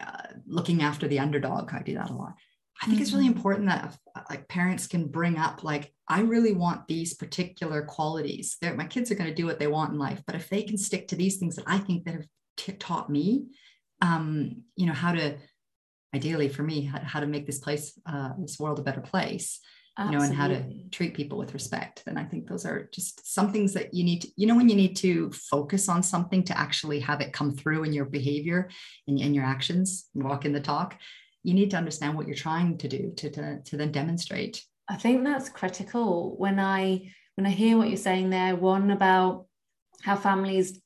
uh, 0.00 0.22
looking 0.46 0.82
after 0.82 1.08
the 1.08 1.18
underdog 1.18 1.72
i 1.72 1.82
do 1.82 1.94
that 1.94 2.10
a 2.10 2.14
lot 2.14 2.34
I 2.80 2.86
think 2.86 2.96
mm-hmm. 2.96 3.02
it's 3.02 3.12
really 3.12 3.26
mm-hmm. 3.26 3.36
important 3.36 3.68
that 3.68 3.98
uh, 4.16 4.22
like 4.30 4.48
parents 4.48 4.86
can 4.86 5.06
bring 5.06 5.36
up 5.36 5.62
like 5.62 5.92
I 6.08 6.22
really 6.22 6.54
want 6.54 6.88
these 6.88 7.14
particular 7.14 7.82
qualities. 7.82 8.56
That 8.62 8.76
my 8.76 8.86
kids 8.86 9.10
are 9.10 9.14
going 9.14 9.28
to 9.28 9.34
do 9.34 9.46
what 9.46 9.58
they 9.58 9.66
want 9.66 9.92
in 9.92 9.98
life, 9.98 10.22
but 10.26 10.34
if 10.34 10.48
they 10.48 10.62
can 10.62 10.78
stick 10.78 11.08
to 11.08 11.16
these 11.16 11.36
things 11.36 11.56
that 11.56 11.66
I 11.66 11.78
think 11.78 12.04
that 12.04 12.14
have 12.14 12.26
t- 12.56 12.72
taught 12.72 13.10
me, 13.10 13.48
um, 14.00 14.62
you 14.76 14.86
know, 14.86 14.94
how 14.94 15.12
to 15.12 15.36
ideally 16.14 16.48
for 16.48 16.62
me 16.62 16.82
how, 16.82 17.00
how 17.00 17.20
to 17.20 17.26
make 17.26 17.46
this 17.46 17.58
place, 17.58 17.98
uh, 18.06 18.30
this 18.38 18.58
world 18.58 18.78
a 18.78 18.82
better 18.82 19.00
place. 19.00 19.60
Absolutely. 19.98 20.14
You 20.14 20.18
know, 20.18 20.30
and 20.30 20.40
how 20.40 20.48
to 20.48 20.88
treat 20.90 21.14
people 21.14 21.36
with 21.36 21.52
respect. 21.52 22.04
then 22.06 22.16
I 22.16 22.24
think 22.24 22.48
those 22.48 22.64
are 22.64 22.88
just 22.94 23.34
some 23.34 23.52
things 23.52 23.74
that 23.74 23.92
you 23.92 24.04
need 24.04 24.22
to, 24.22 24.28
you 24.36 24.46
know, 24.46 24.56
when 24.56 24.68
you 24.68 24.76
need 24.76 24.96
to 24.98 25.30
focus 25.32 25.88
on 25.88 26.02
something 26.02 26.44
to 26.44 26.58
actually 26.58 27.00
have 27.00 27.20
it 27.20 27.32
come 27.32 27.50
through 27.50 27.82
in 27.84 27.92
your 27.92 28.06
behavior 28.06 28.70
and 29.08 29.18
in, 29.18 29.26
in 29.26 29.34
your 29.34 29.44
actions, 29.44 30.08
walk 30.14 30.44
in 30.44 30.52
the 30.52 30.60
talk 30.60 30.96
you 31.42 31.54
need 31.54 31.70
to 31.70 31.76
understand 31.76 32.16
what 32.16 32.26
you're 32.26 32.36
trying 32.36 32.76
to 32.78 32.88
do 32.88 33.12
to, 33.16 33.30
to, 33.30 33.60
to 33.62 33.76
then 33.76 33.92
demonstrate 33.92 34.64
i 34.88 34.96
think 34.96 35.24
that's 35.24 35.48
critical 35.48 36.36
when 36.36 36.58
i 36.58 37.00
when 37.36 37.46
i 37.46 37.50
hear 37.50 37.76
what 37.76 37.88
you're 37.88 37.96
saying 37.96 38.30
there 38.30 38.56
one 38.56 38.90
about 38.90 39.46
how 40.02 40.16
families 40.16 40.80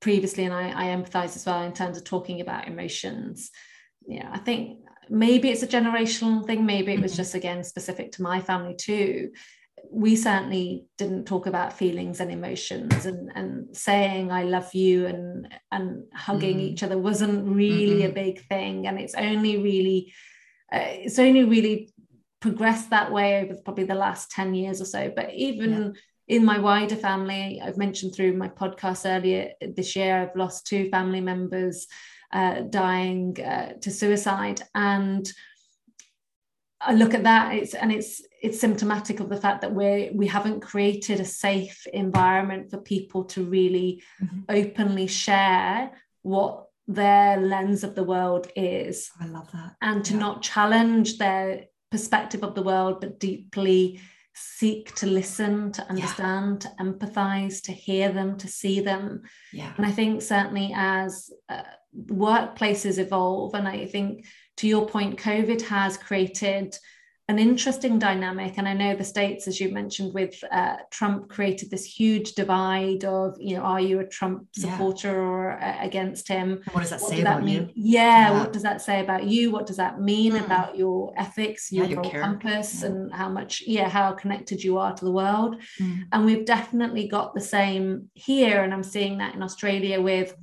previously 0.00 0.44
and 0.44 0.54
I, 0.54 0.70
I 0.70 0.96
empathize 0.96 1.36
as 1.36 1.44
well 1.44 1.62
in 1.62 1.72
terms 1.72 1.98
of 1.98 2.04
talking 2.04 2.40
about 2.40 2.68
emotions 2.68 3.50
yeah 4.10 4.28
i 4.32 4.38
think 4.38 4.78
maybe 5.08 5.50
it's 5.50 5.62
a 5.62 5.66
generational 5.66 6.46
thing 6.46 6.64
maybe 6.66 6.92
it 6.92 7.00
was 7.00 7.12
mm-hmm. 7.12 7.22
just 7.22 7.34
again 7.34 7.64
specific 7.64 8.12
to 8.12 8.22
my 8.22 8.40
family 8.40 8.74
too 8.74 9.30
we 9.90 10.14
certainly 10.14 10.86
didn't 10.98 11.24
talk 11.24 11.46
about 11.46 11.72
feelings 11.72 12.20
and 12.20 12.30
emotions 12.30 13.06
and, 13.06 13.30
and 13.34 13.76
saying 13.76 14.30
I 14.30 14.44
love 14.44 14.72
you 14.74 15.06
and 15.06 15.48
and 15.72 16.04
hugging 16.14 16.58
mm. 16.58 16.62
each 16.62 16.82
other 16.82 16.98
wasn't 16.98 17.48
really 17.48 18.02
mm-hmm. 18.02 18.10
a 18.10 18.14
big 18.14 18.46
thing 18.46 18.86
and 18.86 18.98
it's 18.98 19.14
only 19.14 19.58
really 19.58 20.12
uh, 20.72 20.78
it's 20.82 21.18
only 21.18 21.44
really 21.44 21.92
progressed 22.40 22.90
that 22.90 23.12
way 23.12 23.40
over 23.40 23.56
probably 23.64 23.84
the 23.84 23.94
last 23.94 24.30
10 24.30 24.54
years 24.54 24.80
or 24.80 24.86
so 24.86 25.12
but 25.14 25.34
even 25.34 25.94
yeah. 26.26 26.36
in 26.36 26.44
my 26.44 26.58
wider 26.58 26.96
family 26.96 27.60
I've 27.62 27.76
mentioned 27.76 28.14
through 28.14 28.36
my 28.36 28.48
podcast 28.48 29.04
earlier 29.06 29.52
this 29.60 29.96
year 29.96 30.22
I've 30.22 30.36
lost 30.36 30.66
two 30.66 30.88
family 30.90 31.20
members 31.20 31.86
uh, 32.32 32.60
dying 32.60 33.36
uh, 33.40 33.72
to 33.80 33.90
suicide 33.90 34.62
and 34.74 35.32
I 36.80 36.94
look 36.94 37.12
at 37.12 37.24
that 37.24 37.54
it's 37.54 37.74
and 37.74 37.92
it's 37.92 38.22
it's 38.42 38.58
symptomatic 38.58 39.20
of 39.20 39.28
the 39.28 39.36
fact 39.36 39.60
that 39.60 39.74
we 39.74 40.10
we 40.14 40.26
haven't 40.26 40.60
created 40.60 41.20
a 41.20 41.24
safe 41.24 41.86
environment 41.92 42.70
for 42.70 42.78
people 42.78 43.24
to 43.24 43.44
really 43.44 44.02
mm-hmm. 44.22 44.40
openly 44.48 45.06
share 45.06 45.92
what 46.22 46.66
their 46.88 47.36
lens 47.36 47.84
of 47.84 47.94
the 47.94 48.02
world 48.02 48.48
is. 48.56 49.10
I 49.20 49.26
love 49.26 49.50
that. 49.52 49.76
And 49.80 50.04
to 50.06 50.14
yeah. 50.14 50.20
not 50.20 50.42
challenge 50.42 51.18
their 51.18 51.66
perspective 51.90 52.42
of 52.42 52.54
the 52.54 52.62
world, 52.62 53.00
but 53.00 53.20
deeply 53.20 54.00
seek 54.34 54.94
to 54.96 55.06
listen, 55.06 55.72
to 55.72 55.88
understand, 55.88 56.64
yeah. 56.64 56.84
to 56.84 56.90
empathize, 56.90 57.62
to 57.62 57.72
hear 57.72 58.12
them, 58.12 58.38
to 58.38 58.48
see 58.48 58.80
them. 58.80 59.22
Yeah. 59.52 59.72
And 59.76 59.84
I 59.84 59.90
think 59.90 60.22
certainly 60.22 60.72
as 60.74 61.30
uh, 61.48 61.62
workplaces 62.06 62.98
evolve, 62.98 63.54
and 63.54 63.66
I 63.66 63.86
think 63.86 64.26
to 64.58 64.68
your 64.68 64.86
point, 64.86 65.18
COVID 65.18 65.62
has 65.62 65.96
created 65.96 66.76
an 67.30 67.38
interesting 67.38 67.98
dynamic. 68.00 68.54
And 68.58 68.66
I 68.66 68.74
know 68.74 68.96
the 68.96 69.04
states, 69.04 69.46
as 69.46 69.60
you 69.60 69.70
mentioned, 69.70 70.12
with 70.12 70.42
uh, 70.50 70.78
Trump, 70.90 71.28
created 71.28 71.70
this 71.70 71.84
huge 71.84 72.32
divide 72.32 73.04
of, 73.04 73.36
you 73.38 73.56
know, 73.56 73.62
are 73.62 73.80
you 73.80 74.00
a 74.00 74.06
Trump 74.06 74.48
supporter 74.52 75.12
yeah. 75.12 75.18
or 75.18 75.52
uh, 75.52 75.76
against 75.80 76.26
him? 76.26 76.60
What 76.72 76.80
does 76.80 76.90
that 76.90 77.00
what 77.00 77.10
say 77.10 77.16
does 77.16 77.22
about 77.22 77.44
mean? 77.44 77.54
you? 77.54 77.70
Yeah, 77.76 78.32
yeah, 78.32 78.38
what 78.40 78.52
does 78.52 78.64
that 78.64 78.82
say 78.82 79.00
about 79.00 79.24
you? 79.24 79.52
What 79.52 79.66
does 79.66 79.76
that 79.76 80.00
mean 80.00 80.32
mm. 80.32 80.44
about 80.44 80.76
your 80.76 81.14
ethics, 81.16 81.70
your, 81.70 81.86
yeah, 81.86 82.02
your 82.02 82.20
compass, 82.20 82.82
and 82.82 83.12
how 83.12 83.28
much, 83.28 83.62
yeah, 83.64 83.88
how 83.88 84.10
connected 84.12 84.64
you 84.64 84.78
are 84.78 84.92
to 84.92 85.04
the 85.04 85.12
world? 85.12 85.54
Mm. 85.80 86.06
And 86.10 86.24
we've 86.24 86.44
definitely 86.44 87.06
got 87.06 87.32
the 87.32 87.40
same 87.40 88.10
here, 88.14 88.64
and 88.64 88.74
I'm 88.74 88.82
seeing 88.82 89.18
that 89.18 89.36
in 89.36 89.42
Australia 89.44 90.00
with 90.00 90.34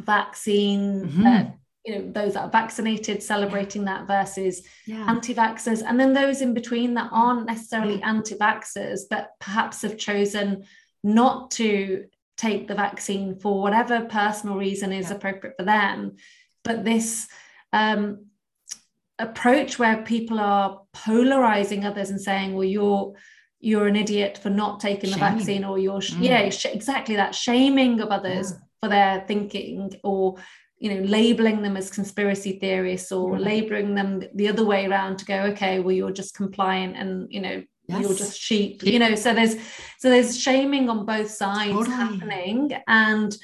vaccine. 0.00 1.04
Mm-hmm. 1.04 1.26
Uh, 1.26 1.44
you 1.88 1.98
know 1.98 2.12
those 2.12 2.34
that 2.34 2.42
are 2.42 2.50
vaccinated 2.50 3.22
celebrating 3.22 3.84
that 3.84 4.06
versus 4.06 4.62
yeah. 4.86 5.04
anti-vaxxers 5.08 5.82
and 5.86 5.98
then 5.98 6.12
those 6.12 6.42
in 6.42 6.52
between 6.52 6.94
that 6.94 7.08
aren't 7.12 7.46
necessarily 7.46 8.02
anti-vaxxers 8.02 9.00
but 9.08 9.30
perhaps 9.40 9.82
have 9.82 9.96
chosen 9.96 10.64
not 11.02 11.50
to 11.50 12.04
take 12.36 12.68
the 12.68 12.74
vaccine 12.74 13.34
for 13.34 13.62
whatever 13.62 14.02
personal 14.02 14.56
reason 14.56 14.92
is 14.92 15.08
yeah. 15.08 15.16
appropriate 15.16 15.54
for 15.58 15.64
them 15.64 16.16
but 16.62 16.84
this 16.84 17.28
um, 17.72 18.26
approach 19.18 19.78
where 19.78 20.02
people 20.02 20.38
are 20.38 20.82
polarizing 20.92 21.84
others 21.84 22.10
and 22.10 22.20
saying 22.20 22.54
well 22.54 22.64
you're 22.64 23.14
you're 23.60 23.88
an 23.88 23.96
idiot 23.96 24.38
for 24.40 24.50
not 24.50 24.78
taking 24.78 25.10
the 25.10 25.16
vaccine 25.16 25.64
or 25.64 25.78
you're 25.78 26.00
mm. 26.00 26.22
yeah 26.22 26.48
sh- 26.50 26.66
exactly 26.66 27.16
that 27.16 27.34
shaming 27.34 28.00
of 28.00 28.10
others 28.10 28.52
yeah. 28.52 28.58
for 28.80 28.88
their 28.88 29.24
thinking 29.26 29.92
or 30.04 30.36
you 30.78 30.94
know 30.94 31.02
labeling 31.02 31.62
them 31.62 31.76
as 31.76 31.90
conspiracy 31.90 32.58
theorists 32.58 33.10
or 33.12 33.32
mm-hmm. 33.32 33.42
labeling 33.42 33.94
them 33.94 34.22
the 34.34 34.48
other 34.48 34.64
way 34.64 34.86
around 34.86 35.18
to 35.18 35.24
go 35.24 35.42
okay 35.42 35.80
well 35.80 35.92
you're 35.92 36.10
just 36.10 36.34
compliant 36.34 36.96
and 36.96 37.26
you 37.30 37.40
know 37.40 37.62
yes. 37.88 38.00
you're 38.00 38.14
just 38.14 38.38
sheep 38.38 38.82
you 38.82 38.98
know 38.98 39.14
so 39.14 39.34
there's 39.34 39.56
so 39.98 40.08
there's 40.08 40.38
shaming 40.38 40.88
on 40.88 41.04
both 41.04 41.30
sides 41.30 41.72
totally. 41.72 41.96
happening 41.96 42.72
and 42.86 43.36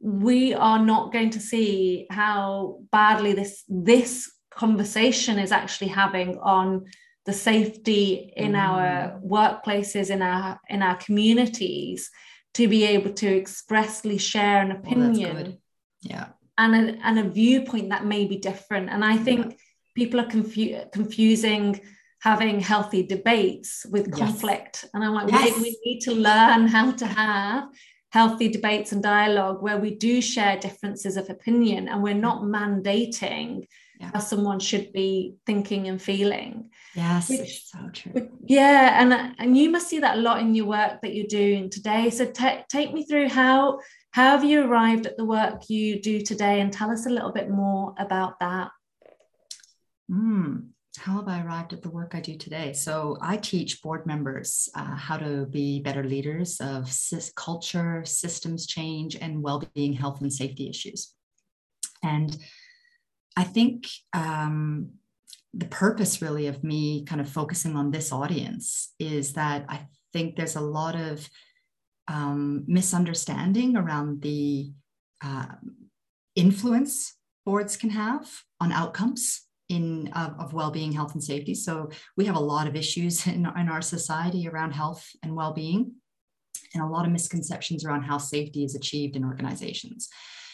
we 0.00 0.52
are 0.52 0.84
not 0.84 1.12
going 1.12 1.30
to 1.30 1.40
see 1.40 2.06
how 2.10 2.80
badly 2.92 3.32
this 3.32 3.64
this 3.68 4.30
conversation 4.50 5.38
is 5.38 5.50
actually 5.50 5.88
having 5.88 6.38
on 6.38 6.84
the 7.24 7.32
safety 7.32 8.32
in 8.36 8.52
mm. 8.52 8.58
our 8.58 9.18
workplaces 9.24 10.10
in 10.10 10.20
our 10.20 10.60
in 10.68 10.82
our 10.82 10.96
communities 10.96 12.10
to 12.52 12.68
be 12.68 12.84
able 12.84 13.12
to 13.12 13.26
expressly 13.26 14.18
share 14.18 14.60
an 14.60 14.70
opinion 14.70 15.58
yeah 16.02 16.26
and 16.58 16.74
a, 16.74 17.06
and 17.06 17.18
a 17.18 17.28
viewpoint 17.28 17.90
that 17.90 18.04
may 18.04 18.26
be 18.26 18.36
different. 18.36 18.90
And 18.90 19.04
I 19.04 19.16
think 19.16 19.58
people 19.94 20.20
are 20.20 20.26
confu- 20.26 20.80
confusing 20.92 21.80
having 22.20 22.58
healthy 22.58 23.02
debates 23.02 23.84
with 23.90 24.10
conflict. 24.10 24.80
Yes. 24.82 24.90
And 24.94 25.04
I'm 25.04 25.12
like, 25.12 25.30
yes. 25.30 25.60
we 25.60 25.78
need 25.84 26.00
to 26.00 26.12
learn 26.12 26.66
how 26.66 26.92
to 26.92 27.06
have 27.06 27.68
healthy 28.10 28.48
debates 28.48 28.92
and 28.92 29.02
dialogue 29.02 29.60
where 29.60 29.76
we 29.76 29.94
do 29.94 30.22
share 30.22 30.56
differences 30.58 31.16
of 31.16 31.28
opinion 31.28 31.88
and 31.88 32.02
we're 32.02 32.14
not 32.14 32.42
mandating 32.42 33.66
yeah. 34.00 34.10
how 34.12 34.20
someone 34.20 34.60
should 34.60 34.92
be 34.92 35.34
thinking 35.46 35.88
and 35.88 36.00
feeling. 36.00 36.70
Yes, 36.94 37.28
which, 37.28 37.64
so 37.64 37.90
true. 37.92 38.30
yeah, 38.46 39.00
and 39.00 39.34
and 39.38 39.56
you 39.58 39.70
must 39.70 39.88
see 39.88 39.98
that 39.98 40.16
a 40.16 40.20
lot 40.20 40.40
in 40.40 40.54
your 40.54 40.66
work 40.66 41.02
that 41.02 41.14
you're 41.14 41.26
doing 41.26 41.70
today. 41.70 42.10
So 42.10 42.24
t- 42.26 42.64
take 42.68 42.92
me 42.94 43.04
through 43.04 43.28
how 43.28 43.80
how 44.14 44.30
have 44.30 44.44
you 44.44 44.64
arrived 44.64 45.06
at 45.06 45.16
the 45.16 45.24
work 45.24 45.68
you 45.68 46.00
do 46.00 46.20
today? 46.20 46.60
And 46.60 46.72
tell 46.72 46.92
us 46.92 47.04
a 47.04 47.10
little 47.10 47.32
bit 47.32 47.50
more 47.50 47.96
about 47.98 48.38
that. 48.38 48.70
Mm, 50.08 50.68
how 50.96 51.16
have 51.16 51.26
I 51.26 51.42
arrived 51.42 51.72
at 51.72 51.82
the 51.82 51.90
work 51.90 52.14
I 52.14 52.20
do 52.20 52.38
today? 52.38 52.74
So 52.74 53.18
I 53.20 53.36
teach 53.36 53.82
board 53.82 54.06
members 54.06 54.68
uh, 54.76 54.94
how 54.94 55.16
to 55.16 55.46
be 55.46 55.80
better 55.80 56.04
leaders 56.04 56.60
of 56.60 56.88
culture, 57.34 58.04
systems 58.04 58.68
change, 58.68 59.16
and 59.16 59.42
well-being, 59.42 59.94
health, 59.94 60.20
and 60.20 60.32
safety 60.32 60.68
issues. 60.68 61.12
And 62.04 62.36
I 63.36 63.42
think 63.42 63.88
um, 64.12 64.90
the 65.52 65.66
purpose 65.66 66.22
really 66.22 66.46
of 66.46 66.62
me 66.62 67.04
kind 67.04 67.20
of 67.20 67.28
focusing 67.28 67.74
on 67.74 67.90
this 67.90 68.12
audience 68.12 68.94
is 69.00 69.32
that 69.32 69.64
I 69.68 69.88
think 70.12 70.36
there's 70.36 70.54
a 70.54 70.60
lot 70.60 70.94
of 70.94 71.28
um, 72.08 72.64
misunderstanding 72.66 73.76
around 73.76 74.22
the 74.22 74.72
uh, 75.22 75.46
influence 76.34 77.14
boards 77.46 77.76
can 77.76 77.90
have 77.90 78.28
on 78.60 78.72
outcomes 78.72 79.42
in 79.68 80.08
of, 80.14 80.38
of 80.38 80.52
well-being 80.52 80.92
health 80.92 81.14
and 81.14 81.24
safety. 81.24 81.54
So 81.54 81.90
we 82.16 82.26
have 82.26 82.36
a 82.36 82.40
lot 82.40 82.66
of 82.66 82.76
issues 82.76 83.26
in, 83.26 83.46
in 83.56 83.68
our 83.68 83.82
society 83.82 84.48
around 84.48 84.72
health 84.72 85.06
and 85.22 85.34
well-being 85.34 85.92
and 86.74 86.82
a 86.82 86.86
lot 86.86 87.06
of 87.06 87.12
misconceptions 87.12 87.84
around 87.84 88.02
how 88.02 88.18
safety 88.18 88.64
is 88.64 88.74
achieved 88.74 89.16
in 89.16 89.24
organizations. 89.24 90.08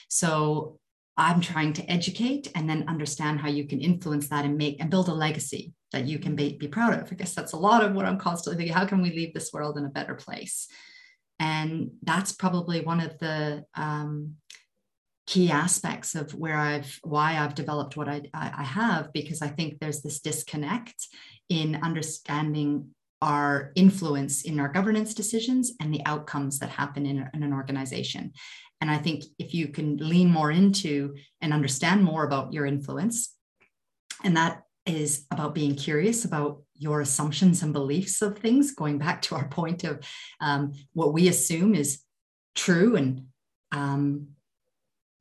So 0.09 0.79
i'm 1.17 1.41
trying 1.41 1.73
to 1.73 1.91
educate 1.91 2.51
and 2.55 2.69
then 2.71 2.89
understand 2.89 3.41
how 3.41 3.49
you 3.49 3.67
can 3.67 3.81
influence 3.81 4.29
that 4.29 4.45
and 4.45 4.57
make 4.57 4.81
and 4.81 4.91
build 4.91 5.09
a 5.09 5.13
legacy 5.13 5.73
that 5.93 6.07
you 6.07 6.19
can 6.19 6.37
be, 6.37 6.57
be 6.57 6.69
proud 6.69 6.95
of. 6.95 7.13
I 7.13 7.17
guess 7.17 7.35
that's 7.35 7.53
a 7.53 7.59
lot 7.59 7.85
of 7.85 7.95
what 7.95 8.07
i'm 8.07 8.19
constantly 8.19 8.57
thinking 8.57 8.75
how 8.75 8.87
can 8.87 9.03
we 9.03 9.11
leave 9.11 9.35
this 9.35 9.53
world 9.53 9.77
in 9.77 9.85
a 9.85 9.91
better 9.91 10.15
place 10.15 10.69
and 11.41 11.91
that's 12.03 12.33
probably 12.33 12.83
one 12.83 13.01
of 13.01 13.19
the 13.19 13.65
um, 13.75 14.37
key 15.27 15.51
aspects 15.51 16.15
of 16.15 16.35
where 16.35 16.57
I've 16.57 17.01
why 17.03 17.39
I've 17.39 17.55
developed 17.55 17.97
what 17.97 18.09
I, 18.09 18.23
I 18.35 18.63
have 18.63 19.13
because 19.13 19.41
I 19.41 19.49
think 19.49 19.79
there's 19.81 20.03
this 20.03 20.21
disconnect 20.21 21.09
in 21.49 21.81
understanding 21.83 22.91
our 23.23 23.73
influence 23.75 24.43
in 24.43 24.61
our 24.61 24.69
governance 24.69 25.15
decisions 25.15 25.73
and 25.81 25.93
the 25.93 26.05
outcomes 26.05 26.59
that 26.59 26.69
happen 26.69 27.07
in, 27.07 27.29
in 27.35 27.43
an 27.43 27.53
organization. 27.53 28.33
And 28.81 28.91
I 28.91 28.99
think 28.99 29.25
if 29.39 29.55
you 29.55 29.69
can 29.69 29.97
lean 29.97 30.31
more 30.31 30.51
into 30.51 31.15
and 31.41 31.53
understand 31.53 32.03
more 32.03 32.25
about 32.25 32.53
your 32.53 32.67
influence, 32.67 33.35
and 34.25 34.37
that 34.37 34.63
is 34.91 35.27
about 35.31 35.55
being 35.55 35.75
curious 35.75 36.25
about 36.25 36.63
your 36.77 37.01
assumptions 37.01 37.63
and 37.63 37.73
beliefs 37.73 38.23
of 38.23 38.39
things, 38.39 38.75
going 38.75 38.99
back 38.99 39.23
to 39.23 39.35
our 39.35 39.49
point 39.49 39.85
of 39.85 40.01
um, 40.41 40.73
what 40.93 41.13
we 41.13 41.29
assume 41.29 41.75
is 41.75 42.01
true 42.55 42.97
and 42.97 43.27
um, 43.73 44.29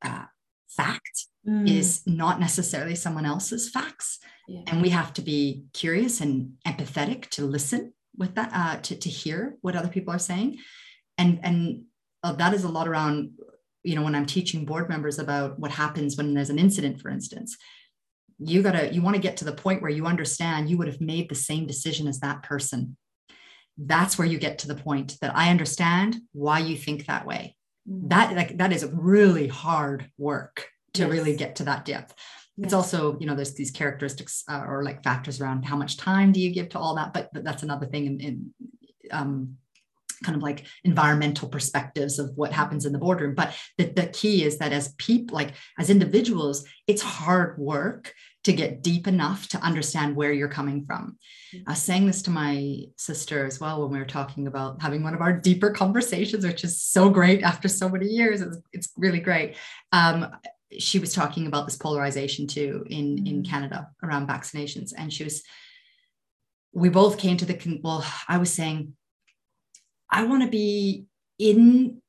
uh, 0.02 0.24
fact 0.68 1.26
mm. 1.46 1.68
is 1.68 2.02
not 2.06 2.40
necessarily 2.40 2.94
someone 2.94 3.26
else's 3.26 3.68
facts. 3.68 4.18
Yeah. 4.48 4.62
And 4.68 4.82
we 4.82 4.88
have 4.90 5.12
to 5.14 5.22
be 5.22 5.64
curious 5.72 6.20
and 6.20 6.54
empathetic 6.66 7.28
to 7.30 7.44
listen 7.44 7.92
with 8.16 8.34
that, 8.34 8.50
uh, 8.52 8.76
to, 8.80 8.96
to 8.96 9.08
hear 9.08 9.56
what 9.60 9.76
other 9.76 9.88
people 9.88 10.12
are 10.12 10.18
saying. 10.18 10.58
And, 11.18 11.40
and 11.42 11.84
uh, 12.22 12.32
that 12.32 12.54
is 12.54 12.64
a 12.64 12.68
lot 12.68 12.88
around, 12.88 13.32
you 13.82 13.94
know, 13.94 14.02
when 14.02 14.14
I'm 14.14 14.26
teaching 14.26 14.64
board 14.64 14.88
members 14.88 15.18
about 15.18 15.58
what 15.58 15.70
happens 15.70 16.16
when 16.16 16.34
there's 16.34 16.50
an 16.50 16.58
incident, 16.58 17.00
for 17.00 17.10
instance, 17.10 17.56
you 18.42 18.62
gotta, 18.62 18.92
you 18.92 19.02
want 19.02 19.16
to 19.16 19.22
get 19.22 19.36
to 19.38 19.44
the 19.44 19.52
point 19.52 19.82
where 19.82 19.90
you 19.90 20.06
understand 20.06 20.68
you 20.68 20.78
would 20.78 20.88
have 20.88 21.00
made 21.00 21.28
the 21.28 21.34
same 21.34 21.66
decision 21.66 22.08
as 22.08 22.20
that 22.20 22.42
person. 22.42 22.96
That's 23.76 24.18
where 24.18 24.26
you 24.26 24.38
get 24.38 24.58
to 24.60 24.68
the 24.68 24.74
point 24.74 25.16
that 25.20 25.36
I 25.36 25.50
understand 25.50 26.16
why 26.32 26.58
you 26.58 26.76
think 26.76 27.06
that 27.06 27.26
way 27.26 27.56
that 27.90 28.34
like 28.36 28.58
that 28.58 28.72
is 28.72 28.86
really 28.92 29.48
hard 29.48 30.10
work 30.18 30.68
to 30.94 31.02
yes. 31.02 31.10
really 31.10 31.36
get 31.36 31.56
to 31.56 31.64
that 31.64 31.84
depth 31.84 32.14
yes. 32.56 32.66
it's 32.66 32.74
also 32.74 33.18
you 33.18 33.26
know 33.26 33.34
there's 33.34 33.54
these 33.54 33.70
characteristics 33.70 34.44
uh, 34.48 34.62
or 34.66 34.84
like 34.84 35.02
factors 35.02 35.40
around 35.40 35.64
how 35.64 35.76
much 35.76 35.96
time 35.96 36.32
do 36.32 36.40
you 36.40 36.52
give 36.52 36.68
to 36.68 36.78
all 36.78 36.94
that 36.94 37.12
but, 37.12 37.30
but 37.32 37.44
that's 37.44 37.62
another 37.62 37.86
thing 37.86 38.06
in, 38.06 38.20
in 38.20 38.54
um, 39.10 39.56
kind 40.22 40.36
of 40.36 40.42
like 40.42 40.66
environmental 40.84 41.48
perspectives 41.48 42.18
of 42.18 42.30
what 42.36 42.52
happens 42.52 42.84
in 42.84 42.92
the 42.92 42.98
boardroom 42.98 43.34
but 43.34 43.54
the, 43.78 43.86
the 43.86 44.06
key 44.06 44.44
is 44.44 44.58
that 44.58 44.72
as 44.72 44.94
people 44.98 45.34
like 45.34 45.54
as 45.78 45.90
individuals 45.90 46.64
it's 46.86 47.02
hard 47.02 47.58
work 47.58 48.12
to 48.44 48.52
get 48.52 48.82
deep 48.82 49.06
enough 49.06 49.48
to 49.48 49.58
understand 49.58 50.16
where 50.16 50.32
you're 50.32 50.48
coming 50.48 50.84
from. 50.86 51.18
Mm-hmm. 51.54 51.68
I 51.68 51.72
was 51.72 51.82
saying 51.82 52.06
this 52.06 52.22
to 52.22 52.30
my 52.30 52.84
sister 52.96 53.44
as 53.44 53.60
well 53.60 53.82
when 53.82 53.90
we 53.90 53.98
were 53.98 54.06
talking 54.06 54.46
about 54.46 54.80
having 54.80 55.02
one 55.02 55.14
of 55.14 55.20
our 55.20 55.32
deeper 55.32 55.70
conversations, 55.70 56.46
which 56.46 56.64
is 56.64 56.80
so 56.80 57.10
great 57.10 57.42
after 57.42 57.68
so 57.68 57.88
many 57.88 58.06
years. 58.06 58.40
It's, 58.40 58.58
it's 58.72 58.92
really 58.96 59.20
great. 59.20 59.56
Um, 59.92 60.30
she 60.78 60.98
was 60.98 61.12
talking 61.12 61.46
about 61.46 61.66
this 61.66 61.76
polarization 61.76 62.46
too 62.46 62.84
in, 62.88 63.16
mm-hmm. 63.16 63.26
in 63.26 63.44
Canada 63.44 63.88
around 64.02 64.28
vaccinations. 64.28 64.92
And 64.96 65.12
she 65.12 65.24
was, 65.24 65.42
we 66.72 66.88
both 66.88 67.18
came 67.18 67.36
to 67.36 67.44
the, 67.44 67.80
well, 67.82 68.06
I 68.26 68.38
was 68.38 68.52
saying, 68.52 68.94
I 70.10 70.24
want 70.24 70.42
to 70.44 70.48
be 70.48 71.04
in 71.38 72.00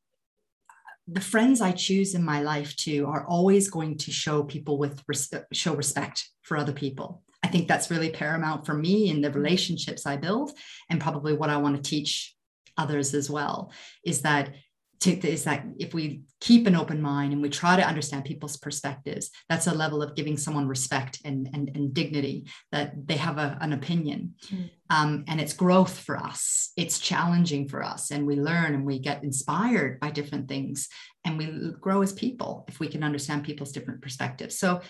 the 1.07 1.21
friends 1.21 1.61
I 1.61 1.71
choose 1.71 2.15
in 2.15 2.23
my 2.23 2.41
life 2.41 2.75
too 2.75 3.05
are 3.07 3.25
always 3.25 3.69
going 3.69 3.97
to 3.99 4.11
show 4.11 4.43
people 4.43 4.77
with 4.77 5.03
show 5.51 5.75
respect 5.75 6.29
for 6.43 6.57
other 6.57 6.73
people. 6.73 7.23
I 7.43 7.47
think 7.47 7.67
that's 7.67 7.89
really 7.89 8.11
paramount 8.11 8.65
for 8.65 8.73
me 8.73 9.09
in 9.09 9.21
the 9.21 9.31
relationships 9.31 10.05
I 10.05 10.17
build, 10.17 10.51
and 10.89 11.01
probably 11.01 11.33
what 11.33 11.49
I 11.49 11.57
want 11.57 11.75
to 11.75 11.89
teach 11.89 12.35
others 12.77 13.13
as 13.13 13.29
well 13.29 13.71
is 14.05 14.21
that 14.21 14.53
to, 15.01 15.27
is 15.27 15.43
that 15.43 15.65
if 15.79 15.93
we 15.93 16.21
keep 16.39 16.67
an 16.67 16.75
open 16.75 17.01
mind 17.01 17.33
and 17.33 17.41
we 17.41 17.49
try 17.49 17.75
to 17.75 17.87
understand 17.87 18.23
people's 18.23 18.57
perspectives, 18.57 19.31
that's 19.49 19.67
a 19.67 19.73
level 19.73 20.01
of 20.01 20.15
giving 20.15 20.37
someone 20.37 20.67
respect 20.67 21.19
and, 21.25 21.49
and, 21.53 21.71
and 21.75 21.93
dignity 21.93 22.45
that 22.71 22.93
they 23.07 23.17
have 23.17 23.37
a, 23.37 23.57
an 23.61 23.73
opinion. 23.73 24.35
Mm. 24.47 24.69
Um, 24.89 25.23
and 25.27 25.41
it's 25.41 25.53
growth 25.53 25.97
for 25.97 26.17
us. 26.17 26.71
It's 26.77 26.99
challenging 26.99 27.67
for 27.67 27.83
us. 27.83 28.11
And 28.11 28.27
we 28.27 28.35
learn 28.35 28.75
and 28.75 28.85
we 28.85 28.99
get 28.99 29.23
inspired 29.23 29.99
by 29.99 30.11
different 30.11 30.47
things 30.47 30.87
and 31.25 31.37
we 31.37 31.71
grow 31.79 32.01
as 32.01 32.13
people 32.13 32.65
if 32.67 32.79
we 32.79 32.87
can 32.87 33.03
understand 33.03 33.43
people's 33.43 33.71
different 33.71 34.01
perspectives. 34.01 34.57
So 34.57 34.81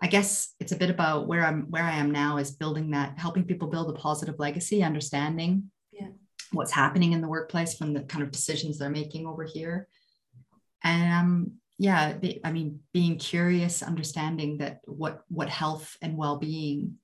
I 0.00 0.06
guess 0.06 0.54
it's 0.60 0.72
a 0.72 0.76
bit 0.76 0.90
about 0.90 1.26
where 1.26 1.44
I'm 1.44 1.62
where 1.70 1.82
I 1.82 1.96
am 1.96 2.12
now 2.12 2.36
is 2.36 2.52
building 2.52 2.92
that, 2.92 3.18
helping 3.18 3.44
people 3.44 3.66
build 3.66 3.90
a 3.90 3.98
positive 3.98 4.36
legacy, 4.38 4.84
understanding 4.84 5.70
what's 6.52 6.72
happening 6.72 7.12
in 7.12 7.20
the 7.20 7.28
workplace 7.28 7.74
from 7.74 7.92
the 7.92 8.02
kind 8.02 8.22
of 8.22 8.30
decisions 8.30 8.78
they're 8.78 8.90
making 8.90 9.26
over 9.26 9.44
here. 9.44 9.88
And 10.84 11.12
um, 11.12 11.52
yeah 11.80 12.14
i 12.42 12.50
mean 12.50 12.80
being 12.92 13.16
curious 13.18 13.84
understanding 13.84 14.58
that 14.58 14.80
what 14.86 15.22
what 15.28 15.48
health 15.48 15.96
and 16.02 16.16
well-being 16.16 16.96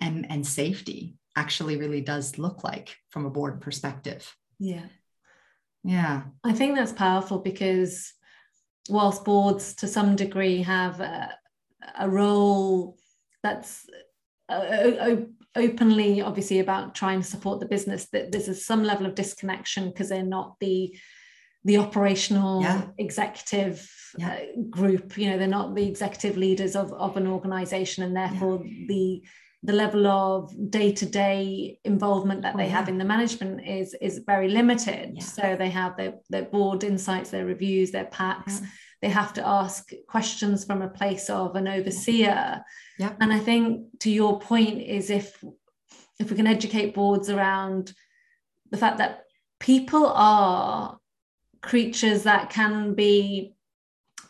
and 0.00 0.30
and 0.30 0.46
safety 0.46 1.18
actually 1.36 1.76
really 1.76 2.00
does 2.00 2.38
look 2.38 2.64
like 2.64 2.96
from 3.10 3.26
a 3.26 3.30
board 3.30 3.60
perspective. 3.60 4.34
Yeah. 4.58 4.86
Yeah. 5.84 6.22
I 6.44 6.52
think 6.52 6.74
that's 6.74 6.92
powerful 6.92 7.38
because 7.38 8.12
whilst 8.88 9.24
boards 9.24 9.74
to 9.76 9.86
some 9.86 10.16
degree 10.16 10.62
have 10.62 11.00
a, 11.00 11.34
a 11.98 12.08
role 12.08 12.98
that's 13.42 13.86
uh, 14.48 15.16
openly 15.56 16.20
obviously 16.20 16.60
about 16.60 16.94
trying 16.94 17.20
to 17.20 17.26
support 17.26 17.60
the 17.60 17.66
business 17.66 18.06
that 18.12 18.30
there's 18.30 18.48
a, 18.48 18.54
some 18.54 18.84
level 18.84 19.06
of 19.06 19.14
disconnection 19.14 19.88
because 19.88 20.08
they're 20.08 20.22
not 20.22 20.56
the 20.60 20.96
the 21.64 21.76
operational 21.76 22.62
yeah. 22.62 22.82
executive 22.98 23.90
yeah. 24.18 24.32
Uh, 24.32 24.62
group 24.70 25.16
you 25.18 25.28
know 25.28 25.38
they're 25.38 25.46
not 25.46 25.74
the 25.74 25.86
executive 25.86 26.36
leaders 26.36 26.74
of, 26.74 26.92
of 26.92 27.16
an 27.16 27.26
organization 27.26 28.02
and 28.02 28.16
therefore 28.16 28.60
yeah. 28.64 28.86
the 28.88 29.22
the 29.62 29.72
level 29.74 30.06
of 30.06 30.54
day-to-day 30.70 31.78
involvement 31.84 32.42
that 32.42 32.54
oh, 32.54 32.58
they 32.58 32.68
have 32.68 32.88
in 32.88 32.96
the 32.96 33.04
management 33.04 33.66
is 33.66 33.94
is 34.00 34.22
very 34.26 34.48
limited 34.48 35.22
so 35.22 35.54
they 35.56 35.68
have 35.68 35.96
their, 35.96 36.14
their 36.30 36.44
board 36.44 36.82
insights 36.82 37.30
their 37.30 37.44
reviews 37.44 37.90
their 37.90 38.06
packs 38.06 38.62
they 39.02 39.08
have 39.08 39.32
to 39.34 39.46
ask 39.46 39.90
questions 40.08 40.64
from 40.64 40.82
a 40.82 40.88
place 40.88 41.30
of 41.30 41.56
an 41.56 41.68
overseer 41.68 42.62
yeah. 42.98 43.12
and 43.20 43.32
i 43.32 43.38
think 43.38 43.86
to 43.98 44.10
your 44.10 44.38
point 44.38 44.80
is 44.80 45.10
if 45.10 45.42
if 46.18 46.30
we 46.30 46.36
can 46.36 46.46
educate 46.46 46.94
boards 46.94 47.30
around 47.30 47.92
the 48.70 48.76
fact 48.76 48.98
that 48.98 49.24
people 49.58 50.06
are 50.06 50.98
creatures 51.62 52.22
that 52.24 52.50
can 52.50 52.94
be 52.94 53.54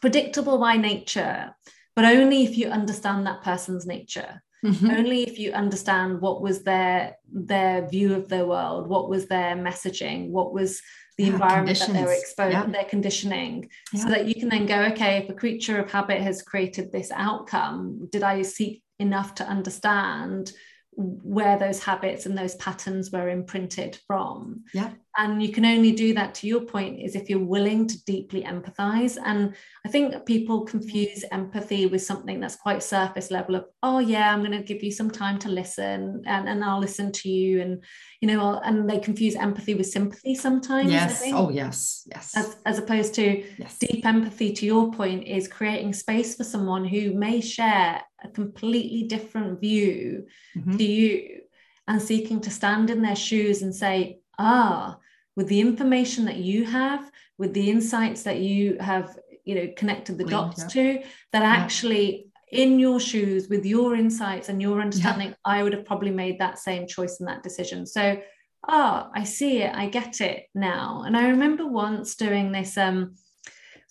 predictable 0.00 0.58
by 0.58 0.76
nature 0.76 1.54
but 1.94 2.04
only 2.04 2.44
if 2.44 2.56
you 2.56 2.68
understand 2.68 3.26
that 3.26 3.42
person's 3.42 3.86
nature 3.86 4.42
Mm-hmm. 4.62 4.90
only 4.90 5.22
if 5.22 5.38
you 5.38 5.52
understand 5.52 6.20
what 6.20 6.42
was 6.42 6.64
their 6.64 7.16
their 7.32 7.88
view 7.88 8.14
of 8.14 8.28
their 8.28 8.44
world 8.44 8.90
what 8.90 9.08
was 9.08 9.26
their 9.26 9.56
messaging 9.56 10.28
what 10.28 10.52
was 10.52 10.82
the 11.20 11.26
yeah, 11.26 11.32
environment 11.34 11.78
that 11.78 11.92
they 11.92 12.04
were 12.04 12.12
exposed 12.12 12.52
yeah. 12.52 12.66
their 12.66 12.84
conditioning 12.84 13.68
yeah. 13.92 14.02
so 14.02 14.08
that 14.08 14.26
you 14.26 14.34
can 14.34 14.48
then 14.48 14.66
go 14.66 14.82
okay 14.84 15.18
if 15.18 15.28
a 15.28 15.34
creature 15.34 15.78
of 15.78 15.90
habit 15.90 16.20
has 16.20 16.42
created 16.42 16.90
this 16.90 17.10
outcome 17.14 18.08
did 18.10 18.22
i 18.22 18.40
seek 18.42 18.82
enough 18.98 19.34
to 19.34 19.44
understand 19.44 20.52
where 21.00 21.58
those 21.58 21.82
habits 21.82 22.26
and 22.26 22.36
those 22.36 22.54
patterns 22.56 23.10
were 23.10 23.28
imprinted 23.28 23.98
from. 24.06 24.64
Yeah. 24.74 24.90
And 25.16 25.42
you 25.42 25.52
can 25.52 25.64
only 25.64 25.92
do 25.92 26.14
that 26.14 26.34
to 26.36 26.46
your 26.46 26.60
point 26.60 27.00
is 27.00 27.16
if 27.16 27.28
you're 27.28 27.44
willing 27.44 27.86
to 27.88 28.04
deeply 28.04 28.42
empathize. 28.42 29.18
And 29.24 29.54
i 29.86 29.88
think 29.88 30.26
people 30.26 30.64
confuse 30.64 31.24
empathy 31.32 31.86
with 31.86 32.02
something 32.02 32.40
that's 32.40 32.56
quite 32.56 32.82
surface 32.82 33.30
level 33.30 33.54
of 33.54 33.64
oh 33.82 33.98
yeah 33.98 34.32
i'm 34.32 34.40
going 34.40 34.52
to 34.52 34.62
give 34.62 34.82
you 34.82 34.92
some 34.92 35.10
time 35.10 35.38
to 35.38 35.48
listen 35.48 36.22
and, 36.26 36.48
and 36.48 36.64
i'll 36.64 36.80
listen 36.80 37.10
to 37.12 37.28
you 37.28 37.60
and 37.60 37.82
you 38.20 38.28
know 38.28 38.60
and 38.64 38.88
they 38.88 38.98
confuse 38.98 39.34
empathy 39.34 39.74
with 39.74 39.86
sympathy 39.86 40.34
sometimes 40.34 40.90
yes. 40.92 41.22
oh 41.32 41.50
yes. 41.50 42.06
Yes. 42.10 42.36
As, 42.36 42.56
as 42.66 42.78
opposed 42.78 43.14
to 43.14 43.44
yes. 43.58 43.78
deep 43.78 44.04
empathy 44.04 44.52
to 44.52 44.66
your 44.66 44.92
point 44.92 45.26
is 45.26 45.48
creating 45.48 45.92
space 45.92 46.36
for 46.36 46.44
someone 46.44 46.84
who 46.84 47.14
may 47.14 47.40
share 47.40 48.02
a 48.22 48.28
completely 48.28 49.04
different 49.04 49.60
view 49.60 50.26
mm-hmm. 50.56 50.76
to 50.76 50.84
you 50.84 51.40
and 51.88 52.00
seeking 52.00 52.40
to 52.40 52.50
stand 52.50 52.90
in 52.90 53.02
their 53.02 53.16
shoes 53.16 53.62
and 53.62 53.74
say 53.74 54.20
ah, 54.40 54.98
with 55.36 55.48
the 55.48 55.60
information 55.60 56.24
that 56.24 56.36
you 56.36 56.64
have, 56.64 57.10
with 57.38 57.52
the 57.54 57.70
insights 57.70 58.22
that 58.24 58.38
you 58.38 58.76
have, 58.80 59.18
you 59.44 59.54
know, 59.54 59.68
connected 59.76 60.18
the 60.18 60.24
dots 60.24 60.62
yeah. 60.62 60.68
to, 60.68 61.02
that 61.32 61.42
actually 61.42 62.26
in 62.50 62.80
your 62.80 62.98
shoes 62.98 63.48
with 63.48 63.64
your 63.64 63.94
insights 63.94 64.48
and 64.48 64.60
your 64.60 64.80
understanding, 64.80 65.28
yeah. 65.28 65.34
I 65.44 65.62
would 65.62 65.72
have 65.72 65.84
probably 65.84 66.10
made 66.10 66.38
that 66.40 66.58
same 66.58 66.86
choice 66.86 67.20
and 67.20 67.28
that 67.28 67.44
decision. 67.44 67.86
So, 67.86 68.20
oh, 68.68 69.10
I 69.14 69.24
see 69.24 69.62
it, 69.62 69.72
I 69.74 69.88
get 69.88 70.20
it 70.20 70.46
now. 70.54 71.04
And 71.06 71.16
I 71.16 71.28
remember 71.28 71.66
once 71.66 72.16
doing 72.16 72.50
this 72.50 72.76
um, 72.76 73.14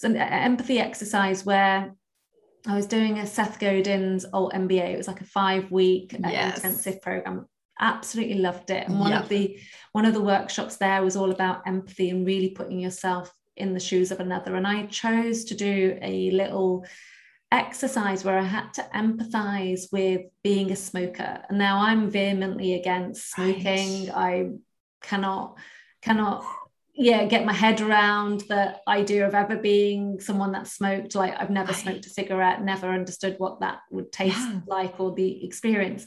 an 0.03 0.17
empathy 0.17 0.79
exercise 0.79 1.45
where 1.45 1.93
I 2.67 2.75
was 2.75 2.85
doing 2.85 3.19
a 3.19 3.27
Seth 3.27 3.59
Godin's 3.59 4.25
altMBA. 4.25 4.93
It 4.93 4.97
was 4.97 5.07
like 5.07 5.21
a 5.21 5.25
five 5.25 5.71
week 5.71 6.13
uh, 6.13 6.29
yes. 6.29 6.57
intensive 6.57 7.01
program. 7.01 7.47
Absolutely 7.79 8.35
loved 8.35 8.69
it. 8.69 8.87
And 8.87 8.99
one 8.99 9.11
yep. 9.11 9.23
of 9.23 9.29
the 9.29 9.57
one 9.93 10.05
of 10.05 10.13
the 10.13 10.21
workshops 10.21 10.77
there 10.77 11.03
was 11.03 11.15
all 11.15 11.31
about 11.31 11.65
empathy 11.65 12.09
and 12.09 12.27
really 12.27 12.49
putting 12.49 12.79
yourself 12.79 13.33
in 13.55 13.73
the 13.73 13.79
shoes 13.79 14.11
of 14.11 14.19
another. 14.19 14.55
And 14.55 14.67
I 14.67 14.85
chose 14.87 15.45
to 15.45 15.55
do 15.55 15.97
a 16.01 16.31
little 16.31 16.85
exercise 17.51 18.23
where 18.23 18.37
I 18.37 18.43
had 18.43 18.73
to 18.75 18.87
empathize 18.93 19.91
with 19.91 20.21
being 20.43 20.71
a 20.71 20.75
smoker. 20.75 21.41
And 21.49 21.57
now 21.57 21.79
I'm 21.79 22.09
vehemently 22.09 22.73
against 22.73 23.31
smoking. 23.31 24.07
Right. 24.07 24.15
I 24.15 24.49
cannot 25.01 25.57
cannot 26.01 26.45
yeah 26.99 27.23
get 27.23 27.45
my 27.45 27.53
head 27.53 27.79
around 27.79 28.41
the 28.49 28.75
idea 28.85 29.25
of 29.25 29.33
ever 29.33 29.55
being 29.55 30.19
someone 30.19 30.51
that 30.51 30.67
smoked. 30.67 31.15
Like 31.15 31.33
i've 31.39 31.49
never 31.49 31.71
right. 31.71 31.81
smoked 31.81 32.05
a 32.05 32.09
cigarette 32.09 32.61
never 32.61 32.87
understood 32.89 33.35
what 33.37 33.61
that 33.61 33.79
would 33.89 34.11
taste 34.11 34.37
yeah. 34.37 34.59
like 34.67 34.99
or 34.99 35.15
the 35.15 35.45
experience. 35.45 36.05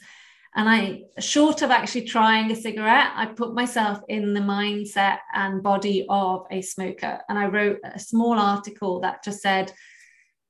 And 0.55 0.69
i 0.69 1.01
short 1.19 1.63
of 1.63 1.71
actually 1.71 2.05
trying 2.05 2.51
a 2.51 2.55
cigarette 2.55 3.11
i 3.15 3.25
put 3.25 3.55
myself 3.55 4.01
in 4.07 4.35
the 4.35 4.39
mindset 4.39 5.17
and 5.33 5.63
body 5.63 6.05
of 6.07 6.45
a 6.51 6.61
smoker. 6.61 7.19
And 7.27 7.39
i 7.39 7.47
wrote 7.47 7.79
a 7.83 7.99
small 7.99 8.37
article 8.39 9.01
that 9.01 9.23
just 9.23 9.41
said 9.41 9.73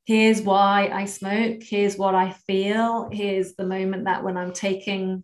here's 0.06 0.42
why 0.42 0.90
i 0.94 1.06
smoke. 1.06 1.64
Here's 1.64 1.96
what 1.98 2.16
i 2.16 2.32
feel. 2.32 3.10
Here's 3.10 3.56
the 3.56 3.66
moment 3.66 4.06
that 4.06 4.26
when 4.26 4.36
i'm 4.36 4.52
taking 4.52 5.24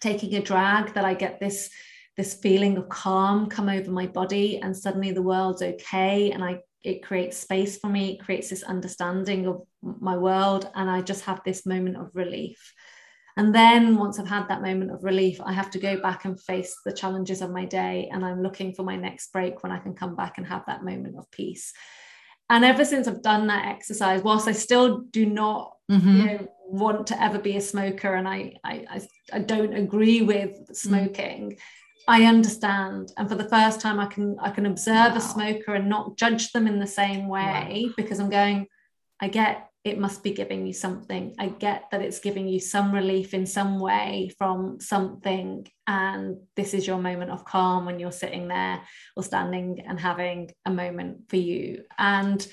taking 0.00 0.34
a 0.36 0.40
drag 0.40 0.94
that 0.94 1.04
i 1.04 1.12
get 1.12 1.38
this 1.38 1.68
this 2.18 2.34
feeling 2.34 2.76
of 2.76 2.88
calm 2.88 3.48
come 3.48 3.68
over 3.68 3.90
my 3.90 4.06
body 4.06 4.58
and 4.58 4.76
suddenly 4.76 5.12
the 5.12 5.22
world's 5.22 5.62
okay 5.62 6.32
and 6.32 6.44
i 6.44 6.58
it 6.82 7.02
creates 7.02 7.38
space 7.38 7.78
for 7.78 7.88
me 7.88 8.12
it 8.12 8.24
creates 8.24 8.50
this 8.50 8.62
understanding 8.64 9.46
of 9.46 9.62
my 9.82 10.16
world 10.16 10.68
and 10.74 10.90
i 10.90 11.00
just 11.00 11.24
have 11.24 11.40
this 11.44 11.64
moment 11.64 11.96
of 11.96 12.10
relief 12.14 12.74
and 13.36 13.54
then 13.54 13.96
once 13.96 14.18
i've 14.18 14.28
had 14.28 14.48
that 14.48 14.62
moment 14.62 14.90
of 14.90 15.04
relief 15.04 15.40
i 15.44 15.52
have 15.52 15.70
to 15.70 15.78
go 15.78 16.00
back 16.00 16.24
and 16.24 16.40
face 16.42 16.76
the 16.84 16.92
challenges 16.92 17.40
of 17.40 17.50
my 17.50 17.64
day 17.64 18.08
and 18.12 18.24
i'm 18.24 18.42
looking 18.42 18.74
for 18.74 18.82
my 18.82 18.96
next 18.96 19.32
break 19.32 19.62
when 19.62 19.72
i 19.72 19.78
can 19.78 19.94
come 19.94 20.14
back 20.14 20.38
and 20.38 20.46
have 20.46 20.64
that 20.66 20.84
moment 20.84 21.16
of 21.16 21.30
peace 21.30 21.72
and 22.50 22.64
ever 22.64 22.84
since 22.84 23.06
i've 23.06 23.22
done 23.22 23.46
that 23.46 23.66
exercise 23.66 24.22
whilst 24.22 24.48
i 24.48 24.52
still 24.52 25.02
do 25.10 25.24
not 25.24 25.72
mm-hmm. 25.90 26.16
you 26.16 26.24
know, 26.24 26.48
want 26.70 27.06
to 27.06 27.22
ever 27.22 27.38
be 27.38 27.56
a 27.56 27.60
smoker 27.62 28.14
and 28.14 28.28
I, 28.28 28.54
I 28.62 29.00
i 29.32 29.38
don't 29.38 29.72
agree 29.72 30.20
with 30.20 30.50
mm. 30.50 30.76
smoking 30.76 31.56
I 32.08 32.24
understand. 32.24 33.12
And 33.18 33.28
for 33.28 33.34
the 33.34 33.48
first 33.48 33.80
time 33.80 34.00
I 34.00 34.06
can 34.06 34.36
I 34.40 34.50
can 34.50 34.66
observe 34.66 35.12
wow. 35.12 35.18
a 35.18 35.20
smoker 35.20 35.74
and 35.74 35.88
not 35.88 36.16
judge 36.16 36.52
them 36.52 36.66
in 36.66 36.80
the 36.80 36.86
same 36.86 37.28
way 37.28 37.84
wow. 37.86 37.94
because 37.96 38.18
I'm 38.18 38.30
going, 38.30 38.66
I 39.20 39.28
get 39.28 39.68
it 39.84 39.98
must 39.98 40.22
be 40.22 40.32
giving 40.32 40.66
you 40.66 40.72
something. 40.72 41.34
I 41.38 41.48
get 41.48 41.90
that 41.90 42.02
it's 42.02 42.18
giving 42.18 42.48
you 42.48 42.60
some 42.60 42.92
relief 42.92 43.32
in 43.32 43.46
some 43.46 43.78
way 43.78 44.30
from 44.36 44.80
something. 44.80 45.66
And 45.86 46.38
this 46.56 46.74
is 46.74 46.86
your 46.86 46.98
moment 46.98 47.30
of 47.30 47.44
calm 47.44 47.86
when 47.86 48.00
you're 48.00 48.12
sitting 48.12 48.48
there 48.48 48.80
or 49.16 49.22
standing 49.22 49.84
and 49.86 50.00
having 50.00 50.50
a 50.64 50.70
moment 50.70 51.28
for 51.28 51.36
you. 51.36 51.84
And 51.96 52.46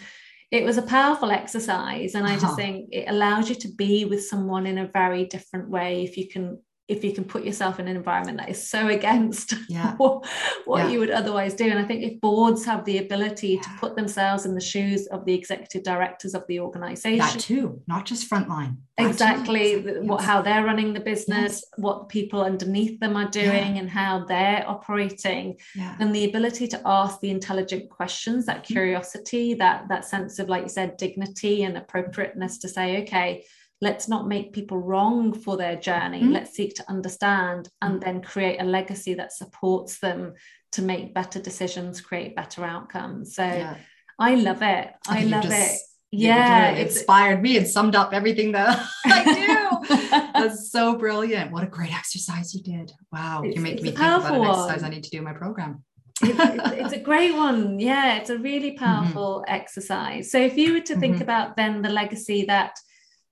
it 0.52 0.64
was 0.64 0.78
a 0.78 0.84
powerful 0.84 1.32
exercise. 1.32 2.14
And 2.16 2.28
I 2.28 2.34
just 2.34 2.46
uh-huh. 2.46 2.56
think 2.56 2.90
it 2.92 3.10
allows 3.10 3.50
you 3.50 3.56
to 3.56 3.70
be 3.70 4.06
with 4.06 4.26
someone 4.26 4.68
in 4.68 4.78
a 4.78 4.88
very 4.88 5.26
different 5.26 5.70
way 5.70 6.04
if 6.04 6.18
you 6.18 6.30
can 6.30 6.60
if 6.88 7.04
you 7.04 7.12
can 7.14 7.24
put 7.24 7.44
yourself 7.44 7.80
in 7.80 7.88
an 7.88 7.96
environment 7.96 8.38
that 8.38 8.50
is 8.50 8.70
so 8.70 8.88
against 8.90 9.56
yeah. 9.70 9.96
what, 9.96 10.28
what 10.66 10.84
yeah. 10.84 10.90
you 10.90 11.00
would 11.00 11.10
otherwise 11.10 11.56
do. 11.56 11.66
And 11.66 11.80
I 11.80 11.84
think 11.84 12.04
if 12.04 12.22
boards 12.22 12.64
have 12.66 12.86
the 12.86 13.00
ability 13.00 13.56
yeah. 13.56 13.62
to 13.62 13.70
put 13.80 13.96
themselves 13.96 14.46
in 14.46 14.54
the 14.54 14.62
shoes 14.62 15.08
of 15.08 15.26
the 15.26 15.34
executive 15.34 15.84
directors 15.84 16.36
of 16.36 16.44
the 16.48 16.60
organization, 16.60 17.18
that 17.20 17.40
too, 17.40 17.82
not 17.88 18.06
just 18.06 18.30
frontline. 18.30 18.78
Exactly, 18.98 19.84
yes. 19.84 19.98
what 20.02 20.24
how 20.24 20.42
they're 20.42 20.64
running 20.64 20.94
the 20.94 21.00
business, 21.00 21.54
yes. 21.54 21.64
what 21.78 22.08
people 22.08 22.42
underneath 22.42 23.00
them 23.00 23.18
are 23.18 23.30
doing, 23.30 23.78
and 23.78 23.90
how 23.90 24.24
they're 24.24 24.64
operating, 24.68 25.58
and 26.00 26.16
the 26.16 26.30
ability 26.30 26.68
to 26.68 26.82
ask 26.86 27.20
the 27.20 27.30
intelligent 27.30 27.90
questions, 27.90 28.46
that 28.46 28.64
mm-hmm. 28.64 28.74
curiosity, 28.74 29.54
that 29.56 29.90
that 29.90 30.06
sense 30.06 30.40
of, 30.40 30.48
like 30.48 30.64
you 30.64 30.70
said, 30.70 30.96
dignity 30.96 31.64
and 31.64 31.78
appropriateness 31.78 32.60
to 32.60 32.70
say, 32.70 33.02
okay 33.02 33.44
let's 33.82 34.08
not 34.08 34.28
make 34.28 34.54
people 34.54 34.78
wrong 34.78 35.34
for 35.34 35.58
their 35.58 35.76
journey 35.76 36.22
mm-hmm. 36.22 36.34
let's 36.34 36.56
seek 36.56 36.76
to 36.76 36.90
understand 36.90 37.70
and 37.82 37.96
mm-hmm. 37.96 38.06
then 38.06 38.22
create 38.22 38.62
a 38.62 38.66
legacy 38.66 39.14
that 39.14 39.34
supports 39.34 40.00
them 40.00 40.34
to 40.72 40.82
make 40.82 41.14
better 41.14 41.40
decisions 41.40 42.02
create 42.02 42.36
better 42.36 42.64
outcomes 42.64 43.36
so 43.36 43.44
yeah. 43.44 43.78
i 44.20 44.36
love 44.36 44.62
it 44.62 44.92
i, 45.08 45.22
I 45.22 45.24
love 45.24 45.44
just, 45.44 45.76
it 45.76 45.82
yeah 46.12 46.72
it 46.72 46.88
inspired 46.88 47.42
me 47.42 47.58
and 47.58 47.68
summed 47.68 47.96
up 47.96 48.14
everything 48.14 48.54
that 48.54 48.86
i 49.06 49.24
do 49.24 49.96
that's 50.34 50.72
so 50.72 50.96
brilliant 50.96 51.52
what 51.52 51.64
a 51.64 51.68
great 51.68 51.94
exercise 51.94 52.54
you 52.54 52.64
did 52.64 52.92
wow 53.12 53.42
you're 53.44 53.62
making 53.62 53.84
me 53.84 53.92
think 53.92 53.98
about 53.98 54.34
an 54.34 54.42
exercise 54.42 54.84
i 54.84 54.90
need 54.90 55.04
to 55.04 55.10
do 55.10 55.18
in 55.18 55.24
my 55.24 55.34
program 55.34 55.84
it's, 56.22 56.72
it's, 56.78 56.94
a 56.94 57.00
great 57.00 57.36
one 57.36 57.78
yeah 57.78 58.16
it's 58.16 58.30
a 58.30 58.38
really 58.38 58.72
mm-hmm. 58.72 58.86
powerful 58.86 59.44
mm-hmm. 59.46 59.54
exercise 59.54 60.32
so 60.32 60.40
if 60.40 60.58
you 60.58 60.74
were 60.74 60.80
to 60.80 60.98
think 60.98 61.16
mm-hmm. 61.16 61.24
about 61.24 61.58
then 61.58 61.82
the 61.82 61.90
legacy 61.90 62.46
that 62.46 62.78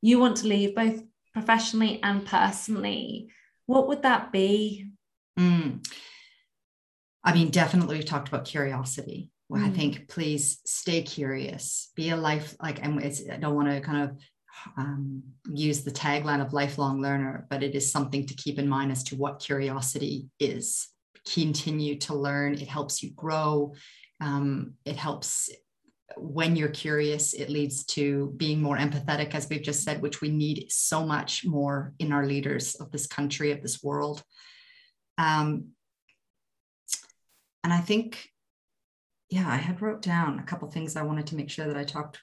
you 0.03 0.19
want 0.19 0.35
to 0.37 0.47
leave 0.47 0.75
both 0.75 1.01
professionally 1.31 2.01
and 2.03 2.25
personally, 2.25 3.29
what 3.65 3.87
would 3.87 4.03
that 4.03 4.33
be? 4.33 4.87
Mm. 5.39 5.87
I 7.23 7.33
mean, 7.33 7.49
definitely 7.49 7.95
we've 7.95 8.05
talked 8.05 8.27
about 8.27 8.43
curiosity. 8.43 9.31
Well, 9.47 9.61
mm. 9.61 9.67
I 9.67 9.69
think 9.69 10.09
please 10.09 10.59
stay 10.65 11.03
curious, 11.03 11.89
be 11.95 12.09
a 12.09 12.17
life 12.17 12.53
like, 12.61 12.83
and 12.83 12.99
I 12.99 13.37
don't 13.37 13.55
want 13.55 13.69
to 13.69 13.79
kind 13.79 14.03
of 14.03 14.17
um, 14.77 15.23
use 15.49 15.83
the 15.85 15.91
tagline 15.91 16.45
of 16.45 16.51
lifelong 16.51 17.01
learner, 17.01 17.47
but 17.49 17.63
it 17.63 17.73
is 17.73 17.89
something 17.89 18.25
to 18.25 18.33
keep 18.35 18.59
in 18.59 18.67
mind 18.67 18.91
as 18.91 19.03
to 19.05 19.15
what 19.15 19.39
curiosity 19.39 20.27
is. 20.37 20.89
Continue 21.33 21.97
to 21.99 22.13
learn. 22.13 22.55
It 22.55 22.67
helps 22.67 23.01
you 23.01 23.11
grow. 23.11 23.73
Um, 24.19 24.73
it 24.83 24.97
helps 24.97 25.49
when 26.17 26.55
you're 26.55 26.69
curious, 26.69 27.33
it 27.33 27.49
leads 27.49 27.85
to 27.85 28.33
being 28.37 28.61
more 28.61 28.77
empathetic, 28.77 29.33
as 29.33 29.49
we've 29.49 29.61
just 29.61 29.83
said, 29.83 30.01
which 30.01 30.21
we 30.21 30.29
need 30.29 30.67
so 30.69 31.05
much 31.05 31.45
more 31.45 31.93
in 31.99 32.11
our 32.11 32.25
leaders 32.25 32.75
of 32.75 32.91
this 32.91 33.07
country, 33.07 33.51
of 33.51 33.61
this 33.61 33.83
world. 33.83 34.23
Um, 35.17 35.69
and 37.63 37.71
I 37.71 37.79
think, 37.79 38.29
yeah, 39.29 39.49
I 39.49 39.55
had 39.57 39.81
wrote 39.81 40.01
down 40.01 40.39
a 40.39 40.43
couple 40.43 40.69
things 40.69 40.95
I 40.95 41.03
wanted 41.03 41.27
to 41.27 41.35
make 41.35 41.49
sure 41.49 41.67
that 41.67 41.77
I 41.77 41.83
talked, 41.83 42.19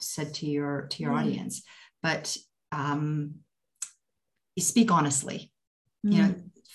said 0.00 0.34
to 0.34 0.46
your 0.46 0.88
to 0.90 1.02
your 1.02 1.12
mm. 1.12 1.20
audience, 1.20 1.62
but 2.02 2.36
um, 2.72 3.36
you 4.56 4.62
speak 4.62 4.90
honestly, 4.90 5.52
mm. 6.04 6.12
you 6.12 6.22
know, 6.22 6.28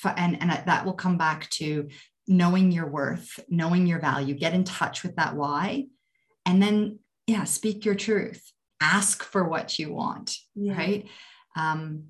mm. 0.04 0.14
and 0.18 0.42
and 0.42 0.50
that 0.52 0.86
will 0.86 0.94
come 0.94 1.18
back 1.18 1.50
to 1.52 1.90
knowing 2.28 2.72
your 2.72 2.88
worth, 2.88 3.40
knowing 3.50 3.86
your 3.86 4.00
value. 4.00 4.34
Get 4.34 4.54
in 4.54 4.64
touch 4.64 5.04
with 5.04 5.18
that 5.18 5.36
why 5.36 5.88
and 6.50 6.62
then 6.62 7.00
yeah 7.28 7.44
speak 7.44 7.86
your 7.86 7.96
truth. 7.96 8.52
Ask 8.82 9.24
for 9.24 9.48
what 9.48 9.78
you 9.78 9.94
want 9.94 10.36
yeah. 10.56 10.78
right? 10.78 11.06
Um 11.56 12.06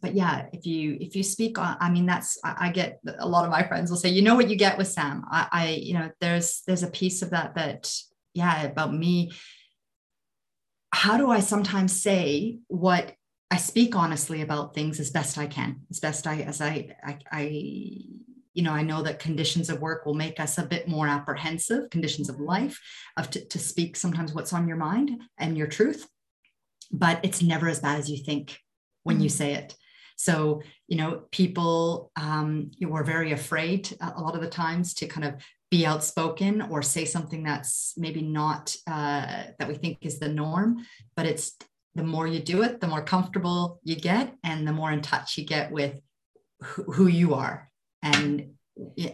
but 0.00 0.14
yeah 0.14 0.46
if 0.52 0.66
you 0.66 0.98
if 1.00 1.14
you 1.14 1.22
speak 1.22 1.58
on 1.58 1.76
i 1.80 1.88
mean 1.88 2.06
that's 2.06 2.36
I, 2.42 2.66
I, 2.66 2.72
get 2.72 2.98
a 3.20 3.28
lot 3.28 3.44
of 3.44 3.52
my 3.52 3.62
friends 3.62 3.88
will 3.88 3.96
say 3.96 4.08
you 4.08 4.20
know 4.20 4.34
what 4.34 4.50
you 4.50 4.56
get 4.56 4.76
with 4.76 4.88
sam? 4.88 5.24
I, 5.30 5.46
I 5.52 5.68
you 5.68 5.94
know 5.94 6.10
there's 6.20 6.62
there's 6.66 6.82
a 6.82 6.90
piece 6.90 7.22
of 7.22 7.30
that 7.30 7.54
that 7.54 7.94
yeah 8.34 8.64
about 8.64 8.92
me. 8.92 9.30
How 10.92 11.16
do 11.16 11.30
i 11.30 11.40
sometimes 11.40 12.02
say 12.02 12.58
what 12.66 13.14
i 13.50 13.56
speak 13.56 13.94
honestly 13.94 14.42
about 14.42 14.74
things 14.74 15.00
as 15.00 15.10
best 15.10 15.38
i 15.38 15.46
can 15.46 15.82
as 15.90 16.00
best 16.00 16.26
i 16.26 16.40
as 16.40 16.60
i 16.60 16.94
i, 17.02 17.18
I 17.30 17.42
you 18.54 18.62
know, 18.62 18.72
I 18.72 18.82
know 18.82 19.02
that 19.02 19.18
conditions 19.18 19.70
of 19.70 19.80
work 19.80 20.04
will 20.04 20.14
make 20.14 20.38
us 20.38 20.58
a 20.58 20.66
bit 20.66 20.88
more 20.88 21.06
apprehensive, 21.06 21.90
conditions 21.90 22.28
of 22.28 22.38
life, 22.38 22.78
of 23.16 23.30
to, 23.30 23.44
to 23.46 23.58
speak 23.58 23.96
sometimes 23.96 24.32
what's 24.32 24.52
on 24.52 24.68
your 24.68 24.76
mind 24.76 25.10
and 25.38 25.56
your 25.56 25.66
truth. 25.66 26.06
But 26.90 27.20
it's 27.22 27.42
never 27.42 27.68
as 27.68 27.80
bad 27.80 27.98
as 27.98 28.10
you 28.10 28.22
think 28.22 28.58
when 29.04 29.20
you 29.20 29.28
mm. 29.28 29.32
say 29.32 29.54
it. 29.54 29.74
So, 30.16 30.62
you 30.86 30.98
know, 30.98 31.22
people 31.32 32.12
um, 32.16 32.70
you 32.76 32.94
are 32.94 33.02
very 33.02 33.32
afraid 33.32 33.96
a 34.00 34.20
lot 34.20 34.34
of 34.34 34.42
the 34.42 34.48
times 34.48 34.94
to 34.94 35.06
kind 35.06 35.26
of 35.26 35.34
be 35.70 35.86
outspoken 35.86 36.60
or 36.62 36.82
say 36.82 37.06
something 37.06 37.42
that's 37.42 37.94
maybe 37.96 38.20
not 38.20 38.76
uh, 38.86 39.44
that 39.58 39.68
we 39.68 39.74
think 39.74 39.98
is 40.02 40.18
the 40.18 40.28
norm. 40.28 40.84
But 41.16 41.26
it's 41.26 41.56
the 41.94 42.04
more 42.04 42.26
you 42.26 42.40
do 42.40 42.62
it, 42.62 42.80
the 42.80 42.86
more 42.86 43.02
comfortable 43.02 43.80
you 43.82 43.96
get, 43.96 44.34
and 44.44 44.68
the 44.68 44.72
more 44.72 44.92
in 44.92 45.00
touch 45.00 45.38
you 45.38 45.44
get 45.44 45.72
with 45.72 45.98
who 46.62 47.06
you 47.06 47.34
are 47.34 47.71
and 48.02 48.48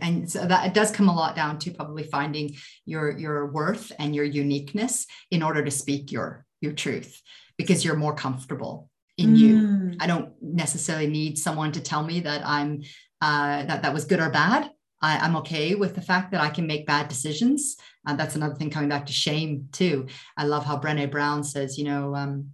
and 0.01 0.31
so 0.31 0.47
that 0.47 0.67
it 0.67 0.75
does 0.75 0.91
come 0.91 1.09
a 1.09 1.15
lot 1.15 1.35
down 1.35 1.59
to 1.59 1.71
probably 1.71 2.05
finding 2.05 2.55
your 2.85 3.17
your 3.19 3.47
worth 3.47 3.93
and 3.99 4.15
your 4.15 4.25
uniqueness 4.25 5.07
in 5.31 5.43
order 5.43 5.65
to 5.65 5.71
speak 5.71 6.13
your 6.13 6.45
your 6.61 6.73
truth 6.73 7.21
because 7.57 7.85
you're 7.85 7.97
more 7.97 8.15
comfortable 8.15 8.89
in 9.17 9.35
mm. 9.35 9.39
you. 9.39 9.97
I 10.01 10.07
don't 10.07 10.33
necessarily 10.41 11.09
need 11.09 11.39
someone 11.39 11.73
to 11.73 11.81
tell 11.81 12.03
me 12.03 12.21
that 12.21 12.47
I'm 12.47 12.83
uh, 13.21 13.65
that 13.65 13.83
that 13.83 13.95
was 13.95 14.05
good 14.05 14.21
or 14.21 14.31
bad. 14.31 14.71
I, 15.01 15.25
am 15.25 15.37
okay 15.37 15.75
with 15.75 15.95
the 15.95 16.01
fact 16.03 16.33
that 16.33 16.41
I 16.41 16.49
can 16.49 16.67
make 16.67 16.87
bad 16.87 17.09
decisions. 17.09 17.77
Uh, 18.07 18.17
that's 18.17 18.37
another 18.37 18.55
thing 18.55 18.71
coming 18.71 18.89
back 18.89 19.07
to 19.07 19.13
shame 19.13 19.69
too. 19.71 20.07
I 20.37 20.45
love 20.45 20.65
how 20.65 20.79
Brené 20.79 21.11
Brown 21.11 21.45
says, 21.45 21.79
you 21.79 21.85
know, 21.85 22.17
um, 22.17 22.51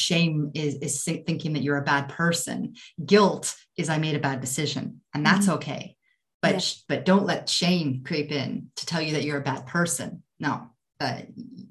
shame 0.00 0.50
is 0.54 0.76
is 0.76 1.04
thinking 1.04 1.52
that 1.52 1.62
you're 1.62 1.76
a 1.76 1.84
bad 1.84 2.08
person. 2.08 2.74
Guilt 3.04 3.54
is 3.76 3.88
I 3.88 3.98
made 3.98 4.16
a 4.16 4.20
bad 4.20 4.40
decision, 4.40 5.00
and 5.14 5.24
that's 5.24 5.46
mm-hmm. 5.46 5.56
okay. 5.56 5.96
But 6.42 6.54
yeah. 6.54 6.82
but 6.88 7.04
don't 7.04 7.26
let 7.26 7.48
shame 7.48 8.02
creep 8.04 8.32
in 8.32 8.70
to 8.76 8.86
tell 8.86 9.02
you 9.02 9.12
that 9.12 9.24
you're 9.24 9.38
a 9.38 9.42
bad 9.42 9.66
person. 9.66 10.22
No, 10.38 10.70
uh, 11.00 11.20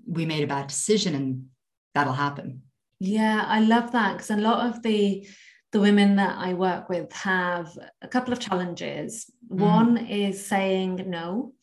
we 0.08 0.26
made 0.26 0.44
a 0.44 0.48
bad 0.48 0.68
decision, 0.68 1.16
and 1.16 1.48
that'll 1.96 2.14
happen. 2.14 2.62
Yeah, 3.00 3.44
I 3.48 3.62
love 3.62 3.92
that 3.94 4.14
because 4.14 4.30
a 4.30 4.38
lot 4.38 4.68
of 4.68 4.84
the 4.84 5.28
the 5.72 5.80
women 5.80 6.16
that 6.16 6.38
I 6.38 6.54
work 6.54 6.90
with 6.90 7.12
have 7.14 7.78
a 8.02 8.08
couple 8.08 8.34
of 8.34 8.40
challenges. 8.40 9.32
Mm. 9.52 9.60
One 9.60 9.98
is 9.98 10.46
saying 10.46 11.04
no. 11.08 11.54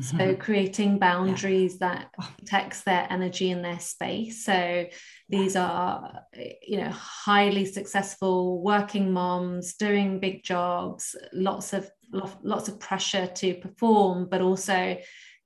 Mm-hmm. 0.00 0.18
So 0.18 0.36
creating 0.36 0.98
boundaries 0.98 1.76
yeah. 1.80 1.88
that 1.88 2.10
oh. 2.20 2.32
protects 2.38 2.82
their 2.82 3.06
energy 3.10 3.50
and 3.50 3.64
their 3.64 3.78
space. 3.78 4.44
So 4.44 4.86
these 5.32 5.56
are, 5.56 6.24
you 6.62 6.76
know, 6.76 6.90
highly 6.90 7.64
successful 7.64 8.62
working 8.62 9.10
moms 9.10 9.72
doing 9.72 10.20
big 10.20 10.44
jobs, 10.44 11.16
lots 11.32 11.72
of 11.72 11.90
lots 12.12 12.68
of 12.68 12.78
pressure 12.78 13.26
to 13.26 13.54
perform, 13.54 14.28
but 14.30 14.42
also 14.42 14.98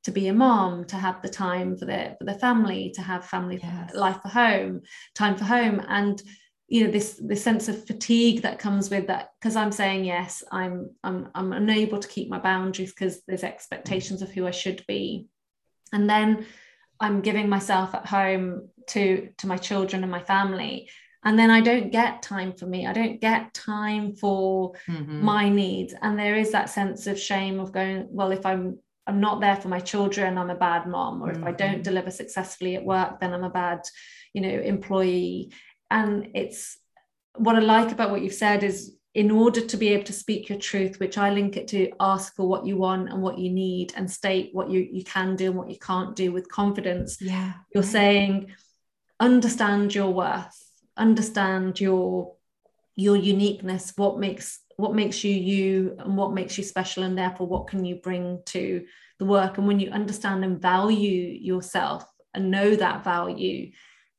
to 0.03 0.11
be 0.11 0.27
a 0.27 0.35
mom, 0.35 0.85
to 0.87 0.97
have 0.97 1.23
the 1.23 1.29
time 1.29 1.77
for 1.77 1.85
the 1.85 2.17
for 2.19 2.25
the 2.25 2.35
family, 2.35 2.91
to 2.97 3.01
have 3.01 3.25
family 3.25 3.61
yes. 3.63 3.95
life 3.95 4.19
for 4.23 4.29
home, 4.29 4.83
time 5.15 5.37
for 5.37 5.45
home, 5.45 5.81
and 5.87 6.21
you 6.67 6.85
know 6.85 6.91
this 6.91 7.21
this 7.23 7.45
sense 7.45 7.69
of 7.69 7.87
fatigue 7.87 8.43
that 8.43 8.59
comes 8.59 8.91
with 8.91 9.07
that 9.07 9.29
because 9.39 9.55
i'm 9.55 9.71
saying 9.71 10.05
yes 10.05 10.43
i'm 10.51 10.91
i'm 11.05 11.29
i'm 11.37 11.53
unable 11.53 12.01
to 12.01 12.09
keep 12.09 12.29
my 12.29 12.41
boundaries 12.41 12.93
because 12.93 13.23
there's 13.29 13.45
expectations 13.45 14.21
of 14.21 14.33
who 14.33 14.49
i 14.49 14.51
should 14.51 14.85
be 14.89 15.29
and 15.93 16.11
then 16.11 16.45
i'm 17.01 17.21
giving 17.21 17.49
myself 17.49 17.95
at 17.95 18.07
home 18.07 18.69
to 18.89 19.29
to 19.39 19.47
my 19.47 19.57
children 19.57 20.03
and 20.03 20.13
my 20.13 20.23
family 20.23 20.89
and 21.25 21.39
then 21.39 21.51
i 21.51 21.61
don't 21.61 21.91
get 21.91 22.23
time 22.23 22.53
for 22.53 22.67
me 22.67 22.87
i 22.87 22.93
don't 22.93 23.21
get 23.21 23.53
time 23.55 24.15
for 24.15 24.73
mm-hmm. 24.89 25.25
my 25.25 25.49
needs 25.49 25.95
and 26.03 26.19
there 26.19 26.37
is 26.37 26.53
that 26.53 26.71
sense 26.71 27.07
of 27.07 27.19
shame 27.19 27.59
of 27.61 27.73
going 27.73 28.07
well 28.11 28.31
if 28.31 28.47
i'm 28.47 28.79
i'm 29.07 29.21
not 29.21 29.41
there 29.41 29.57
for 29.57 29.69
my 29.69 29.81
children 29.81 30.39
i'm 30.39 30.51
a 30.51 30.55
bad 30.55 30.87
mom 30.87 31.23
or 31.23 31.33
mm-hmm. 31.33 31.43
if 31.43 31.49
i 31.49 31.53
don't 31.53 31.75
mm-hmm. 31.75 31.83
deliver 31.83 32.11
successfully 32.11 32.77
at 32.77 32.85
work 32.85 33.21
then 33.21 33.33
i'm 33.33 33.45
a 33.45 33.51
bad 33.51 33.81
you 34.33 34.41
know 34.41 34.49
employee 34.49 35.53
and 35.91 36.29
it's 36.35 36.79
what 37.39 37.57
I 37.57 37.61
like 37.61 37.93
about 37.93 38.11
what 38.11 38.23
you've 38.23 38.35
said 38.35 38.65
is 38.65 38.96
in 39.17 39.31
order 39.31 39.63
to 39.63 39.79
be 39.79 39.89
able 39.89 40.05
to 40.05 40.13
speak 40.13 40.51
your 40.51 40.59
truth, 40.59 41.01
which 41.01 41.17
I 41.17 41.31
link 41.31 41.57
it 41.57 41.69
to 41.69 41.91
ask 42.01 42.37
for 42.37 42.47
what 42.47 42.67
you 42.67 42.77
want 42.77 43.09
and 43.09 43.23
what 43.23 43.39
you 43.39 43.51
need 43.51 43.95
and 43.97 44.11
state 44.11 44.51
what 44.53 44.69
you, 44.69 44.87
you 44.93 45.05
can 45.05 45.37
do 45.37 45.47
and 45.47 45.57
what 45.57 45.71
you 45.71 45.79
can't 45.79 46.15
do 46.15 46.33
with 46.33 46.51
confidence. 46.51 47.17
Yeah. 47.19 47.55
You're 47.73 47.83
saying, 47.83 48.53
understand 49.19 49.95
your 49.95 50.13
worth, 50.13 50.55
understand 50.99 51.81
your 51.81 52.35
your 52.95 53.17
uniqueness, 53.17 53.95
what 53.97 54.19
makes 54.19 54.61
what 54.77 54.95
makes 54.95 55.25
you 55.25 55.33
you 55.33 55.97
and 55.99 56.15
what 56.15 56.35
makes 56.35 56.59
you 56.59 56.65
special, 56.65 57.03
and 57.03 57.17
therefore 57.17 57.47
what 57.47 57.69
can 57.69 57.87
you 57.87 57.95
bring 57.97 58.43
to 58.47 58.85
the 59.19 59.25
work. 59.25 59.57
And 59.57 59.67
when 59.67 59.81
you 59.81 59.91
understand 59.93 60.45
and 60.45 60.61
value 60.61 61.39
yourself 61.41 62.05
and 62.35 62.51
know 62.51 62.77
that 62.77 63.03
value, 63.03 63.71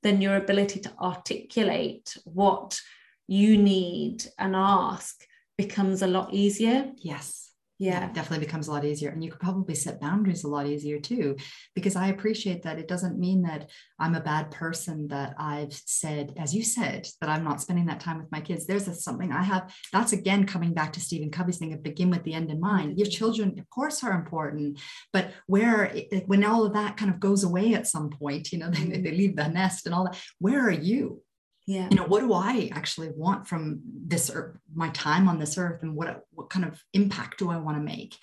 then 0.02 0.22
your 0.22 0.38
ability 0.38 0.80
to 0.80 0.94
articulate 1.00 2.18
what 2.24 2.82
you 3.28 3.58
need 3.58 4.26
and 4.40 4.56
ask 4.56 5.24
becomes 5.58 6.02
a 6.02 6.08
lot 6.08 6.34
easier. 6.34 6.92
Yes. 6.98 7.44
Yeah. 7.80 8.00
yeah. 8.02 8.12
definitely 8.12 8.46
becomes 8.46 8.68
a 8.68 8.72
lot 8.72 8.86
easier. 8.86 9.10
And 9.10 9.24
you 9.24 9.30
could 9.30 9.40
probably 9.40 9.76
set 9.76 10.02
boundaries 10.02 10.44
a 10.44 10.48
lot 10.48 10.66
easier 10.66 11.00
too, 11.00 11.36
because 11.76 11.96
I 11.96 12.08
appreciate 12.08 12.64
that 12.64 12.80
it 12.80 12.88
doesn't 12.88 13.20
mean 13.20 13.44
that 13.44 13.70
I'm 14.00 14.16
a 14.16 14.20
bad 14.20 14.50
person 14.50 15.08
that 15.10 15.36
I've 15.38 15.74
said, 15.74 16.34
as 16.38 16.56
you 16.56 16.64
said, 16.64 17.08
that 17.22 17.30
I'm 17.30 17.44
not 17.44 17.62
spending 17.62 17.86
that 17.88 18.00
time 18.00 18.18
with 18.18 18.32
my 18.32 18.42
kids. 18.42 18.66
There's 18.66 18.88
a, 18.88 18.96
something 18.96 19.32
I 19.32 19.44
have. 19.44 19.76
That's 19.92 20.14
again 20.14 20.46
coming 20.46 20.74
back 20.74 20.94
to 20.94 21.00
Stephen 21.00 21.30
Covey's 21.30 21.58
thing 21.58 21.74
of 21.74 21.84
begin 21.84 22.10
with 22.10 22.24
the 22.24 22.34
end 22.34 22.50
in 22.50 22.60
mind. 22.60 22.98
Your 22.98 23.08
mm-hmm. 23.08 23.18
children, 23.18 23.60
of 23.60 23.70
course, 23.70 24.04
are 24.04 24.14
important, 24.14 24.80
but 25.12 25.32
where, 25.46 25.96
when 26.26 26.44
all 26.44 26.66
of 26.66 26.74
that 26.74 26.98
kind 26.98 27.12
of 27.12 27.20
goes 27.20 27.44
away 27.44 27.74
at 27.74 27.88
some 27.88 28.10
point, 28.10 28.52
you 28.52 28.58
know, 28.60 28.70
they, 28.70 28.86
they 28.86 29.12
leave 29.12 29.36
the 29.36 29.48
nest 29.48 29.86
and 29.86 29.94
all 29.94 30.06
that, 30.06 30.20
where 30.40 30.66
are 30.66 30.72
you? 30.72 31.22
Yeah. 31.68 31.90
You 31.92 31.98
know 31.98 32.06
what 32.06 32.22
do 32.22 32.34
i 32.34 32.70
actually 32.74 33.10
want 33.10 33.46
from 33.46 33.82
this 33.84 34.32
earth 34.34 34.58
my 34.74 34.90
time 34.90 35.28
on 35.28 35.38
this 35.38 35.58
earth 35.58 35.84
and 35.84 35.96
what 35.96 36.24
what 36.32 36.50
kind 36.50 36.66
of 36.66 36.82
impact 36.94 37.40
do 37.40 37.52
i 37.52 37.58
want 37.58 37.78
to 37.78 37.84
make? 37.84 38.16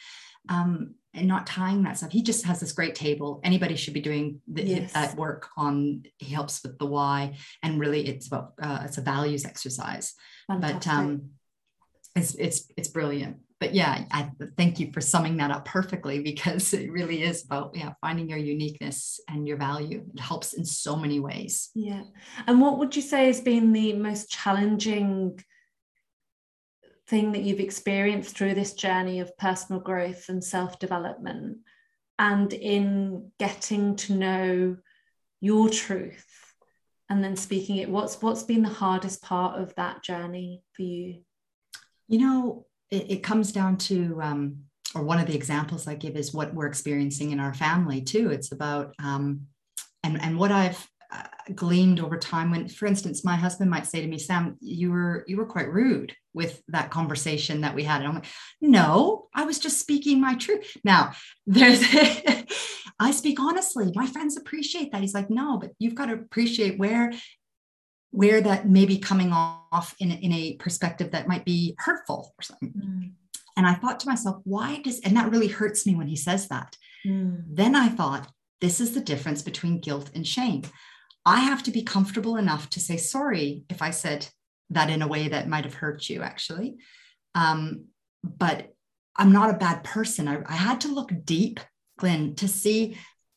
Um, 0.48 0.94
and 1.12 1.28
not 1.28 1.46
tying 1.46 1.84
that 1.84 1.96
stuff. 1.96 2.10
He 2.10 2.22
just 2.22 2.44
has 2.44 2.58
this 2.58 2.72
great 2.72 2.96
table. 2.96 3.40
Anybody 3.44 3.76
should 3.76 3.94
be 3.94 4.00
doing 4.00 4.40
the, 4.48 4.64
yes. 4.64 4.92
that 4.92 5.16
work 5.16 5.48
on 5.56 6.02
he 6.18 6.34
helps 6.34 6.62
with 6.62 6.76
the 6.78 6.86
why 6.86 7.36
and 7.62 7.78
really 7.78 8.08
it's 8.08 8.26
about 8.26 8.54
uh, 8.60 8.80
it's 8.84 8.98
a 8.98 9.02
values 9.02 9.44
exercise. 9.44 10.14
Fantastic. 10.48 10.80
but 10.80 10.88
um 10.88 11.30
it's 12.16 12.34
it's 12.34 12.68
it's 12.76 12.88
brilliant 12.88 13.38
but 13.60 13.74
yeah, 13.74 14.04
I 14.10 14.30
thank 14.56 14.80
you 14.80 14.92
for 14.92 15.00
summing 15.00 15.36
that 15.38 15.50
up 15.50 15.64
perfectly 15.64 16.20
because 16.20 16.72
it 16.74 16.90
really 16.90 17.22
is 17.22 17.44
about 17.44 17.72
yeah 17.74 17.92
finding 18.00 18.28
your 18.28 18.38
uniqueness 18.38 19.20
and 19.28 19.46
your 19.46 19.56
value. 19.56 20.04
It 20.12 20.20
helps 20.20 20.52
in 20.52 20.64
so 20.64 20.96
many 20.96 21.20
ways. 21.20 21.70
Yeah, 21.74 22.02
and 22.46 22.60
what 22.60 22.78
would 22.78 22.94
you 22.96 23.02
say 23.02 23.26
has 23.26 23.40
been 23.40 23.72
the 23.72 23.94
most 23.94 24.30
challenging 24.30 25.40
thing 27.06 27.32
that 27.32 27.42
you've 27.42 27.60
experienced 27.60 28.36
through 28.36 28.54
this 28.54 28.72
journey 28.74 29.20
of 29.20 29.36
personal 29.36 29.80
growth 29.80 30.28
and 30.28 30.42
self 30.42 30.78
development, 30.78 31.58
and 32.18 32.52
in 32.52 33.30
getting 33.38 33.96
to 33.96 34.14
know 34.14 34.76
your 35.40 35.68
truth 35.68 36.26
and 37.10 37.22
then 37.22 37.36
speaking 37.36 37.76
it? 37.76 37.88
What's 37.88 38.20
what's 38.22 38.42
been 38.42 38.62
the 38.62 38.68
hardest 38.68 39.22
part 39.22 39.60
of 39.60 39.74
that 39.76 40.02
journey 40.02 40.62
for 40.72 40.82
you? 40.82 41.22
You 42.08 42.18
know, 42.18 42.66
it, 42.94 43.10
it 43.10 43.22
comes 43.22 43.52
down 43.52 43.76
to 43.76 44.20
um, 44.22 44.64
or 44.94 45.02
one 45.02 45.18
of 45.18 45.26
the 45.26 45.34
examples 45.34 45.88
I 45.88 45.94
give 45.94 46.16
is 46.16 46.32
what 46.32 46.54
we're 46.54 46.66
experiencing 46.66 47.32
in 47.32 47.40
our 47.40 47.52
family 47.52 48.00
too. 48.00 48.30
It's 48.30 48.52
about 48.52 48.94
um, 49.02 49.46
and 50.02 50.20
and 50.22 50.38
what 50.38 50.52
I've 50.52 50.86
uh, 51.12 51.24
gleaned 51.54 52.00
over 52.00 52.16
time. 52.16 52.50
When, 52.50 52.68
for 52.68 52.86
instance, 52.86 53.24
my 53.24 53.36
husband 53.36 53.70
might 53.70 53.86
say 53.86 54.00
to 54.00 54.06
me, 54.06 54.18
"Sam, 54.18 54.56
you 54.60 54.92
were 54.92 55.24
you 55.26 55.36
were 55.36 55.46
quite 55.46 55.72
rude 55.72 56.14
with 56.32 56.62
that 56.68 56.90
conversation 56.90 57.62
that 57.62 57.74
we 57.74 57.82
had," 57.82 58.00
and 58.00 58.08
I'm 58.08 58.14
like, 58.14 58.26
"No, 58.60 59.28
I 59.34 59.44
was 59.44 59.58
just 59.58 59.80
speaking 59.80 60.20
my 60.20 60.34
truth." 60.36 60.76
Now, 60.84 61.12
there's 61.46 61.82
I 63.00 63.10
speak 63.10 63.40
honestly. 63.40 63.90
My 63.94 64.06
friends 64.06 64.36
appreciate 64.36 64.92
that. 64.92 65.00
He's 65.00 65.14
like, 65.14 65.30
"No, 65.30 65.58
but 65.58 65.72
you've 65.78 65.96
got 65.96 66.06
to 66.06 66.14
appreciate 66.14 66.78
where 66.78 67.12
where 68.14 68.40
that 68.40 68.68
may 68.68 68.86
be 68.86 68.96
coming 68.96 69.32
off 69.32 69.92
in, 69.98 70.12
in 70.12 70.32
a 70.32 70.54
perspective 70.54 71.10
that 71.10 71.26
might 71.26 71.44
be 71.44 71.74
hurtful 71.78 72.32
or 72.38 72.42
something. 72.42 72.72
Mm. 72.72 73.12
And 73.56 73.66
I 73.66 73.74
thought 73.74 73.98
to 74.00 74.08
myself, 74.08 74.40
why 74.44 74.80
does, 74.84 75.00
and 75.00 75.16
that 75.16 75.32
really 75.32 75.48
hurts 75.48 75.84
me 75.84 75.96
when 75.96 76.06
he 76.06 76.14
says 76.14 76.46
that. 76.46 76.76
Mm. 77.04 77.42
Then 77.48 77.74
I 77.74 77.88
thought, 77.88 78.30
this 78.60 78.80
is 78.80 78.94
the 78.94 79.00
difference 79.00 79.42
between 79.42 79.80
guilt 79.80 80.12
and 80.14 80.24
shame. 80.24 80.62
I 81.26 81.40
have 81.40 81.64
to 81.64 81.72
be 81.72 81.82
comfortable 81.82 82.36
enough 82.36 82.70
to 82.70 82.80
say 82.80 82.98
sorry 82.98 83.64
if 83.68 83.82
I 83.82 83.90
said 83.90 84.28
that 84.70 84.90
in 84.90 85.02
a 85.02 85.08
way 85.08 85.26
that 85.26 85.48
might 85.48 85.64
have 85.64 85.74
hurt 85.74 86.08
you, 86.08 86.22
actually. 86.22 86.76
Um, 87.34 87.86
but 88.22 88.74
I'm 89.16 89.32
not 89.32 89.50
a 89.50 89.58
bad 89.58 89.82
person. 89.82 90.28
I, 90.28 90.38
I 90.46 90.54
had 90.54 90.80
to 90.82 90.94
look 90.94 91.10
deep, 91.24 91.58
Glyn, 91.98 92.36
to 92.36 92.46
see 92.46 92.96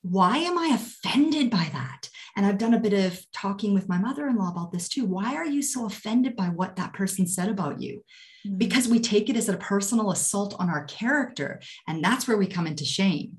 why 0.10 0.38
am 0.38 0.58
I 0.58 0.68
offended 0.68 1.50
by 1.50 1.70
that? 1.74 2.10
And 2.36 2.46
I've 2.46 2.60
done 2.60 2.76
a 2.76 2.80
bit 2.80 2.94
of 2.94 3.20
talking 3.34 3.74
with 3.74 3.90
my 3.90 3.98
mother 3.98 4.28
in 4.28 4.36
law 4.36 4.52
about 4.52 4.72
this 4.72 4.88
too. 4.88 5.06
Why 5.06 5.36
are 5.36 5.46
you 5.46 5.62
so 5.62 5.86
offended 5.86 6.36
by 6.36 6.46
what 6.46 6.76
that 6.76 6.94
person 6.94 7.26
said 7.26 7.50
about 7.50 7.82
you? 7.82 8.04
Mm-hmm. 8.46 8.58
Because 8.58 8.88
we 8.88 9.00
take 9.00 9.30
it 9.30 9.36
as 9.36 9.50
a 9.50 9.58
personal 9.58 10.12
assault 10.12 10.56
on 10.60 10.70
our 10.70 10.86
character. 10.86 11.62
And 11.88 12.04
that's 12.04 12.28
where 12.28 12.38
we 12.38 12.48
come 12.48 12.68
into 12.68 12.86
shame. 12.86 13.38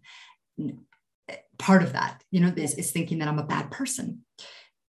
Part 1.59 1.83
of 1.83 1.93
that, 1.93 2.23
you 2.31 2.41
know, 2.41 2.53
is, 2.57 2.75
is 2.75 2.91
thinking 2.91 3.19
that 3.19 3.29
I'm 3.29 3.39
a 3.39 3.47
bad 3.47 3.71
person. 3.71 4.25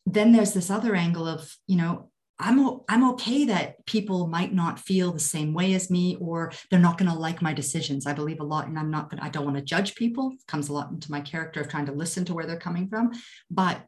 Then 0.06 0.32
there's 0.32 0.54
this 0.54 0.70
other 0.70 0.96
angle 0.96 1.28
of, 1.28 1.52
you 1.66 1.78
know, 1.78 2.12
I'm 2.38 2.82
I'm 2.90 3.10
okay 3.12 3.46
that 3.46 3.86
people 3.86 4.28
might 4.28 4.54
not 4.54 4.80
feel 4.80 5.14
the 5.14 5.20
same 5.20 5.54
way 5.54 5.74
as 5.74 5.90
me 5.90 6.18
or 6.20 6.52
they're 6.70 6.80
not 6.80 6.98
going 6.98 7.10
to 7.10 7.18
like 7.18 7.42
my 7.42 7.54
decisions. 7.54 8.06
I 8.06 8.14
believe 8.14 8.42
a 8.42 8.44
lot 8.44 8.68
and 8.68 8.78
I'm 8.78 8.92
not 8.92 9.10
going. 9.10 9.22
I 9.22 9.30
don't 9.30 9.46
want 9.46 9.58
to 9.58 9.64
judge 9.64 9.96
people. 9.96 10.32
It 10.34 10.46
comes 10.48 10.68
a 10.68 10.74
lot 10.74 10.92
into 10.92 11.12
my 11.12 11.22
character 11.22 11.62
of 11.62 11.70
trying 11.70 11.86
to 11.86 11.94
listen 11.94 12.26
to 12.26 12.34
where 12.34 12.46
they're 12.46 12.58
coming 12.58 12.90
from, 12.90 13.12
but 13.50 13.86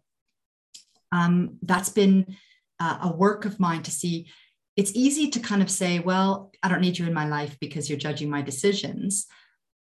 um, 1.11 1.57
that's 1.61 1.89
been 1.89 2.37
uh, 2.79 2.99
a 3.03 3.11
work 3.13 3.45
of 3.45 3.59
mine 3.59 3.83
to 3.83 3.91
see 3.91 4.29
it's 4.77 4.91
easy 4.93 5.29
to 5.31 5.39
kind 5.39 5.63
of 5.63 5.71
say, 5.71 5.99
well, 5.99 6.51
I 6.61 6.69
don't 6.69 6.81
need 6.81 6.99
you 6.99 7.07
in 7.07 7.13
my 7.13 7.27
life 7.27 7.57
because 7.59 7.89
you're 7.89 7.97
judging 7.97 8.29
my 8.29 8.43
decisions. 8.43 9.25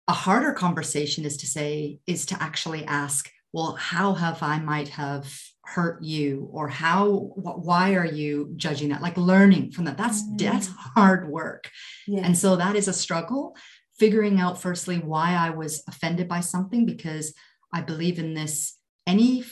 A 0.08 0.12
harder 0.12 0.52
conversation 0.52 1.24
is 1.24 1.38
to 1.38 1.46
say, 1.46 2.00
is 2.06 2.26
to 2.26 2.42
actually 2.42 2.84
ask, 2.84 3.30
well, 3.54 3.76
how 3.76 4.12
have 4.12 4.42
I 4.42 4.58
might 4.58 4.88
have 4.90 5.34
hurt 5.66 6.02
you 6.02 6.48
or 6.52 6.68
how 6.68 7.32
wh- 7.36 7.64
why 7.64 7.94
are 7.94 8.06
you 8.06 8.52
judging 8.56 8.90
that? 8.90 9.02
Like 9.02 9.16
learning 9.16 9.72
from 9.72 9.84
that. 9.84 9.96
That's 9.96 10.22
mm. 10.22 10.38
that's 10.38 10.68
hard 10.68 11.28
work. 11.28 11.70
Yeah. 12.06 12.22
and 12.24 12.36
so 12.36 12.56
that 12.56 12.76
is 12.76 12.88
a 12.88 12.92
struggle 12.92 13.56
figuring 13.98 14.40
out 14.40 14.60
firstly 14.60 14.98
why 14.98 15.32
i 15.34 15.50
was 15.50 15.82
offended 15.88 16.28
by 16.28 16.40
something 16.40 16.84
because 16.84 17.32
i 17.72 17.80
believe 17.80 18.18
in 18.18 18.34
this 18.34 18.76
any 19.06 19.44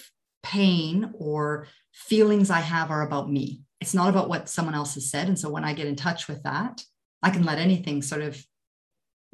pain 0.42 1.12
or 1.14 1.68
feelings 1.92 2.50
i 2.50 2.60
have 2.60 2.90
are 2.90 3.02
about 3.02 3.30
me. 3.30 3.62
It's 3.80 3.94
not 3.94 4.08
about 4.08 4.28
what 4.28 4.48
someone 4.48 4.74
else 4.74 4.94
has 4.94 5.10
said. 5.10 5.28
And 5.28 5.38
so 5.38 5.50
when 5.50 5.64
i 5.64 5.72
get 5.72 5.86
in 5.86 5.96
touch 5.96 6.28
with 6.28 6.42
that 6.42 6.82
i 7.22 7.30
can 7.30 7.44
let 7.44 7.58
anything 7.58 8.02
sort 8.02 8.22
of 8.22 8.44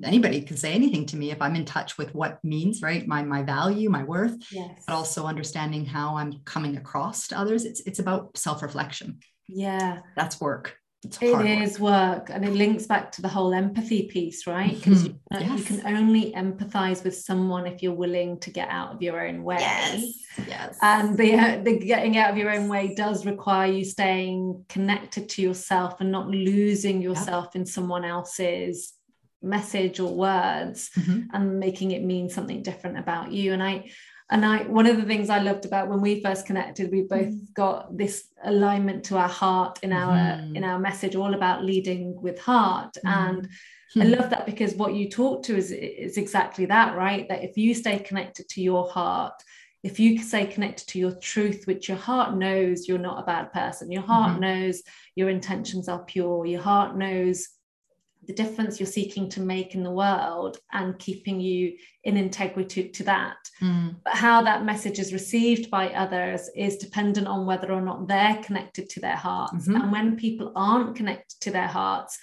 anybody 0.04 0.40
can 0.40 0.56
say 0.56 0.72
anything 0.72 1.06
to 1.06 1.16
me 1.16 1.30
if 1.30 1.40
i'm 1.42 1.56
in 1.56 1.64
touch 1.64 1.98
with 1.98 2.14
what 2.14 2.42
means 2.44 2.82
right 2.82 3.06
my 3.06 3.22
my 3.22 3.42
value 3.42 3.90
my 3.90 4.04
worth 4.04 4.36
yes. 4.52 4.84
but 4.86 4.94
also 4.94 5.26
understanding 5.26 5.84
how 5.84 6.16
i'm 6.16 6.32
coming 6.44 6.76
across 6.76 7.28
to 7.28 7.38
others 7.38 7.64
it's 7.64 7.80
it's 7.80 7.98
about 7.98 8.36
self-reflection 8.36 9.18
yeah 9.48 10.00
that's 10.16 10.40
work 10.40 10.76
it's 11.04 11.16
it 11.22 11.62
is 11.62 11.78
work. 11.78 12.28
work. 12.28 12.30
and 12.30 12.44
it 12.44 12.54
links 12.54 12.86
back 12.86 13.12
to 13.12 13.22
the 13.22 13.28
whole 13.28 13.54
empathy 13.54 14.08
piece 14.08 14.48
right 14.48 14.74
because 14.74 15.04
mm-hmm. 15.04 15.34
you, 15.40 15.46
yes. 15.46 15.58
you, 15.58 15.64
can 15.64 15.96
only 15.96 16.32
empathize 16.32 17.04
with 17.04 17.16
someone 17.16 17.68
if 17.68 17.84
you're 17.84 17.94
willing 17.94 18.38
to 18.40 18.50
get 18.50 18.68
out 18.68 18.92
of 18.92 19.00
your 19.00 19.24
own 19.24 19.44
way 19.44 19.58
yes, 19.60 20.12
yes. 20.48 20.76
and 20.82 21.16
the, 21.16 21.60
the 21.64 21.78
getting 21.78 22.18
out 22.18 22.30
of 22.30 22.36
your 22.36 22.50
own 22.50 22.68
way 22.68 22.96
does 22.96 23.24
require 23.26 23.70
you 23.70 23.84
staying 23.84 24.64
connected 24.68 25.28
to 25.28 25.40
yourself 25.40 26.00
and 26.00 26.10
not 26.10 26.26
losing 26.26 27.00
yourself 27.00 27.46
yep. 27.46 27.56
in 27.56 27.64
someone 27.66 28.04
else's 28.04 28.94
message 29.42 30.00
or 30.00 30.14
words 30.14 30.90
mm-hmm. 30.96 31.22
and 31.32 31.60
making 31.60 31.92
it 31.92 32.02
mean 32.02 32.28
something 32.28 32.62
different 32.62 32.98
about 32.98 33.30
you 33.30 33.52
and 33.52 33.62
i 33.62 33.88
and 34.30 34.44
i 34.44 34.62
one 34.64 34.86
of 34.86 34.96
the 34.96 35.04
things 35.04 35.30
i 35.30 35.38
loved 35.38 35.64
about 35.64 35.88
when 35.88 36.00
we 36.00 36.20
first 36.20 36.46
connected 36.46 36.90
we 36.90 37.02
both 37.02 37.28
mm-hmm. 37.28 37.52
got 37.54 37.96
this 37.96 38.28
alignment 38.44 39.04
to 39.04 39.16
our 39.16 39.28
heart 39.28 39.78
in 39.82 39.92
our 39.92 40.16
mm-hmm. 40.16 40.56
in 40.56 40.64
our 40.64 40.78
message 40.78 41.14
all 41.14 41.34
about 41.34 41.64
leading 41.64 42.20
with 42.20 42.38
heart 42.40 42.96
mm-hmm. 43.04 43.36
and 43.36 43.48
I 43.96 44.04
hmm. 44.04 44.12
love 44.12 44.28
that 44.28 44.44
because 44.44 44.74
what 44.74 44.92
you 44.92 45.08
talk 45.08 45.44
to 45.44 45.56
is, 45.56 45.72
is 45.72 46.18
exactly 46.18 46.66
that, 46.66 46.94
right? 46.94 47.26
That 47.30 47.42
if 47.42 47.56
you 47.56 47.72
stay 47.74 47.98
connected 47.98 48.46
to 48.50 48.60
your 48.60 48.86
heart, 48.90 49.32
if 49.82 49.98
you 49.98 50.18
stay 50.18 50.46
connected 50.46 50.88
to 50.88 50.98
your 50.98 51.12
truth, 51.12 51.66
which 51.66 51.88
your 51.88 51.96
heart 51.96 52.36
knows 52.36 52.86
you're 52.86 52.98
not 52.98 53.22
a 53.22 53.26
bad 53.26 53.52
person, 53.52 53.90
your 53.90 54.02
heart 54.02 54.32
mm-hmm. 54.32 54.40
knows 54.40 54.82
your 55.14 55.30
intentions 55.30 55.88
are 55.88 56.04
pure, 56.04 56.44
your 56.44 56.60
heart 56.60 56.96
knows 56.96 57.48
the 58.28 58.34
difference 58.34 58.78
you're 58.78 58.86
seeking 58.86 59.28
to 59.30 59.40
make 59.40 59.74
in 59.74 59.82
the 59.82 59.90
world 59.90 60.58
and 60.70 60.98
keeping 60.98 61.40
you 61.40 61.72
in 62.04 62.18
integrity 62.18 62.90
to 62.90 63.02
that. 63.04 63.38
Mm. 63.60 63.96
But 64.04 64.14
how 64.14 64.42
that 64.42 64.66
message 64.66 64.98
is 64.98 65.14
received 65.14 65.70
by 65.70 65.88
others 65.88 66.50
is 66.54 66.76
dependent 66.76 67.26
on 67.26 67.46
whether 67.46 67.72
or 67.72 67.80
not 67.80 68.06
they're 68.06 68.40
connected 68.42 68.90
to 68.90 69.00
their 69.00 69.16
hearts. 69.16 69.66
Mm-hmm. 69.66 69.76
And 69.76 69.90
when 69.90 70.16
people 70.16 70.52
aren't 70.54 70.94
connected 70.94 71.40
to 71.40 71.50
their 71.50 71.66
hearts, 71.66 72.18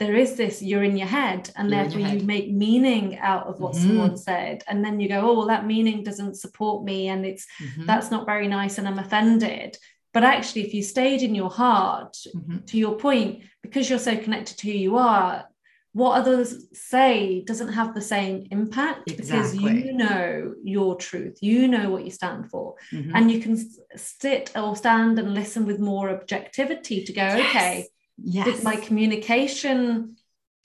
there 0.00 0.16
is 0.16 0.34
this 0.34 0.60
you're 0.60 0.82
in 0.82 0.96
your 0.96 1.06
head 1.06 1.48
and 1.56 1.70
you're 1.70 1.84
therefore 1.84 2.00
you 2.00 2.20
make 2.24 2.50
meaning 2.50 3.16
out 3.18 3.46
of 3.46 3.60
what 3.60 3.74
mm-hmm. 3.74 3.86
someone 3.86 4.16
said 4.16 4.64
and 4.66 4.84
then 4.84 4.98
you 4.98 5.08
go 5.08 5.20
oh 5.20 5.34
well 5.34 5.46
that 5.46 5.66
meaning 5.66 6.02
doesn't 6.02 6.34
support 6.34 6.84
me 6.84 7.06
and 7.06 7.24
it's 7.24 7.46
mm-hmm. 7.62 7.86
that's 7.86 8.10
not 8.10 8.26
very 8.26 8.48
nice 8.48 8.78
and 8.78 8.88
i'm 8.88 8.98
offended 8.98 9.78
but 10.14 10.22
actually, 10.22 10.62
if 10.62 10.72
you 10.72 10.82
stayed 10.82 11.22
in 11.22 11.34
your 11.34 11.50
heart, 11.50 12.16
mm-hmm. 12.34 12.58
to 12.66 12.78
your 12.78 12.96
point, 12.96 13.42
because 13.62 13.90
you're 13.90 13.98
so 13.98 14.16
connected 14.16 14.56
to 14.58 14.70
who 14.70 14.78
you 14.78 14.96
are, 14.96 15.44
what 15.92 16.12
others 16.12 16.66
say 16.72 17.42
doesn't 17.42 17.72
have 17.72 17.94
the 17.94 18.00
same 18.00 18.46
impact 18.52 19.10
exactly. 19.10 19.58
because 19.58 19.84
you 19.84 19.92
know 19.92 20.54
your 20.62 20.94
truth, 20.96 21.38
you 21.40 21.66
know 21.66 21.90
what 21.90 22.04
you 22.04 22.12
stand 22.12 22.48
for, 22.48 22.76
mm-hmm. 22.92 23.14
and 23.14 23.30
you 23.30 23.40
can 23.40 23.56
sit 23.96 24.52
or 24.54 24.76
stand 24.76 25.18
and 25.18 25.34
listen 25.34 25.66
with 25.66 25.80
more 25.80 26.10
objectivity 26.10 27.04
to 27.04 27.12
go, 27.12 27.22
yes. 27.22 27.48
okay, 27.48 27.86
yes. 28.22 28.46
did 28.46 28.64
my 28.64 28.76
communication 28.76 30.16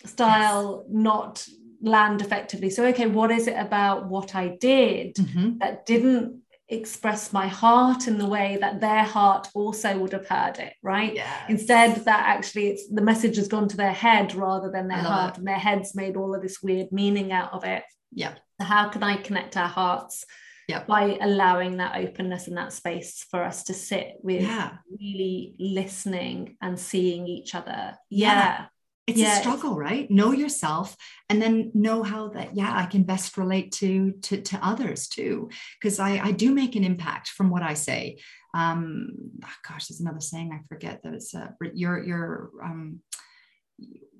style 0.06 0.84
yes. 0.86 0.95
not 0.95 1.47
land 1.82 2.22
effectively? 2.22 2.70
So, 2.70 2.86
okay, 2.86 3.08
what 3.08 3.32
is 3.32 3.47
it 3.47 3.58
about 3.58 4.08
what 4.08 4.36
I 4.36 4.58
did 4.60 5.16
mm-hmm. 5.16 5.58
that 5.58 5.88
didn't 5.88 6.41
express 6.70 7.34
my 7.34 7.48
heart 7.48 8.08
in 8.08 8.18
the 8.18 8.28
way 8.28 8.58
that 8.62 8.80
their 8.80 9.04
heart 9.04 9.48
also 9.56 9.98
would 9.98 10.12
have 10.12 10.28
heard 10.28 10.60
it 10.60 10.74
right 10.84 11.16
yes. 11.16 11.44
instead 11.50 11.96
that 12.06 12.24
actually 12.28 12.68
it's 12.68 12.88
the 12.90 13.02
message 13.02 13.38
has 13.38 13.48
gone 13.48 13.68
to 13.68 13.78
their 13.78 13.94
head 13.94 14.36
rather 14.36 14.70
than 14.70 14.88
their 14.88 14.98
heart 14.98 15.34
it. 15.34 15.38
and 15.40 15.48
their 15.48 15.56
heads 15.56 15.96
made 15.96 16.16
all 16.16 16.36
of 16.36 16.42
this 16.42 16.62
weird 16.62 16.92
meaning 16.92 17.32
out 17.32 17.52
of 17.54 17.64
it 17.64 17.84
yeah 18.12 18.34
so 18.60 18.66
how 18.66 18.88
can 18.88 19.02
i 19.02 19.18
connect 19.18 19.58
our 19.58 19.68
hearts 19.68 20.26
yeah. 20.68 20.84
by 20.84 21.18
allowing 21.22 21.78
that 21.78 21.98
openness 21.98 22.48
and 22.48 22.58
that 22.58 22.72
space 22.72 23.26
for 23.32 23.44
us 23.44 23.64
to 23.64 23.74
sit 23.74 24.14
with 24.22 24.44
yeah. 24.44 24.74
really 25.00 25.56
listening 25.60 26.56
and 26.62 26.80
seeing 26.80 27.28
each 27.28 27.56
other 27.56 27.98
yeah, 28.12 28.34
yeah 28.34 28.66
it's 29.10 29.22
a 29.22 29.41
struggle 29.41 29.76
right? 29.76 30.10
Know 30.10 30.32
yourself 30.32 30.95
and 31.30 31.41
then 31.41 31.72
know 31.74 32.03
how 32.03 32.30
that 32.30 32.55
yeah 32.55 32.74
i 32.76 32.86
can 32.86 33.03
best 33.03 33.38
relate 33.38 33.72
to 33.74 34.12
to, 34.22 34.41
to 34.41 34.66
others 34.66 35.07
too. 35.07 35.49
Because 35.80 35.99
I, 35.99 36.20
I 36.20 36.32
do 36.32 36.53
make 36.53 36.76
an 36.76 36.84
impact 36.84 37.30
from 37.30 37.49
what 37.49 37.64
i 37.64 37.74
say. 37.74 38.20
Um 38.53 39.10
oh 39.43 39.57
gosh 39.68 39.88
there's 39.88 40.01
another 40.01 40.22
saying 40.22 40.51
i 40.51 40.66
forget 40.68 41.03
that 41.03 41.14
it's 41.14 41.36
uh, 41.36 41.49
your 41.74 42.03
your 42.03 42.51
um 42.64 43.01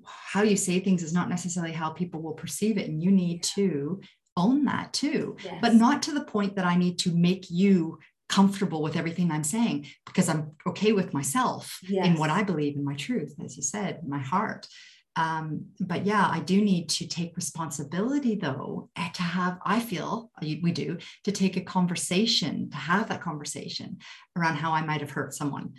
how 0.04 0.42
you 0.42 0.56
say 0.56 0.80
things 0.80 1.02
is 1.02 1.12
not 1.12 1.28
necessarily 1.28 1.72
how 1.72 1.90
people 1.90 2.22
will 2.22 2.32
perceive 2.32 2.78
it 2.78 2.88
and 2.88 3.02
you 3.02 3.10
need 3.10 3.42
to 3.42 4.00
own 4.36 4.64
that 4.64 4.92
too. 4.92 5.36
Yes. 5.44 5.58
but 5.60 5.74
not 5.74 6.02
to 6.02 6.12
the 6.12 6.24
point 6.24 6.56
that 6.56 6.64
i 6.64 6.76
need 6.76 6.98
to 7.00 7.10
make 7.12 7.50
you 7.50 7.98
comfortable 8.30 8.80
with 8.80 8.96
everything 8.96 9.30
I'm 9.30 9.42
saying 9.42 9.88
because 10.06 10.28
I'm 10.28 10.52
okay 10.64 10.92
with 10.92 11.12
myself 11.12 11.80
yes. 11.82 12.06
in 12.06 12.14
what 12.14 12.30
I 12.30 12.44
believe 12.44 12.76
in 12.76 12.84
my 12.84 12.94
truth, 12.94 13.34
as 13.44 13.56
you 13.56 13.62
said, 13.62 14.06
my 14.06 14.20
heart. 14.20 14.68
Um, 15.16 15.66
but 15.80 16.06
yeah, 16.06 16.28
I 16.30 16.38
do 16.38 16.62
need 16.62 16.88
to 16.90 17.08
take 17.08 17.36
responsibility 17.36 18.36
though, 18.36 18.88
eh, 18.96 19.08
to 19.14 19.22
have, 19.22 19.58
I 19.66 19.80
feel 19.80 20.30
we 20.40 20.70
do, 20.70 20.98
to 21.24 21.32
take 21.32 21.56
a 21.56 21.60
conversation, 21.60 22.70
to 22.70 22.76
have 22.76 23.08
that 23.08 23.20
conversation 23.20 23.98
around 24.36 24.56
how 24.56 24.72
I 24.72 24.86
might 24.86 25.00
have 25.00 25.10
hurt 25.10 25.34
someone. 25.34 25.74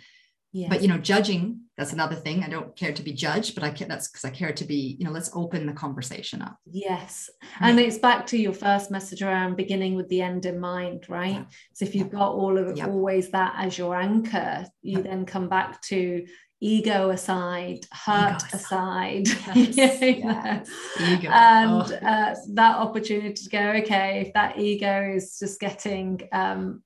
Yes. 0.52 0.68
But 0.68 0.82
you 0.82 0.88
know, 0.88 0.98
judging, 0.98 1.60
that's 1.78 1.94
another 1.94 2.14
thing. 2.14 2.44
I 2.44 2.48
don't 2.48 2.76
care 2.76 2.92
to 2.92 3.02
be 3.02 3.12
judged, 3.12 3.54
but 3.54 3.64
I 3.64 3.70
care 3.70 3.88
that's 3.88 4.08
because 4.08 4.24
I 4.24 4.30
care 4.30 4.52
to 4.52 4.64
be, 4.64 4.96
you 4.98 5.04
know, 5.06 5.10
let's 5.10 5.30
open 5.34 5.66
the 5.66 5.72
conversation 5.72 6.42
up. 6.42 6.58
Yes. 6.66 7.30
And 7.60 7.80
it's 7.80 7.98
back 7.98 8.26
to 8.28 8.38
your 8.38 8.52
first 8.52 8.90
message 8.90 9.22
around 9.22 9.56
beginning 9.56 9.94
with 9.94 10.08
the 10.10 10.20
end 10.20 10.44
in 10.44 10.60
mind, 10.60 11.06
right? 11.08 11.36
Yeah. 11.36 11.44
So 11.72 11.86
if 11.86 11.94
you've 11.94 12.10
got 12.10 12.32
all 12.32 12.58
of 12.58 12.68
it, 12.68 12.84
always 12.84 13.30
that 13.30 13.54
as 13.56 13.78
your 13.78 13.96
anchor, 13.96 14.66
you 14.82 15.02
then 15.02 15.24
come 15.24 15.48
back 15.48 15.80
to 15.82 16.26
ego 16.60 17.10
aside, 17.10 17.86
hurt 17.90 18.36
ego 18.36 18.46
aside, 18.52 19.26
aside. 19.26 19.56
Yes, 19.56 20.00
yes. 20.00 20.70
Ego. 21.00 21.28
and 21.28 21.70
oh. 21.70 22.06
uh, 22.06 22.34
that 22.52 22.76
opportunity 22.76 23.32
to 23.32 23.48
go, 23.48 23.70
okay, 23.82 24.20
if 24.20 24.32
that 24.34 24.58
ego 24.58 25.14
is 25.16 25.38
just 25.38 25.58
getting 25.58 26.20
um, 26.30 26.82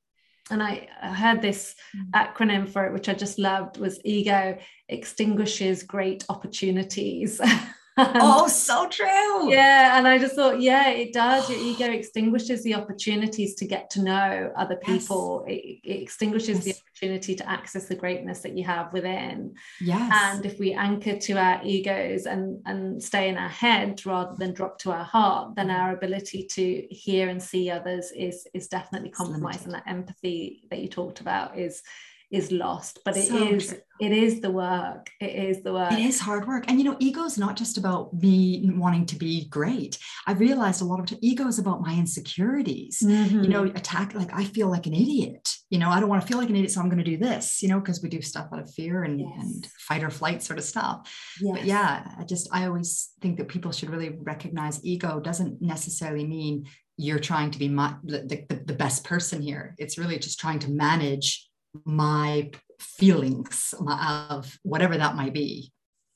and 0.50 0.62
I, 0.62 0.88
I 1.02 1.08
heard 1.08 1.42
this 1.42 1.74
mm. 1.96 2.10
acronym 2.10 2.68
for 2.68 2.86
it, 2.86 2.92
which 2.92 3.08
I 3.08 3.14
just 3.14 3.38
loved, 3.38 3.78
was 3.78 4.00
ego 4.04 4.58
extinguishes 4.88 5.82
great 5.82 6.24
opportunities. 6.28 7.40
oh, 8.20 8.46
so 8.46 8.88
true. 8.88 9.50
Yeah. 9.50 9.96
And 9.96 10.06
I 10.06 10.18
just 10.18 10.34
thought, 10.34 10.60
yeah, 10.60 10.90
it 10.90 11.14
does. 11.14 11.48
Your 11.48 11.58
ego 11.58 11.86
extinguishes 11.86 12.62
the 12.62 12.74
opportunities 12.74 13.54
to 13.54 13.66
get 13.66 13.88
to 13.90 14.02
know 14.02 14.52
other 14.54 14.76
people. 14.76 15.44
Yes. 15.48 15.56
It, 15.56 15.90
it, 15.90 16.02
extinguishes 16.02 16.66
yes. 16.66 16.76
the 16.76 16.82
opportunity 16.82 17.34
to 17.36 17.48
access 17.48 17.86
the 17.86 17.94
greatness 17.94 18.40
that 18.40 18.56
you 18.56 18.64
have 18.64 18.92
within. 18.92 19.54
Yes. 19.80 20.12
And 20.14 20.44
if 20.44 20.58
we 20.58 20.74
anchor 20.74 21.16
to 21.16 21.32
our 21.38 21.60
egos 21.64 22.26
and, 22.26 22.60
and 22.66 23.02
stay 23.02 23.30
in 23.30 23.38
our 23.38 23.48
head 23.48 24.04
rather 24.04 24.36
than 24.36 24.52
drop 24.52 24.78
to 24.80 24.92
our 24.92 25.04
heart, 25.04 25.56
then 25.56 25.68
mm-hmm. 25.68 25.80
our 25.80 25.96
ability 25.96 26.46
to 26.50 26.86
hear 26.90 27.30
and 27.30 27.42
see 27.42 27.70
others 27.70 28.12
is 28.14 28.46
is 28.52 28.68
definitely 28.68 29.10
compromised. 29.10 29.64
And 29.64 29.74
that 29.74 29.84
empathy 29.86 30.64
that 30.70 30.80
you 30.80 30.88
talked 30.88 31.20
about 31.20 31.58
is 31.58 31.82
is 32.30 32.50
lost 32.50 32.98
but 33.04 33.16
it 33.16 33.28
so 33.28 33.36
is 33.36 33.68
true. 33.68 33.78
it 34.00 34.10
is 34.10 34.40
the 34.40 34.50
work 34.50 35.08
it 35.20 35.30
is 35.30 35.62
the 35.62 35.72
work 35.72 35.92
it 35.92 36.00
is 36.00 36.18
hard 36.18 36.46
work 36.48 36.64
and 36.66 36.78
you 36.78 36.84
know 36.84 36.96
ego 36.98 37.22
is 37.22 37.38
not 37.38 37.56
just 37.56 37.78
about 37.78 38.12
me 38.12 38.68
wanting 38.74 39.06
to 39.06 39.14
be 39.14 39.48
great 39.48 39.96
i 40.26 40.32
realized 40.32 40.82
a 40.82 40.84
lot 40.84 40.98
of 40.98 41.18
ego 41.22 41.46
is 41.46 41.60
about 41.60 41.80
my 41.80 41.94
insecurities 41.94 43.00
mm-hmm. 43.04 43.44
you 43.44 43.48
know 43.48 43.62
attack 43.62 44.12
like 44.14 44.30
i 44.32 44.42
feel 44.42 44.68
like 44.68 44.86
an 44.86 44.94
idiot 44.94 45.48
you 45.70 45.78
know 45.78 45.88
i 45.88 46.00
don't 46.00 46.08
want 46.08 46.20
to 46.20 46.26
feel 46.26 46.38
like 46.38 46.48
an 46.48 46.56
idiot 46.56 46.70
so 46.72 46.80
i'm 46.80 46.88
going 46.88 47.02
to 47.02 47.04
do 47.04 47.16
this 47.16 47.62
you 47.62 47.68
know 47.68 47.78
because 47.78 48.02
we 48.02 48.08
do 48.08 48.20
stuff 48.20 48.48
out 48.52 48.58
of 48.58 48.72
fear 48.74 49.04
and, 49.04 49.20
yes. 49.20 49.30
and 49.40 49.66
fight 49.78 50.02
or 50.02 50.10
flight 50.10 50.42
sort 50.42 50.58
of 50.58 50.64
stuff 50.64 51.08
yes. 51.40 51.56
but 51.56 51.64
yeah 51.64 52.12
i 52.18 52.24
just 52.24 52.48
i 52.52 52.66
always 52.66 53.12
think 53.20 53.36
that 53.38 53.48
people 53.48 53.70
should 53.70 53.90
really 53.90 54.16
recognize 54.22 54.84
ego 54.84 55.20
doesn't 55.20 55.62
necessarily 55.62 56.26
mean 56.26 56.66
you're 56.98 57.18
trying 57.18 57.50
to 57.50 57.58
be 57.58 57.68
my, 57.68 57.94
the, 58.04 58.20
the, 58.48 58.64
the 58.64 58.72
best 58.72 59.04
person 59.04 59.40
here 59.40 59.76
it's 59.78 59.96
really 59.96 60.18
just 60.18 60.40
trying 60.40 60.58
to 60.58 60.70
manage 60.70 61.48
my 61.84 62.50
feelings 62.80 63.74
of 63.88 64.58
whatever 64.62 64.96
that 64.96 65.16
might 65.16 65.32
be. 65.32 65.72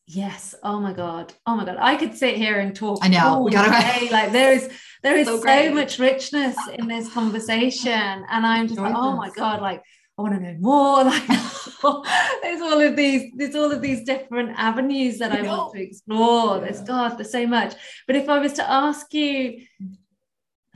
Yes. 0.07 0.57
Oh 0.65 0.81
my 0.81 0.93
God. 0.93 1.33
Oh 1.47 1.55
my 1.55 1.65
God. 1.65 1.77
I 1.79 1.95
could 1.95 2.17
sit 2.17 2.37
here 2.37 2.59
and 2.59 2.75
talk. 2.75 2.99
I 3.01 3.09
know. 3.09 3.43
We 3.43 3.53
gotta 3.53 3.71
day. 3.71 4.09
like 4.13 4.33
there 4.33 4.53
is 4.53 4.69
there 5.03 5.17
is 5.17 5.29
so, 5.29 5.41
so 5.41 5.73
much 5.73 5.99
richness 6.01 6.57
in 6.75 6.89
this 6.89 7.13
conversation. 7.13 7.93
And 7.93 8.45
I'm 8.45 8.67
just 8.67 8.81
like, 8.81 8.95
oh 8.97 9.17
my 9.17 9.31
God, 9.31 9.63
like 9.63 9.83
I 10.19 10.23
want 10.23 10.35
to 10.35 10.41
know 10.41 10.57
more. 10.61 11.05
Like 11.11 11.27
there's 12.43 12.61
all 12.61 12.81
of 12.81 12.95
these, 12.95 13.33
there's 13.37 13.55
all 13.55 13.73
of 13.73 13.81
these 13.81 14.05
different 14.05 14.51
avenues 14.59 15.19
that 15.19 15.33
I, 15.33 15.39
I 15.39 15.43
want 15.43 15.73
to 15.75 15.83
explore. 15.83 16.57
Yeah. 16.57 16.65
There's 16.65 16.81
God, 16.83 17.17
there's 17.17 17.33
so 17.33 17.47
much. 17.47 17.75
But 18.07 18.17
if 18.17 18.29
I 18.29 18.39
was 18.39 18.53
to 18.55 18.71
ask 18.71 19.15
you 19.15 19.63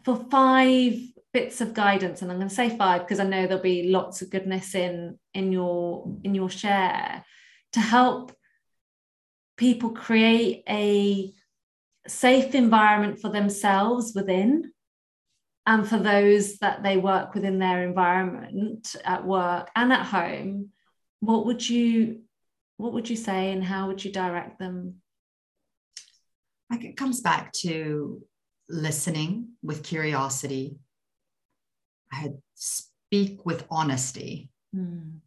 for 0.03 0.17
five 0.31 0.99
bits 1.35 1.61
of 1.61 1.75
guidance, 1.75 2.23
and 2.23 2.31
I'm 2.31 2.39
going 2.39 2.49
to 2.49 2.55
say 2.55 2.79
five 2.79 3.03
because 3.03 3.19
I 3.21 3.25
know 3.25 3.47
there'll 3.47 3.63
be 3.63 3.91
lots 3.91 4.23
of 4.23 4.31
goodness 4.31 4.75
in 4.75 5.19
in 5.35 5.53
your 5.53 6.17
in 6.23 6.35
your 6.35 6.49
share 6.49 7.25
to 7.73 7.81
help 7.81 8.33
people 9.57 9.91
create 9.91 10.63
a 10.69 11.33
safe 12.07 12.55
environment 12.55 13.21
for 13.21 13.31
themselves 13.31 14.13
within 14.15 14.73
and 15.67 15.89
for 15.89 15.99
those 15.99 16.59
that 16.59 16.83
they 16.83 16.97
work 16.97 17.35
within 17.35 17.59
their 17.59 17.83
environment 17.83 18.95
at 19.05 19.27
work 19.27 19.71
and 19.75 19.93
at 19.93 20.07
home. 20.07 20.71
What 21.19 21.47
would 21.47 21.69
you 21.69 22.21
what 22.77 22.93
would 22.93 23.11
you 23.11 23.17
say 23.17 23.51
and 23.51 23.63
how 23.63 23.89
would 23.89 24.05
you 24.05 24.13
direct 24.13 24.61
them? 24.61 24.97
Like 26.71 26.85
it 26.85 26.97
comes 26.97 27.23
back 27.23 27.53
to 27.63 28.23
listening 28.69 29.49
with 29.63 29.83
curiosity 29.83 30.79
i 32.15 32.17
had 32.17 32.39
speak 32.55 33.45
with 33.45 33.67
honesty 33.71 34.51
mm. 34.75 35.19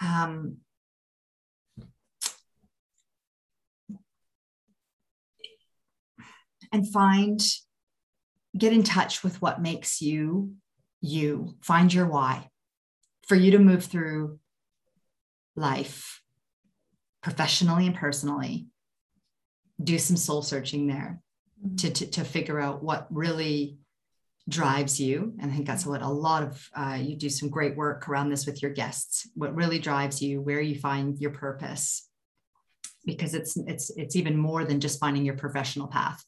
um, 0.00 0.56
and 6.72 6.90
find 6.92 7.40
get 8.56 8.72
in 8.72 8.82
touch 8.82 9.22
with 9.22 9.40
what 9.40 9.62
makes 9.62 10.00
you 10.00 10.54
you 11.00 11.54
find 11.62 11.94
your 11.94 12.06
why 12.06 12.48
for 13.26 13.36
you 13.36 13.52
to 13.52 13.58
move 13.58 13.84
through 13.84 14.38
life 15.56 16.22
professionally 17.22 17.86
and 17.86 17.94
personally 17.94 18.66
do 19.82 19.98
some 19.98 20.16
soul 20.16 20.42
searching 20.42 20.86
there 20.86 21.20
mm-hmm. 21.64 21.76
to, 21.76 21.90
to, 21.90 22.06
to 22.06 22.24
figure 22.24 22.58
out 22.58 22.82
what 22.82 23.06
really 23.10 23.77
drives 24.48 24.98
you 24.98 25.34
and 25.40 25.50
i 25.50 25.54
think 25.54 25.66
that's 25.66 25.84
what 25.84 26.00
a 26.02 26.08
lot 26.08 26.42
of 26.42 26.68
uh, 26.74 26.98
you 26.98 27.14
do 27.16 27.28
some 27.28 27.50
great 27.50 27.76
work 27.76 28.08
around 28.08 28.30
this 28.30 28.46
with 28.46 28.62
your 28.62 28.70
guests 28.70 29.28
what 29.34 29.54
really 29.54 29.78
drives 29.78 30.22
you 30.22 30.40
where 30.40 30.60
you 30.60 30.78
find 30.78 31.18
your 31.18 31.30
purpose 31.30 32.08
because 33.04 33.34
it's 33.34 33.56
it's 33.56 33.90
it's 33.90 34.16
even 34.16 34.36
more 34.36 34.64
than 34.64 34.80
just 34.80 34.98
finding 34.98 35.24
your 35.24 35.36
professional 35.36 35.86
path 35.86 36.24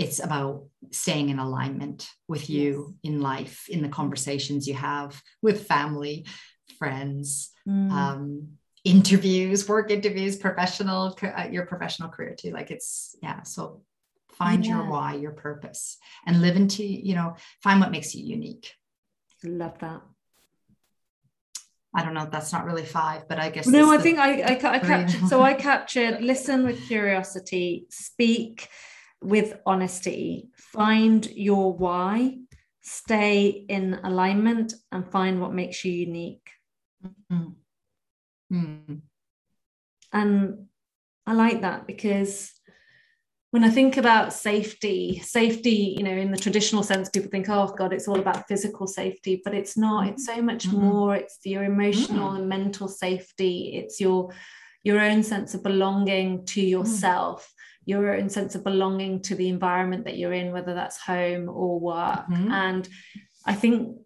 it's 0.00 0.18
about 0.18 0.64
staying 0.92 1.28
in 1.28 1.38
alignment 1.38 2.08
with 2.26 2.48
you 2.48 2.94
yes. 3.02 3.12
in 3.12 3.20
life, 3.20 3.68
in 3.68 3.82
the 3.82 3.88
conversations 3.88 4.66
you 4.66 4.72
have 4.72 5.20
with 5.42 5.66
family, 5.66 6.24
friends, 6.78 7.50
mm. 7.68 7.90
um, 7.92 8.48
interviews, 8.82 9.68
work 9.68 9.90
interviews, 9.90 10.36
professional, 10.36 11.14
uh, 11.22 11.48
your 11.50 11.66
professional 11.66 12.08
career 12.08 12.34
too. 12.34 12.50
Like 12.50 12.70
it's, 12.70 13.14
yeah. 13.22 13.42
So 13.42 13.82
find 14.40 14.64
yeah. 14.64 14.76
your 14.76 14.90
why, 14.90 15.14
your 15.14 15.32
purpose, 15.32 15.98
and 16.26 16.40
live 16.40 16.56
into, 16.56 16.82
you 16.82 17.14
know, 17.14 17.36
find 17.62 17.78
what 17.78 17.90
makes 17.92 18.14
you 18.14 18.24
unique. 18.24 18.72
Love 19.44 19.78
that. 19.80 20.00
I 21.94 22.04
don't 22.04 22.14
know. 22.14 22.26
That's 22.30 22.52
not 22.52 22.64
really 22.64 22.84
five, 22.84 23.28
but 23.28 23.38
I 23.38 23.50
guess. 23.50 23.66
No, 23.66 23.90
I 23.90 23.98
the, 23.98 24.02
think 24.02 24.18
I, 24.18 24.40
I, 24.40 24.52
I 24.52 24.78
captured. 24.78 25.28
so 25.28 25.42
I 25.42 25.54
captured 25.68 26.22
listen 26.22 26.64
with 26.64 26.86
curiosity, 26.86 27.86
speak 27.90 28.68
with 29.22 29.58
honesty, 29.66 30.48
find 30.56 31.26
your 31.26 31.74
why, 31.74 32.38
stay 32.80 33.48
in 33.48 34.00
alignment, 34.04 34.72
and 34.90 35.10
find 35.10 35.40
what 35.40 35.52
makes 35.52 35.84
you 35.84 35.92
unique. 35.92 36.48
Mm-hmm. 37.04 38.56
Mm-hmm. 38.56 38.94
And 40.12 40.66
I 41.26 41.32
like 41.34 41.60
that 41.60 41.86
because 41.86 42.52
when 43.50 43.64
I 43.64 43.70
think 43.70 43.96
about 43.96 44.32
safety, 44.32 45.20
safety, 45.24 45.96
you 45.98 46.04
know, 46.04 46.12
in 46.12 46.30
the 46.30 46.38
traditional 46.38 46.84
sense, 46.84 47.08
people 47.08 47.30
think, 47.30 47.48
oh 47.48 47.74
God, 47.76 47.92
it's 47.92 48.06
all 48.06 48.20
about 48.20 48.46
physical 48.46 48.86
safety, 48.86 49.42
but 49.44 49.54
it's 49.54 49.76
not. 49.76 50.06
It's 50.06 50.24
so 50.24 50.40
much 50.40 50.68
mm-hmm. 50.68 50.80
more. 50.80 51.16
It's 51.16 51.38
your 51.44 51.64
emotional 51.64 52.28
mm-hmm. 52.28 52.36
and 52.36 52.48
mental 52.48 52.86
safety. 52.86 53.72
It's 53.74 54.00
your 54.00 54.30
your 54.82 55.00
own 55.00 55.22
sense 55.22 55.54
of 55.54 55.62
belonging 55.62 56.46
to 56.46 56.62
mm. 56.62 56.70
yourself 56.70 57.52
your 57.86 58.14
own 58.14 58.28
sense 58.28 58.54
of 58.54 58.64
belonging 58.64 59.20
to 59.22 59.34
the 59.34 59.48
environment 59.48 60.04
that 60.04 60.16
you're 60.16 60.32
in 60.32 60.52
whether 60.52 60.74
that's 60.74 60.98
home 60.98 61.48
or 61.48 61.80
work 61.80 62.26
mm-hmm. 62.30 62.50
and 62.50 62.88
i 63.46 63.54
think 63.54 63.96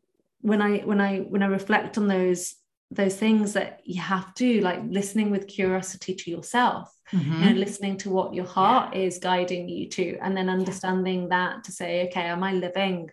when 0.40 0.62
i 0.62 0.78
when 0.78 1.00
i 1.00 1.18
when 1.18 1.42
i 1.42 1.46
reflect 1.46 1.98
on 1.98 2.08
those 2.08 2.54
those 2.90 3.16
things 3.16 3.54
that 3.54 3.80
you 3.84 4.00
have 4.00 4.32
to 4.34 4.60
like 4.60 4.80
listening 4.88 5.30
with 5.30 5.48
curiosity 5.48 6.14
to 6.14 6.30
yourself 6.30 6.94
mm-hmm. 7.12 7.42
you 7.42 7.50
know 7.50 7.56
listening 7.58 7.96
to 7.96 8.10
what 8.10 8.34
your 8.34 8.46
heart 8.46 8.94
yeah. 8.94 9.02
is 9.02 9.18
guiding 9.18 9.68
you 9.68 9.88
to 9.88 10.16
and 10.22 10.36
then 10.36 10.48
understanding 10.48 11.22
yeah. 11.22 11.28
that 11.28 11.64
to 11.64 11.72
say 11.72 12.06
okay 12.06 12.22
am 12.22 12.44
i 12.44 12.52
living 12.52 13.10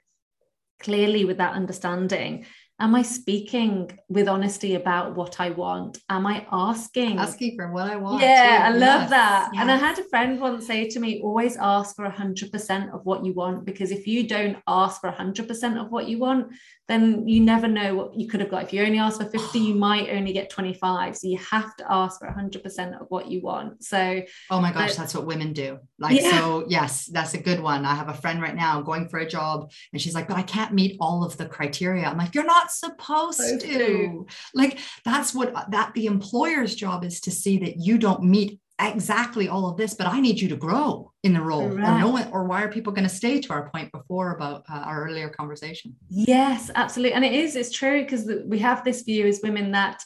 clearly 0.79 1.25
with 1.25 1.37
that 1.37 1.53
understanding 1.53 2.45
am 2.81 2.95
I 2.95 3.03
speaking 3.03 3.99
with 4.09 4.27
honesty 4.27 4.73
about 4.75 5.15
what 5.15 5.39
I 5.39 5.51
want? 5.51 5.99
Am 6.09 6.25
I 6.25 6.47
asking? 6.51 7.19
Asking 7.19 7.55
for 7.55 7.71
what 7.71 7.87
I 7.87 7.95
want. 7.95 8.21
Yeah, 8.21 8.57
too. 8.57 8.63
I 8.63 8.69
love 8.71 9.01
yes. 9.01 9.09
that. 9.11 9.49
Yes. 9.53 9.61
And 9.61 9.71
I 9.71 9.77
had 9.77 9.99
a 9.99 10.03
friend 10.05 10.41
once 10.41 10.65
say 10.65 10.89
to 10.89 10.99
me, 10.99 11.21
always 11.21 11.55
ask 11.57 11.95
for 11.95 12.09
100% 12.09 12.93
of 12.93 13.05
what 13.05 13.23
you 13.23 13.33
want, 13.33 13.65
because 13.65 13.91
if 13.91 14.07
you 14.07 14.27
don't 14.27 14.57
ask 14.67 14.99
for 14.99 15.11
100% 15.11 15.79
of 15.79 15.91
what 15.91 16.07
you 16.07 16.17
want, 16.17 16.53
then 16.91 17.27
you 17.27 17.39
never 17.39 17.67
know 17.67 17.95
what 17.95 18.15
you 18.15 18.27
could 18.27 18.39
have 18.39 18.49
got. 18.49 18.63
If 18.63 18.73
you 18.73 18.83
only 18.83 18.99
ask 18.99 19.19
for 19.19 19.27
50, 19.27 19.59
you 19.59 19.75
might 19.89 20.09
only 20.09 20.33
get 20.33 20.49
25. 20.49 21.17
So 21.17 21.27
you 21.27 21.37
have 21.37 21.75
to 21.77 21.91
ask 21.91 22.19
for 22.19 22.27
100% 22.27 23.01
of 23.01 23.07
what 23.09 23.27
you 23.27 23.41
want. 23.41 23.83
So, 23.83 24.21
oh 24.49 24.61
my 24.61 24.71
gosh, 24.71 24.91
but, 24.91 24.97
that's 24.97 25.15
what 25.15 25.25
women 25.25 25.53
do. 25.53 25.79
Like, 25.97 26.21
yeah. 26.21 26.31
so 26.31 26.65
yes, 26.67 27.05
that's 27.05 27.33
a 27.33 27.39
good 27.39 27.59
one. 27.59 27.85
I 27.85 27.95
have 27.95 28.09
a 28.09 28.13
friend 28.13 28.41
right 28.41 28.55
now 28.55 28.81
going 28.81 29.09
for 29.09 29.19
a 29.19 29.27
job 29.27 29.71
and 29.91 30.01
she's 30.01 30.15
like, 30.15 30.27
but 30.27 30.37
I 30.37 30.43
can't 30.43 30.73
meet 30.73 30.97
all 30.99 31.23
of 31.23 31.37
the 31.37 31.45
criteria. 31.45 32.05
I'm 32.05 32.17
like, 32.17 32.35
you're 32.35 32.43
not 32.43 32.71
supposed 32.71 33.61
to. 33.61 34.27
Like, 34.53 34.79
that's 35.05 35.33
what 35.33 35.53
that 35.71 35.93
the 35.93 36.05
employer's 36.05 36.75
job 36.75 37.03
is 37.03 37.21
to 37.21 37.31
see 37.31 37.57
that 37.59 37.77
you 37.77 37.97
don't 37.97 38.23
meet 38.23 38.60
exactly 38.89 39.47
all 39.47 39.67
of 39.67 39.77
this, 39.77 39.93
but 39.93 40.07
I 40.07 40.19
need 40.19 40.39
you 40.39 40.49
to 40.49 40.55
grow 40.55 41.11
in 41.23 41.33
the 41.33 41.41
role 41.41 41.69
Correct. 41.69 41.87
or 41.87 41.99
know 41.99 42.17
it, 42.17 42.27
or 42.31 42.45
why 42.45 42.63
are 42.63 42.71
people 42.71 42.93
going 42.93 43.07
to 43.07 43.13
stay 43.13 43.39
to 43.41 43.53
our 43.53 43.69
point 43.69 43.91
before 43.91 44.35
about 44.35 44.63
uh, 44.69 44.79
our 44.79 45.05
earlier 45.05 45.29
conversation? 45.29 45.95
Yes, 46.09 46.71
absolutely. 46.73 47.13
And 47.13 47.25
it 47.25 47.33
is, 47.33 47.55
it's 47.55 47.71
true 47.71 48.01
because 48.01 48.29
we 48.45 48.59
have 48.59 48.83
this 48.83 49.03
view 49.03 49.27
as 49.27 49.41
women 49.43 49.71
that 49.71 50.03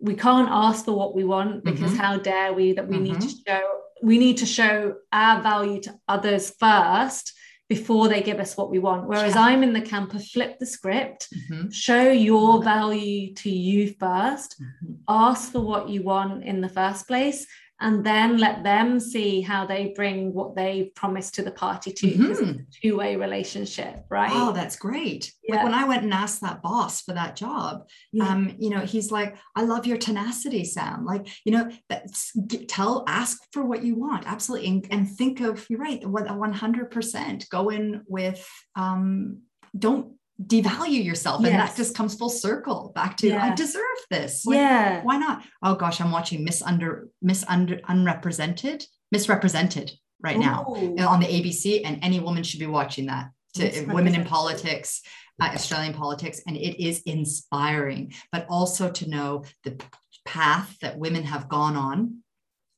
we 0.00 0.14
can't 0.14 0.48
ask 0.50 0.84
for 0.84 0.92
what 0.92 1.14
we 1.14 1.24
want 1.24 1.62
because 1.62 1.92
mm-hmm. 1.92 2.00
how 2.00 2.16
dare 2.16 2.52
we 2.52 2.72
that 2.72 2.88
we 2.88 2.96
mm-hmm. 2.96 3.04
need 3.04 3.20
to 3.20 3.26
mm-hmm. 3.26 3.52
show 3.52 3.80
we 4.02 4.18
need 4.18 4.38
to 4.38 4.46
show 4.46 4.94
our 5.12 5.42
value 5.42 5.80
to 5.82 5.94
others 6.08 6.54
first 6.58 7.34
before 7.68 8.08
they 8.08 8.20
give 8.20 8.40
us 8.40 8.56
what 8.56 8.70
we 8.70 8.80
want. 8.80 9.06
Whereas 9.06 9.36
yeah. 9.36 9.42
I'm 9.42 9.62
in 9.62 9.72
the 9.72 9.80
camp 9.80 10.12
of 10.14 10.26
flip 10.26 10.58
the 10.58 10.66
script, 10.66 11.28
mm-hmm. 11.32 11.70
show 11.70 12.10
your 12.10 12.62
value 12.62 13.32
to 13.34 13.50
you 13.50 13.94
1st 13.94 14.60
mm-hmm. 14.60 14.92
ask 15.08 15.52
for 15.52 15.60
what 15.60 15.88
you 15.88 16.02
want 16.02 16.42
in 16.44 16.60
the 16.60 16.68
first 16.68 17.06
place, 17.06 17.46
and 17.80 18.04
then 18.04 18.36
let 18.36 18.62
them 18.62 19.00
see 19.00 19.40
how 19.40 19.66
they 19.66 19.92
bring 19.96 20.32
what 20.32 20.54
they 20.54 20.92
promised 20.94 21.34
to 21.34 21.42
the 21.42 21.50
party 21.50 21.92
to 21.92 22.06
mm-hmm. 22.06 22.62
two-way 22.82 23.16
relationship 23.16 24.04
right 24.10 24.30
oh 24.32 24.52
that's 24.52 24.76
great 24.76 25.32
yeah. 25.42 25.56
like 25.56 25.64
when 25.64 25.74
i 25.74 25.84
went 25.84 26.02
and 26.02 26.12
asked 26.12 26.40
that 26.40 26.62
boss 26.62 27.00
for 27.00 27.12
that 27.12 27.36
job 27.36 27.86
yeah. 28.12 28.28
um 28.28 28.54
you 28.58 28.70
know 28.70 28.80
he's 28.80 29.10
like 29.10 29.36
i 29.56 29.62
love 29.62 29.86
your 29.86 29.98
tenacity 29.98 30.64
sam 30.64 31.04
like 31.04 31.26
you 31.44 31.52
know 31.52 31.70
that's 31.88 32.32
tell 32.68 33.04
ask 33.06 33.38
for 33.52 33.64
what 33.64 33.82
you 33.82 33.94
want 33.94 34.26
absolutely 34.26 34.68
and, 34.68 34.86
and 34.90 35.10
think 35.10 35.40
of 35.40 35.66
you're 35.68 35.80
right 35.80 36.06
what 36.06 36.26
100% 36.26 37.48
go 37.48 37.68
in 37.70 38.02
with 38.06 38.46
um 38.76 39.40
don't 39.78 40.14
devalue 40.46 41.04
yourself 41.04 41.42
yes. 41.42 41.50
and 41.50 41.60
that 41.60 41.76
just 41.76 41.94
comes 41.94 42.14
full 42.14 42.30
circle 42.30 42.92
back 42.94 43.16
to 43.16 43.28
yeah. 43.28 43.44
i 43.44 43.54
deserve 43.54 43.82
this 44.10 44.46
like, 44.46 44.56
yeah 44.56 45.02
why 45.02 45.16
not 45.16 45.42
oh 45.62 45.74
gosh 45.74 46.00
i'm 46.00 46.10
watching 46.10 46.46
misunder 46.46 47.08
misunder 47.24 47.80
unrepresented 47.88 48.84
Ms 49.12 49.28
Represented 49.28 49.92
right 50.22 50.36
Ooh. 50.36 50.40
now 50.40 50.64
on 51.08 51.20
the 51.20 51.26
abc 51.26 51.82
and 51.84 51.98
any 52.02 52.20
woman 52.20 52.42
should 52.42 52.60
be 52.60 52.66
watching 52.66 53.06
that 53.06 53.30
to 53.54 53.84
women 53.86 54.14
in 54.14 54.24
politics 54.24 55.02
uh, 55.42 55.50
australian 55.52 55.92
politics 55.92 56.40
and 56.46 56.56
it 56.56 56.82
is 56.82 57.02
inspiring 57.02 58.12
but 58.32 58.46
also 58.48 58.90
to 58.90 59.10
know 59.10 59.44
the 59.64 59.78
path 60.24 60.76
that 60.80 60.98
women 60.98 61.24
have 61.24 61.48
gone 61.48 61.76
on 61.76 62.22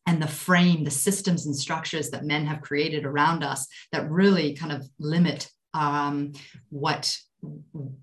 and 0.06 0.20
the 0.20 0.28
frame 0.28 0.82
the 0.84 0.90
systems 0.90 1.46
and 1.46 1.54
structures 1.54 2.10
that 2.10 2.24
men 2.24 2.46
have 2.46 2.60
created 2.60 3.04
around 3.04 3.44
us 3.44 3.68
that 3.92 4.10
really 4.10 4.54
kind 4.54 4.72
of 4.72 4.88
limit 4.98 5.48
um, 5.74 6.32
what 6.70 7.16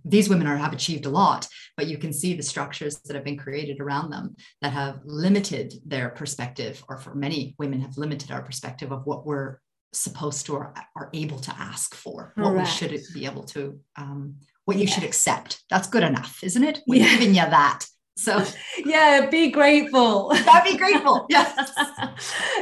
these 0.03 0.29
women 0.29 0.47
are, 0.47 0.57
have 0.57 0.73
achieved 0.73 1.05
a 1.05 1.09
lot, 1.09 1.47
but 1.77 1.87
you 1.87 1.97
can 1.97 2.11
see 2.11 2.33
the 2.33 2.43
structures 2.43 2.99
that 3.05 3.15
have 3.15 3.23
been 3.23 3.37
created 3.37 3.79
around 3.79 4.09
them 4.09 4.35
that 4.61 4.73
have 4.73 4.99
limited 5.05 5.73
their 5.85 6.09
perspective, 6.09 6.83
or 6.89 6.97
for 6.97 7.15
many 7.15 7.55
women 7.57 7.81
have 7.81 7.97
limited 7.97 8.31
our 8.31 8.41
perspective 8.41 8.91
of 8.91 9.05
what 9.05 9.25
we're 9.25 9.59
supposed 9.93 10.45
to 10.45 10.55
or 10.55 10.73
are 10.95 11.09
able 11.13 11.39
to 11.39 11.51
ask 11.57 11.95
for, 11.95 12.33
what 12.35 12.55
we 12.55 12.65
should 12.65 12.99
be 13.13 13.25
able 13.25 13.43
to, 13.43 13.79
um, 13.95 14.35
what 14.65 14.77
you 14.77 14.85
should 14.85 15.03
accept. 15.03 15.63
That's 15.69 15.87
good 15.87 16.03
enough, 16.03 16.43
isn't 16.43 16.63
it? 16.63 16.79
We're 16.87 17.01
yeah. 17.01 17.11
giving 17.13 17.29
you 17.29 17.41
that. 17.41 17.85
So 18.19 18.43
yeah, 18.85 19.27
be 19.29 19.49
grateful. 19.49 20.31
Yeah, 20.33 20.63
be 20.63 20.77
grateful. 20.77 21.25
Yes. 21.39 21.71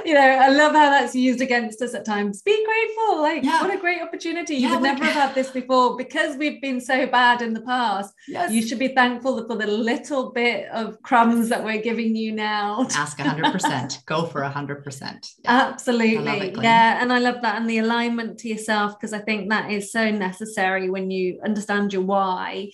you 0.06 0.14
know, 0.14 0.20
I 0.20 0.50
love 0.50 0.74
how 0.74 0.90
that's 0.90 1.16
used 1.16 1.42
against 1.42 1.82
us 1.82 1.94
at 1.94 2.06
times. 2.06 2.42
Be 2.42 2.66
grateful. 2.66 3.22
Like 3.22 3.44
yeah. 3.44 3.62
what 3.62 3.74
a 3.74 3.80
great 3.80 4.02
opportunity. 4.02 4.56
You 4.56 4.68
yeah, 4.68 4.74
would 4.76 4.84
never 4.84 5.06
have 5.06 5.14
had 5.14 5.36
this 5.36 5.50
before 5.50 5.96
because 5.96 6.36
we've 6.38 6.62
been 6.62 6.80
so 6.82 7.08
bad 7.08 7.42
in 7.42 7.54
the 7.54 7.62
past. 7.62 8.14
Yes. 8.28 8.52
You 8.52 8.62
should 8.62 8.78
be 8.78 8.90
thankful 8.90 9.48
for 9.48 9.56
the 9.56 9.66
little 9.66 10.32
bit 10.32 10.70
of 10.70 11.02
crumbs 11.02 11.50
that 11.50 11.64
we're 11.64 11.82
giving 11.82 12.16
you 12.16 12.34
now. 12.34 12.86
Ask 12.96 13.18
100%. 13.18 14.06
Go 14.06 14.26
for 14.26 14.42
100%. 14.42 15.36
Yeah. 15.44 15.52
Absolutely. 15.52 16.54
yeah. 16.62 17.02
And 17.02 17.12
I 17.12 17.20
love 17.20 17.42
that. 17.42 17.56
And 17.56 17.70
the 17.70 17.80
alignment 17.80 18.38
to 18.40 18.50
yourself, 18.50 19.00
because 19.00 19.14
I 19.14 19.20
think 19.20 19.50
that 19.50 19.72
is 19.72 19.92
so 19.92 20.12
necessary 20.12 20.90
when 20.90 21.10
you 21.10 21.40
understand 21.44 21.94
your 21.94 22.04
why 22.04 22.70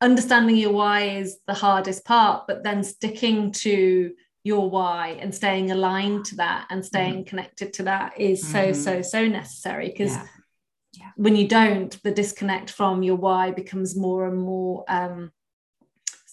understanding 0.00 0.56
your 0.56 0.72
why 0.72 1.02
is 1.02 1.38
the 1.46 1.54
hardest 1.54 2.04
part, 2.04 2.46
but 2.46 2.62
then 2.62 2.84
sticking 2.84 3.52
to 3.52 4.12
your 4.44 4.68
why 4.68 5.16
and 5.20 5.34
staying 5.34 5.70
aligned 5.70 6.26
to 6.26 6.36
that 6.36 6.66
and 6.70 6.84
staying 6.84 7.14
mm-hmm. 7.14 7.28
connected 7.28 7.72
to 7.72 7.82
that 7.84 8.20
is 8.20 8.42
mm-hmm. 8.44 8.72
so, 8.74 9.00
so, 9.00 9.02
so 9.02 9.26
necessary 9.26 9.88
because 9.88 10.12
yeah. 10.12 10.26
yeah. 10.92 11.10
when 11.16 11.34
you 11.34 11.48
don't, 11.48 12.00
the 12.02 12.10
disconnect 12.10 12.70
from 12.70 13.02
your 13.02 13.16
why 13.16 13.50
becomes 13.50 13.96
more 13.96 14.26
and 14.26 14.38
more 14.38 14.84
um, 14.88 15.32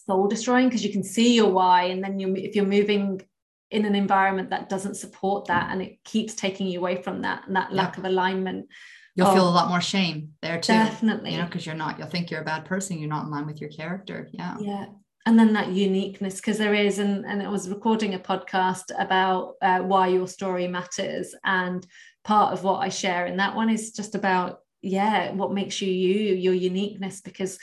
soul 0.05 0.27
destroying 0.27 0.67
because 0.67 0.83
you 0.83 0.91
can 0.91 1.03
see 1.03 1.35
your 1.35 1.49
why. 1.49 1.83
And 1.85 2.03
then 2.03 2.19
you, 2.19 2.35
if 2.35 2.55
you're 2.55 2.65
moving 2.65 3.21
in 3.69 3.85
an 3.85 3.95
environment 3.95 4.49
that 4.49 4.67
doesn't 4.67 4.95
support 4.95 5.45
that 5.45 5.69
and 5.71 5.81
it 5.81 6.03
keeps 6.03 6.35
taking 6.35 6.67
you 6.67 6.79
away 6.79 7.01
from 7.01 7.21
that 7.21 7.47
and 7.47 7.55
that 7.55 7.71
lack 7.71 7.95
yeah. 7.95 8.01
of 8.01 8.05
alignment 8.05 8.67
you'll 9.15 9.27
oh, 9.27 9.33
feel 9.33 9.47
a 9.47 9.51
lot 9.51 9.69
more 9.69 9.81
shame 9.81 10.33
there 10.41 10.59
too. 10.59 10.73
Definitely. 10.73 11.31
You 11.31 11.37
know, 11.37 11.45
because 11.45 11.65
you're 11.65 11.75
not, 11.75 11.97
you'll 11.97 12.07
think 12.07 12.31
you're 12.31 12.41
a 12.41 12.45
bad 12.45 12.65
person. 12.65 12.97
You're 12.99 13.09
not 13.09 13.25
in 13.25 13.31
line 13.31 13.45
with 13.45 13.59
your 13.59 13.69
character. 13.69 14.29
Yeah. 14.31 14.57
Yeah. 14.59 14.85
And 15.25 15.37
then 15.37 15.53
that 15.53 15.69
uniqueness, 15.69 16.37
because 16.37 16.57
there 16.57 16.73
is, 16.73 16.97
and, 16.97 17.25
and 17.25 17.41
it 17.41 17.49
was 17.49 17.69
recording 17.69 18.15
a 18.15 18.19
podcast 18.19 18.85
about 18.97 19.55
uh, 19.61 19.79
why 19.79 20.07
your 20.07 20.27
story 20.27 20.67
matters. 20.67 21.35
And 21.43 21.85
part 22.23 22.53
of 22.53 22.63
what 22.63 22.79
I 22.79 22.89
share 22.89 23.27
in 23.27 23.37
that 23.37 23.55
one 23.55 23.69
is 23.69 23.91
just 23.91 24.15
about, 24.15 24.59
yeah, 24.81 25.31
what 25.31 25.53
makes 25.53 25.79
you 25.81 25.91
you, 25.91 26.33
your 26.33 26.55
uniqueness. 26.55 27.21
Because 27.21 27.59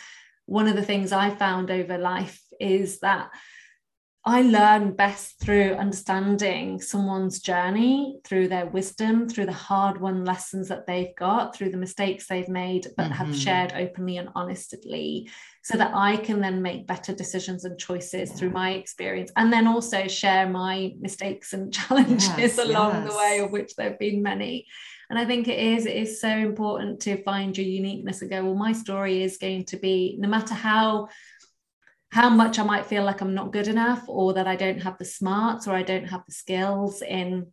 one 0.47 0.69
of 0.69 0.77
the 0.77 0.85
things 0.85 1.11
I 1.11 1.31
found 1.31 1.71
over 1.71 1.99
life 1.99 2.41
is 2.61 3.01
that 3.01 3.31
I 4.29 4.43
learn 4.43 4.93
best 4.93 5.41
through 5.41 5.73
understanding 5.77 6.83
someone's 6.83 7.41
journey, 7.41 8.21
through 8.25 8.49
their 8.49 8.67
wisdom, 8.67 9.27
through 9.27 9.47
the 9.47 9.53
hard 9.53 10.03
won 10.03 10.27
lessons 10.27 10.69
that 10.69 10.87
they've 10.87 11.17
got, 11.17 11.57
through 11.57 11.71
the 11.71 11.79
mistakes 11.79 12.27
they've 12.27 12.47
made, 12.47 12.89
but 12.95 13.05
mm-hmm. 13.05 13.15
have 13.15 13.35
shared 13.35 13.73
openly 13.73 14.19
and 14.19 14.29
honestly, 14.35 15.31
so 15.63 15.79
that 15.79 15.93
I 15.95 16.19
can 16.19 16.43
then 16.43 16.61
make 16.61 16.87
better 16.87 17.15
decisions 17.15 17.65
and 17.65 17.79
choices 17.79 18.29
yeah. 18.29 18.37
through 18.37 18.51
my 18.51 18.73
experience. 18.73 19.33
And 19.35 19.51
then 19.51 19.67
also 19.67 20.07
share 20.09 20.47
my 20.47 20.93
mistakes 21.01 21.55
and 21.55 21.73
challenges 21.79 22.29
yes, 22.37 22.59
along 22.59 22.97
yes. 22.97 23.11
the 23.11 23.17
way, 23.17 23.41
of 23.43 23.51
which 23.51 23.77
there 23.77 23.89
have 23.89 23.99
been 23.99 24.23
many. 24.23 24.67
And 25.09 25.19
I 25.19 25.25
think 25.25 25.49
it 25.49 25.59
is, 25.59 25.87
it 25.87 25.97
is 25.97 26.21
so 26.21 26.29
important 26.29 27.01
to 27.01 27.23
find 27.23 27.57
your 27.57 27.67
uniqueness 27.67 28.21
and 28.21 28.31
go, 28.31 28.45
well, 28.45 28.55
my 28.55 28.73
story 28.75 29.23
is 29.23 29.39
going 29.39 29.65
to 29.65 29.79
be, 29.79 30.17
no 30.19 30.29
matter 30.29 30.53
how 30.53 31.09
how 32.11 32.29
much 32.31 32.59
I 32.59 32.63
might 32.63 32.87
feel 32.87 33.05
like 33.05 33.21
I'm 33.21 33.35
not 33.35 33.53
good 33.53 33.69
enough 33.69 34.05
or 34.09 34.33
that 34.35 34.47
I 34.47 34.57
don't 34.57 34.83
have 34.83 34.99
the 34.99 35.05
smarts 35.05 35.67
or 35.69 35.73
I 35.73 35.83
don't 35.83 36.07
have 36.07 36.23
the 36.27 36.33
skills 36.33 37.03
in 37.03 37.53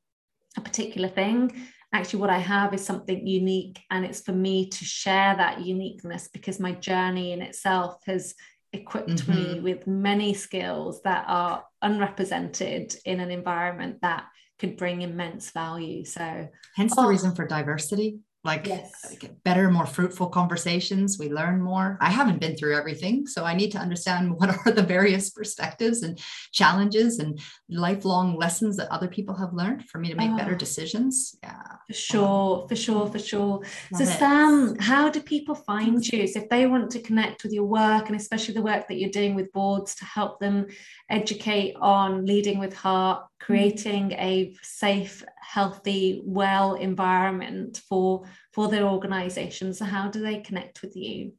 a 0.58 0.62
particular 0.62 1.10
thing. 1.10 1.68
Actually, 1.94 2.22
what 2.22 2.30
I 2.30 2.40
have 2.40 2.74
is 2.74 2.86
something 2.86 3.26
unique, 3.26 3.80
and 3.90 4.04
it's 4.04 4.22
for 4.22 4.34
me 4.34 4.70
to 4.70 4.86
share 4.86 5.36
that 5.36 5.62
uniqueness 5.66 6.28
because 6.28 6.60
my 6.60 6.74
journey 6.74 7.32
in 7.32 7.42
itself 7.42 8.02
has 8.06 8.36
equipped 8.74 9.10
mm-hmm. 9.10 9.56
me 9.56 9.60
with 9.62 9.88
many 9.88 10.34
skills 10.34 11.02
that 11.04 11.26
are 11.28 11.64
unrepresented 11.82 12.96
in 13.06 13.22
an 13.22 13.32
environment 13.32 14.00
that 14.02 14.26
could 14.60 14.76
bring 14.76 15.02
immense 15.02 15.52
value. 15.52 16.04
So, 16.04 16.50
hence 16.76 16.94
oh, 16.98 17.04
the 17.04 17.10
reason 17.10 17.34
for 17.34 17.48
diversity 17.48 18.20
like, 18.46 18.68
yes. 18.68 19.16
better 19.44 19.70
more 19.70 19.86
fruitful 19.86 20.28
conversations. 20.28 21.18
We 21.20 21.30
learn 21.30 21.62
more. 21.62 21.98
I 22.00 22.12
haven't 22.12 22.40
been 22.40 22.56
through 22.56 22.76
everything 22.76 23.26
so 23.28 23.44
i 23.44 23.54
need 23.54 23.72
to 23.72 23.78
understand 23.78 24.32
what 24.38 24.50
are 24.50 24.72
the 24.72 24.84
various 24.84 25.30
perspectives 25.30 26.04
and 26.04 26.20
challenges 26.52 27.20
and 27.20 27.40
lifelong 27.70 28.38
lessons 28.38 28.78
that 28.78 28.92
other 28.92 29.08
people 29.08 29.36
have 29.36 29.54
learned 29.54 29.88
for 29.90 29.98
me 29.98 30.10
to 30.10 30.16
make 30.16 30.32
oh, 30.32 30.38
better 30.38 30.56
decisions. 30.56 31.36
Yeah. 31.42 31.62
For 31.88 31.94
sure 31.94 32.62
um, 32.62 32.68
for 32.68 32.76
sure 32.76 33.08
for 33.08 33.20
sure. 33.20 33.62
So 33.96 34.04
it. 34.04 34.08
sam 34.08 34.78
how 34.80 35.10
do 35.10 35.22
people 35.22 35.56
find 35.56 36.06
you? 36.08 36.28
So 36.28 36.40
if 36.42 36.50
they 36.50 36.68
want 36.68 36.92
to 36.92 37.00
connect 37.00 37.44
with 37.44 37.54
your 37.54 37.66
work 37.66 38.08
and 38.08 38.16
especially 38.16 38.54
the 38.54 38.62
work 38.62 38.88
that 38.88 38.98
you're 39.00 39.10
doing 39.10 39.36
with 39.36 39.52
boards 39.52 39.96
to 39.96 40.06
help 40.06 40.40
them 40.40 40.68
educate 41.10 41.76
on 41.82 42.26
leading 42.26 42.60
with 42.60 42.74
heart 42.74 43.26
creating 43.46 44.12
a 44.14 44.56
safe 44.64 45.24
healthy 45.40 46.22
well 46.26 46.74
environment 46.74 47.80
for 47.88 48.26
for 48.54 48.68
their 48.70 48.86
organization. 48.86 49.72
so 49.74 49.86
how 49.86 50.10
do 50.10 50.20
they 50.20 50.40
connect 50.40 50.82
with 50.82 50.96
you? 50.96 51.34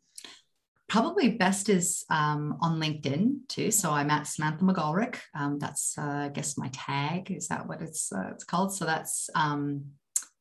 Probably 0.88 1.30
best 1.30 1.68
is 1.68 2.04
um, 2.08 2.58
on 2.60 2.78
linkedin 2.80 3.48
too. 3.48 3.72
So 3.72 3.90
i'm 3.90 4.10
at 4.10 4.28
samantha 4.28 4.64
McGoldrick 4.64 5.16
um, 5.34 5.58
that's 5.58 5.98
uh, 5.98 6.26
i 6.26 6.28
guess 6.28 6.56
my 6.56 6.70
tag. 6.72 7.32
Is 7.32 7.48
that 7.48 7.66
what 7.66 7.82
it's 7.82 8.12
uh, 8.12 8.30
it's 8.32 8.44
called? 8.44 8.72
So 8.72 8.84
that's 8.84 9.28
um, 9.34 9.86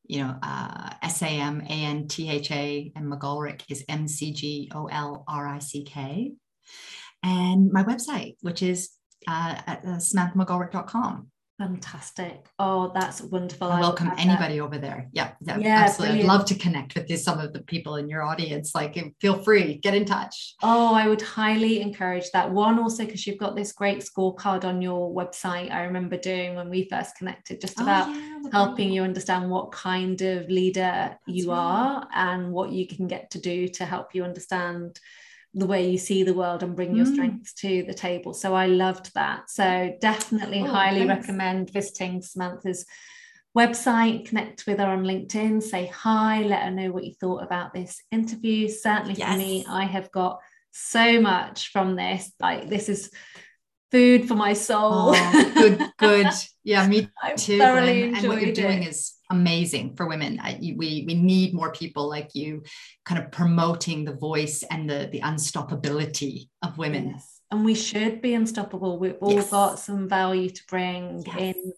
you 0.06 0.20
know 0.22 0.36
uh, 0.40 0.90
s-a-m-a-n-t-h-a 1.02 2.92
and 2.94 3.12
McGoldrick 3.12 3.62
is 3.68 3.84
m-c-g-o-l-r-i-c-k 3.88 4.72
and 7.24 7.72
my 7.72 7.82
website 7.82 8.36
which 8.40 8.62
is 8.62 8.90
uh, 9.26 9.54
at 9.66 9.80
uh, 9.84 9.98
samanthamcgoldrick.com 9.98 11.26
Fantastic. 11.58 12.44
Oh, 12.58 12.92
that's 12.94 13.22
wonderful. 13.22 13.68
I 13.68 13.80
welcome 13.80 14.12
anybody 14.18 14.58
that. 14.58 14.64
over 14.64 14.76
there. 14.76 15.08
Yeah, 15.12 15.32
yeah, 15.40 15.56
yeah 15.56 15.84
absolutely. 15.84 16.18
Brilliant. 16.18 16.30
I'd 16.30 16.36
love 16.36 16.46
to 16.48 16.54
connect 16.54 16.94
with 16.94 17.08
this, 17.08 17.24
some 17.24 17.38
of 17.38 17.54
the 17.54 17.62
people 17.62 17.96
in 17.96 18.10
your 18.10 18.22
audience. 18.22 18.74
Like, 18.74 19.02
feel 19.22 19.42
free, 19.42 19.78
get 19.78 19.94
in 19.94 20.04
touch. 20.04 20.54
Oh, 20.62 20.94
I 20.94 21.08
would 21.08 21.22
highly 21.22 21.80
encourage 21.80 22.30
that. 22.32 22.50
One, 22.50 22.78
also, 22.78 23.06
because 23.06 23.26
you've 23.26 23.38
got 23.38 23.56
this 23.56 23.72
great 23.72 24.00
scorecard 24.00 24.64
on 24.64 24.82
your 24.82 25.14
website. 25.14 25.72
I 25.72 25.84
remember 25.84 26.18
doing 26.18 26.56
when 26.56 26.68
we 26.68 26.88
first 26.90 27.16
connected, 27.16 27.62
just 27.62 27.80
oh, 27.80 27.84
about 27.84 28.08
oh, 28.08 28.12
yeah, 28.12 28.50
helping 28.52 28.92
you 28.92 29.02
understand 29.02 29.50
what 29.50 29.72
kind 29.72 30.20
of 30.20 30.50
leader 30.50 30.80
that's 30.82 31.20
you 31.26 31.50
right. 31.50 31.56
are 31.56 32.08
and 32.14 32.52
what 32.52 32.70
you 32.70 32.86
can 32.86 33.06
get 33.06 33.30
to 33.30 33.40
do 33.40 33.66
to 33.68 33.86
help 33.86 34.14
you 34.14 34.24
understand 34.24 35.00
the 35.56 35.66
way 35.66 35.90
you 35.90 35.96
see 35.96 36.22
the 36.22 36.34
world 36.34 36.62
and 36.62 36.76
bring 36.76 36.94
your 36.94 37.06
mm. 37.06 37.14
strengths 37.14 37.54
to 37.54 37.82
the 37.84 37.94
table. 37.94 38.34
So 38.34 38.54
I 38.54 38.66
loved 38.66 39.12
that. 39.14 39.50
So 39.50 39.96
definitely 40.02 40.60
oh, 40.60 40.66
highly 40.66 41.06
thanks. 41.06 41.26
recommend 41.26 41.72
visiting 41.72 42.20
Samantha's 42.20 42.84
website, 43.56 44.26
connect 44.26 44.66
with 44.66 44.78
her 44.78 44.86
on 44.86 45.04
LinkedIn, 45.04 45.62
say 45.62 45.86
hi, 45.86 46.42
let 46.42 46.64
her 46.64 46.70
know 46.70 46.92
what 46.92 47.04
you 47.04 47.14
thought 47.14 47.42
about 47.42 47.72
this 47.72 48.02
interview. 48.12 48.68
Certainly 48.68 49.14
yes. 49.14 49.32
for 49.32 49.38
me, 49.38 49.64
I 49.66 49.84
have 49.84 50.12
got 50.12 50.40
so 50.72 51.22
much 51.22 51.72
from 51.72 51.96
this. 51.96 52.30
Like 52.38 52.68
this 52.68 52.90
is 52.90 53.10
food 53.90 54.28
for 54.28 54.34
my 54.34 54.52
soul. 54.52 55.14
Oh, 55.14 55.52
good, 55.54 55.82
good. 55.98 56.26
Yeah, 56.64 56.84
me 56.88 57.08
too. 57.36 57.62
And, 57.62 58.16
and, 58.16 58.26
what 58.26 58.42
you're 58.42 58.52
doing 58.52 58.82
it. 58.82 58.88
is 58.88 59.15
amazing 59.30 59.96
for 59.96 60.06
women. 60.06 60.38
I, 60.42 60.58
we 60.60 61.04
we 61.06 61.14
need 61.14 61.54
more 61.54 61.72
people 61.72 62.08
like 62.08 62.34
you, 62.34 62.62
kind 63.04 63.22
of 63.22 63.30
promoting 63.30 64.04
the 64.04 64.14
voice 64.14 64.62
and 64.70 64.88
the 64.88 65.08
the 65.10 65.20
unstoppability 65.20 66.48
of 66.62 66.78
women. 66.78 67.10
Yes. 67.10 67.40
And 67.50 67.64
we 67.64 67.74
should 67.74 68.20
be 68.20 68.34
unstoppable. 68.34 68.98
We've 68.98 69.16
all 69.20 69.32
yes. 69.32 69.50
got 69.50 69.78
some 69.78 70.08
value 70.08 70.50
to 70.50 70.62
bring 70.68 71.22
yes. 71.26 71.36
in 71.38 71.72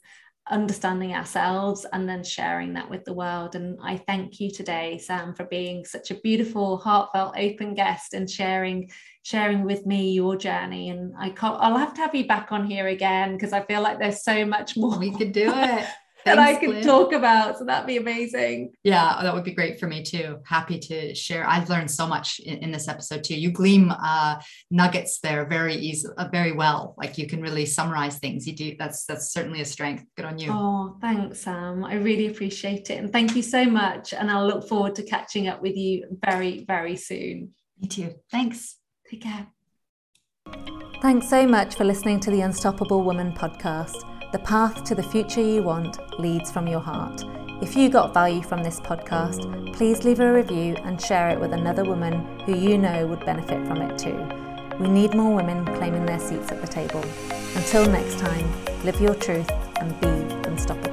understanding 0.50 1.14
ourselves 1.14 1.84
and 1.92 2.08
then 2.08 2.24
sharing 2.24 2.72
that 2.74 2.88
with 2.88 3.04
the 3.04 3.12
world. 3.12 3.54
And 3.54 3.78
I 3.82 3.98
thank 3.98 4.40
you 4.40 4.50
today, 4.50 4.98
Sam, 4.98 5.34
for 5.34 5.44
being 5.44 5.84
such 5.84 6.10
a 6.10 6.14
beautiful, 6.16 6.78
heartfelt, 6.78 7.34
open 7.36 7.74
guest 7.74 8.14
and 8.14 8.28
sharing 8.28 8.90
sharing 9.22 9.64
with 9.64 9.84
me 9.84 10.12
your 10.12 10.36
journey. 10.36 10.88
And 10.88 11.12
I 11.18 11.30
can't, 11.30 11.58
I'll 11.60 11.76
have 11.76 11.92
to 11.94 12.00
have 12.00 12.14
you 12.14 12.26
back 12.26 12.50
on 12.50 12.64
here 12.64 12.86
again 12.86 13.34
because 13.34 13.52
I 13.52 13.62
feel 13.62 13.82
like 13.82 13.98
there's 13.98 14.22
so 14.22 14.46
much 14.46 14.76
more. 14.76 14.98
We 14.98 15.10
could 15.10 15.32
do 15.32 15.52
it. 15.54 15.86
that 16.24 16.38
I 16.38 16.56
could 16.56 16.82
talk 16.82 17.12
about. 17.12 17.58
So 17.58 17.64
that'd 17.64 17.86
be 17.86 17.96
amazing. 17.96 18.72
Yeah, 18.82 19.18
that 19.22 19.34
would 19.34 19.44
be 19.44 19.54
great 19.54 19.78
for 19.78 19.86
me 19.86 20.02
too. 20.02 20.38
Happy 20.44 20.78
to 20.78 21.14
share. 21.14 21.48
I've 21.48 21.68
learned 21.68 21.90
so 21.90 22.06
much 22.06 22.40
in, 22.40 22.58
in 22.58 22.72
this 22.72 22.88
episode 22.88 23.24
too. 23.24 23.38
You 23.38 23.50
gleam 23.50 23.90
uh, 23.90 24.40
nuggets 24.70 25.20
there 25.20 25.46
very 25.46 25.74
easy, 25.74 26.08
uh, 26.16 26.28
very 26.30 26.52
well. 26.52 26.94
Like 26.98 27.18
you 27.18 27.26
can 27.26 27.40
really 27.40 27.66
summarize 27.66 28.18
things. 28.18 28.46
You 28.46 28.54
do. 28.54 28.76
That's 28.78 29.04
that's 29.04 29.32
certainly 29.32 29.60
a 29.60 29.64
strength. 29.64 30.04
Good 30.16 30.26
on 30.26 30.38
you. 30.38 30.50
Oh, 30.52 30.96
thanks, 31.00 31.40
Sam. 31.40 31.84
I 31.84 31.94
really 31.94 32.26
appreciate 32.26 32.90
it, 32.90 32.98
and 32.98 33.12
thank 33.12 33.34
you 33.36 33.42
so 33.42 33.64
much. 33.64 34.12
And 34.12 34.30
I'll 34.30 34.46
look 34.46 34.68
forward 34.68 34.94
to 34.96 35.02
catching 35.02 35.48
up 35.48 35.62
with 35.62 35.76
you 35.76 36.18
very, 36.24 36.64
very 36.64 36.96
soon. 36.96 37.52
Me 37.80 37.88
too. 37.88 38.14
Thanks. 38.30 38.76
Take 39.08 39.22
care. 39.22 39.46
Thanks 41.00 41.28
so 41.28 41.46
much 41.46 41.76
for 41.76 41.84
listening 41.84 42.18
to 42.20 42.30
the 42.30 42.40
Unstoppable 42.40 43.02
Woman 43.04 43.32
podcast. 43.32 44.17
The 44.30 44.38
path 44.40 44.84
to 44.84 44.94
the 44.94 45.02
future 45.02 45.40
you 45.40 45.62
want 45.62 46.20
leads 46.20 46.50
from 46.50 46.66
your 46.66 46.80
heart. 46.80 47.24
If 47.62 47.74
you 47.74 47.88
got 47.88 48.12
value 48.12 48.42
from 48.42 48.62
this 48.62 48.78
podcast, 48.78 49.74
please 49.74 50.04
leave 50.04 50.20
a 50.20 50.30
review 50.30 50.76
and 50.84 51.00
share 51.00 51.30
it 51.30 51.40
with 51.40 51.54
another 51.54 51.82
woman 51.82 52.38
who 52.40 52.54
you 52.54 52.76
know 52.76 53.06
would 53.06 53.24
benefit 53.24 53.66
from 53.66 53.78
it 53.78 53.98
too. 53.98 54.18
We 54.78 54.88
need 54.88 55.14
more 55.14 55.34
women 55.34 55.64
claiming 55.76 56.04
their 56.04 56.20
seats 56.20 56.52
at 56.52 56.60
the 56.60 56.68
table. 56.68 57.02
Until 57.56 57.90
next 57.90 58.18
time, 58.18 58.46
live 58.84 59.00
your 59.00 59.14
truth 59.14 59.50
and 59.80 59.98
be 59.98 60.08
unstoppable. 60.46 60.87